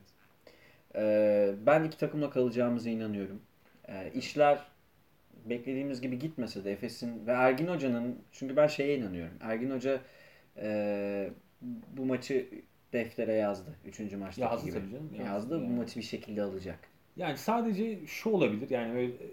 Ee, 0.95 1.55
ben 1.65 1.83
iki 1.83 1.97
takımla 1.97 2.29
kalacağımıza 2.29 2.89
inanıyorum. 2.89 3.41
Ee, 3.87 4.11
işler 4.15 4.59
beklediğimiz 5.45 6.01
gibi 6.01 6.19
gitmese 6.19 6.63
de 6.63 6.71
Efes'in 6.71 7.27
ve 7.27 7.31
Ergin 7.31 7.67
Hoca'nın 7.67 8.19
çünkü 8.31 8.55
ben 8.55 8.67
şeye 8.67 8.97
inanıyorum. 8.97 9.33
Ergin 9.41 9.71
Hoca 9.71 10.01
e, 10.57 11.29
bu 11.97 12.05
maçı 12.05 12.49
deftere 12.93 13.33
yazdı. 13.33 13.75
Üçüncü 13.85 14.17
maçtaki 14.17 14.41
Yazdı 14.53 14.65
gibi. 14.65 14.79
tabii 14.79 14.91
canım, 14.91 15.09
yazdı 15.13 15.23
Yazdı. 15.23 15.59
Bu 15.59 15.63
yani. 15.63 15.77
maçı 15.77 15.99
bir 15.99 16.05
şekilde 16.05 16.41
alacak. 16.43 16.79
Yani 17.17 17.37
sadece 17.37 18.05
şu 18.07 18.29
olabilir 18.29 18.69
yani 18.69 18.93
böyle 18.93 19.07
e, 19.13 19.27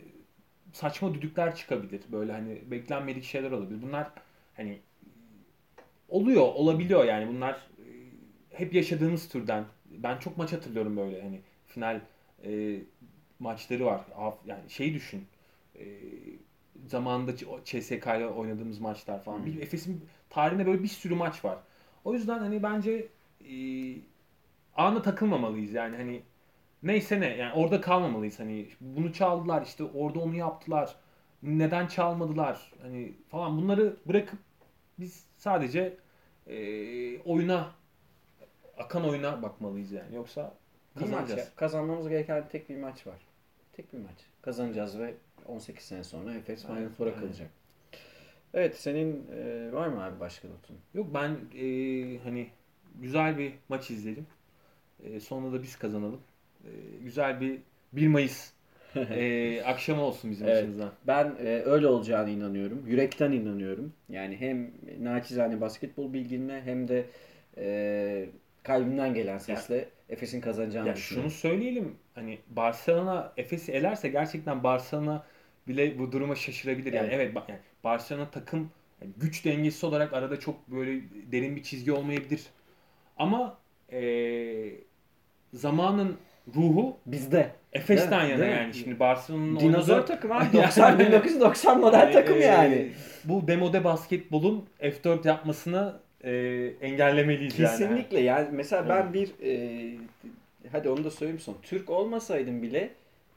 saçma 0.72 1.14
düdükler 1.14 1.55
çıkabilir. 1.57 2.01
Böyle 2.12 2.32
hani 2.32 2.70
beklenmedik 2.70 3.24
şeyler 3.24 3.51
olabilir. 3.51 3.82
Bunlar 3.82 4.11
hani 4.57 4.78
oluyor, 6.09 6.43
olabiliyor 6.43 7.05
yani 7.05 7.29
bunlar 7.29 7.53
e, 7.53 7.87
hep 8.51 8.75
yaşadığımız 8.75 9.29
türden. 9.29 9.65
Ben 9.91 10.19
çok 10.19 10.37
maç 10.39 10.53
hatırlıyorum 10.53 10.97
böyle 10.97 11.23
hani 11.23 11.41
final 11.67 12.01
e, 12.45 12.81
maçları 13.39 13.85
var. 13.85 14.01
Yani 14.47 14.71
şey 14.71 14.95
düşün. 14.95 15.25
E, 15.79 15.85
zamanında 16.87 17.37
CSK 17.65 18.07
ile 18.07 18.27
oynadığımız 18.27 18.79
maçlar 18.79 19.25
falan. 19.25 19.47
Bir 19.47 19.63
Efes'in 19.63 20.05
tarihinde 20.31 20.67
böyle 20.67 20.83
bir 20.83 20.89
sürü 20.89 21.15
maç 21.15 21.45
var. 21.45 21.59
O 22.05 22.15
yüzden 22.15 22.39
hani 22.39 22.63
bence 22.63 23.09
e, 23.51 23.55
ana 24.77 25.03
takılmamalıyız 25.03 25.73
yani 25.73 25.97
hani 25.97 26.23
neyse 26.83 27.21
ne 27.21 27.37
yani 27.37 27.53
orada 27.53 27.81
kalmamalıyız 27.81 28.41
hani 28.41 28.69
bunu 28.81 29.13
çaldılar 29.13 29.63
işte 29.63 29.85
orada 29.85 30.21
onu 30.21 30.35
yaptılar 30.37 30.97
neden 31.43 31.87
çalmadılar 31.87 32.73
hani 32.83 33.13
falan 33.29 33.57
bunları 33.57 33.97
bırakıp 34.07 34.39
biz 34.99 35.24
sadece 35.36 35.97
e, 36.47 37.18
oyuna 37.20 37.70
akan 38.78 39.05
oyuna 39.09 39.42
bakmalıyız 39.42 39.92
yani 39.92 40.14
yoksa 40.16 40.55
Bir 40.97 41.01
maç 41.01 41.11
kazanacağız. 41.11 41.38
ya. 41.40 41.55
Kazanmamız 41.57 42.09
gereken 42.09 42.49
tek 42.49 42.68
bir 42.68 42.76
maç 42.76 43.07
var. 43.07 43.18
Tek 43.72 43.92
bir 43.92 43.99
maç. 43.99 44.18
Kazanacağız 44.42 44.99
ve 44.99 45.14
18 45.47 45.84
sene 45.84 46.05
sonra 46.05 46.34
Efes 46.34 46.62
Final 46.66 46.88
Four'a 46.88 47.14
kalacak. 47.14 47.51
Evet 48.55 48.76
senin 48.76 49.26
e, 49.32 49.72
var 49.72 49.86
mı 49.88 50.05
abi 50.05 50.20
başka 50.20 50.49
notun? 50.49 50.76
Yok 50.94 51.07
ben 51.14 51.30
e, 51.55 52.18
hani 52.18 52.51
güzel 53.01 53.38
bir 53.38 53.53
maç 53.68 53.90
izledim. 53.90 54.26
E, 55.05 55.20
sonunda 55.20 55.59
da 55.59 55.62
biz 55.62 55.76
kazanalım. 55.78 56.20
E, 56.64 56.70
güzel 57.03 57.40
bir 57.40 57.59
1 57.92 58.09
Mayıs 58.09 58.53
e, 59.14 59.62
akşamı 59.62 60.03
olsun 60.03 60.30
bizim 60.30 60.47
Evet. 60.47 60.59
açımızdan. 60.59 60.92
Ben 61.07 61.36
e, 61.40 61.62
öyle 61.64 61.86
olacağını 61.86 62.30
inanıyorum. 62.30 62.86
Yürekten 62.86 63.32
inanıyorum. 63.32 63.92
Yani 64.09 64.36
hem 64.36 64.72
naçizane 65.05 65.61
basketbol 65.61 66.12
bilginle 66.12 66.62
hem 66.62 66.88
de 66.88 67.07
e, 67.57 68.28
kalbimden 68.62 69.14
gelen 69.14 69.38
sesle 69.38 69.88
Efes'in 70.09 70.40
kazanacağını 70.40 70.88
Ya 70.88 70.94
düşünüyorum. 70.94 71.30
şunu 71.30 71.38
söyleyelim 71.40 71.97
hani 72.14 72.38
Barcelona 72.49 73.32
Efes'i 73.36 73.72
elerse 73.72 74.09
gerçekten 74.09 74.62
Barcelona 74.64 75.26
bile 75.68 75.99
bu 75.99 76.12
duruma 76.12 76.34
şaşırabilir. 76.34 76.92
Yani 76.92 77.07
Evet. 77.07 77.12
evet, 77.12 77.34
yani 77.49 77.61
Barcelona 77.84 78.30
takım 78.30 78.70
yani 79.03 79.12
güç 79.16 79.44
dengesi 79.44 79.86
olarak 79.86 80.12
arada 80.12 80.40
çok 80.40 80.68
böyle 80.68 81.01
derin 81.32 81.57
bir 81.57 81.62
çizgi 81.62 81.92
olmayabilir. 81.92 82.47
Ama 83.16 83.59
eee, 83.92 84.84
zamanın 85.55 86.16
ruhu 86.57 86.97
Bizde. 87.07 87.55
Efes'ten 87.77 88.24
yana 88.24 88.39
Değil 88.41 88.53
mi? 88.53 88.59
yani. 88.59 88.74
Şimdi 88.74 88.99
Barcelona'nın 89.01 89.61
Dinozor 89.61 89.95
oynadığı- 89.95 90.07
takım 90.07 90.33
abi. 90.33 90.47
90, 90.53 90.99
1990 90.99 91.81
model 91.81 92.12
takım 92.12 92.41
yani. 92.41 92.89
Bu 93.24 93.47
demode 93.49 93.85
basketbolun 93.85 94.64
F4 94.81 95.29
yapmasını 95.29 95.95
eee, 96.24 96.66
engellemeliyiz 96.81 97.59
yani. 97.59 97.70
Kesinlikle 97.70 98.20
yani 98.20 98.49
mesela 98.53 98.89
ben 98.89 99.12
bir 99.14 99.31
e, 99.45 99.95
hadi 100.72 100.89
onu 100.89 101.05
da 101.05 101.11
söyleyeyim 101.11 101.41
son. 101.41 101.57
Türk 101.62 101.91
olmasaydım 101.91 102.62
bile 102.62 102.91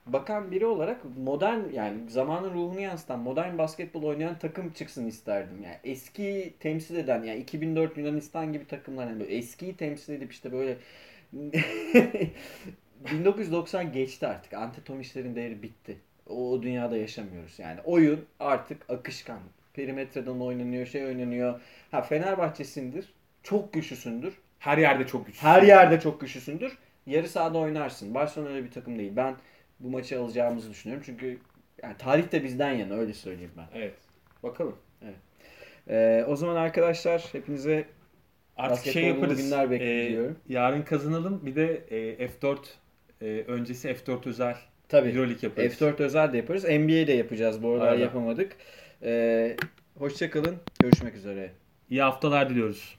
bakan 0.08 0.52
biri 0.52 0.66
olarak 0.66 0.98
modern 1.24 1.60
yani 1.74 1.98
zamanın 2.10 2.54
ruhunu 2.54 2.80
yansıtan 2.80 3.20
modern 3.20 3.58
basketbol 3.58 4.04
oynayan 4.04 4.40
takım 4.40 4.70
çıksın 4.70 5.08
isterdim. 5.08 5.58
Yani 5.64 5.76
eski 5.84 6.54
temsil 6.60 6.96
eden 6.96 7.24
yani 7.24 7.40
2004 7.40 7.98
Yunanistan 7.98 8.54
gibi 8.54 8.66
takımlar 8.66 9.08
yani 9.08 9.24
eskiyi 9.24 9.76
temsil 9.76 10.14
edip 10.14 10.32
işte 10.32 10.52
böyle 10.52 10.78
1990 13.12 13.91
geçti 13.91 14.28
artık. 14.28 14.54
Antetomişlerin 14.54 15.36
değeri 15.36 15.64
bitti. 15.64 15.97
O, 16.28 16.52
o 16.52 16.62
dünyada 16.64 16.97
yaşamıyoruz 16.97 17.60
yani. 17.60 17.80
Oyun 17.84 18.26
artık 18.39 18.89
akışkan. 18.89 19.39
Perimetreden 19.74 20.39
oynanıyor, 20.39 20.86
şey 20.86 21.06
oynanıyor. 21.06 21.62
Ha 21.91 22.02
Fenerbahçesindir. 22.02 23.14
Çok 23.43 23.74
güçlüsündür. 23.74 24.34
Her 24.60 24.78
yerde 24.78 25.08
çok 25.08 25.28
güçlü. 25.28 25.41
Her 25.41 25.64
yerde 25.64 26.00
çok 26.00 26.22
güçlüsündür. 26.22 26.78
Yarı 27.06 27.30
sahada 27.30 27.58
oynarsın. 27.58 28.14
Barcelona 28.14 28.50
öyle 28.50 28.66
bir 28.66 28.72
takım 28.72 29.00
değil. 29.00 29.12
Ben 29.16 29.36
bu 29.80 29.89
maçı 29.89 30.22
alacağımızı 30.22 30.70
düşünüyorum. 30.70 31.04
Çünkü 31.06 31.39
yani 31.84 31.97
tarih 31.97 32.32
de 32.32 32.43
bizden 32.43 32.72
yana 32.72 32.93
öyle 32.93 33.14
söyleyeyim 33.14 33.52
ben. 33.58 33.68
Evet. 33.80 33.93
Bakalım. 34.43 34.76
Ee, 35.89 36.26
o 36.28 36.36
zaman 36.36 36.56
arkadaşlar 36.56 37.30
hepinize 37.32 37.86
Artık 38.58 38.93
şey 38.93 39.04
yaparız. 39.04 39.43
günler 39.43 39.72
bekliyorum. 39.72 40.38
Ee, 40.50 40.54
yarın 40.54 40.82
kazanalım. 40.82 41.45
Bir 41.45 41.56
de 41.56 41.76
e, 41.89 42.28
F4 42.28 42.58
e, 43.22 43.44
öncesi 43.48 43.88
F4 43.88 44.30
özel 44.30 44.56
tabii 44.90 45.10
Euroleague 45.10 45.40
yaparız. 45.42 45.74
F4 45.74 46.04
özel 46.04 46.34
de 46.34 46.38
yaparız. 46.38 46.64
NBA 46.64 47.08
de 47.08 47.14
yapacağız. 47.14 47.64
Bu 47.64 47.72
aralar 47.72 47.96
yapamadık. 47.98 48.52
Ee, 49.04 49.56
hoşça 49.98 50.30
kalın. 50.30 50.56
Görüşmek 50.80 51.16
üzere. 51.16 51.52
İyi 51.90 52.02
haftalar 52.02 52.50
diliyoruz. 52.50 52.99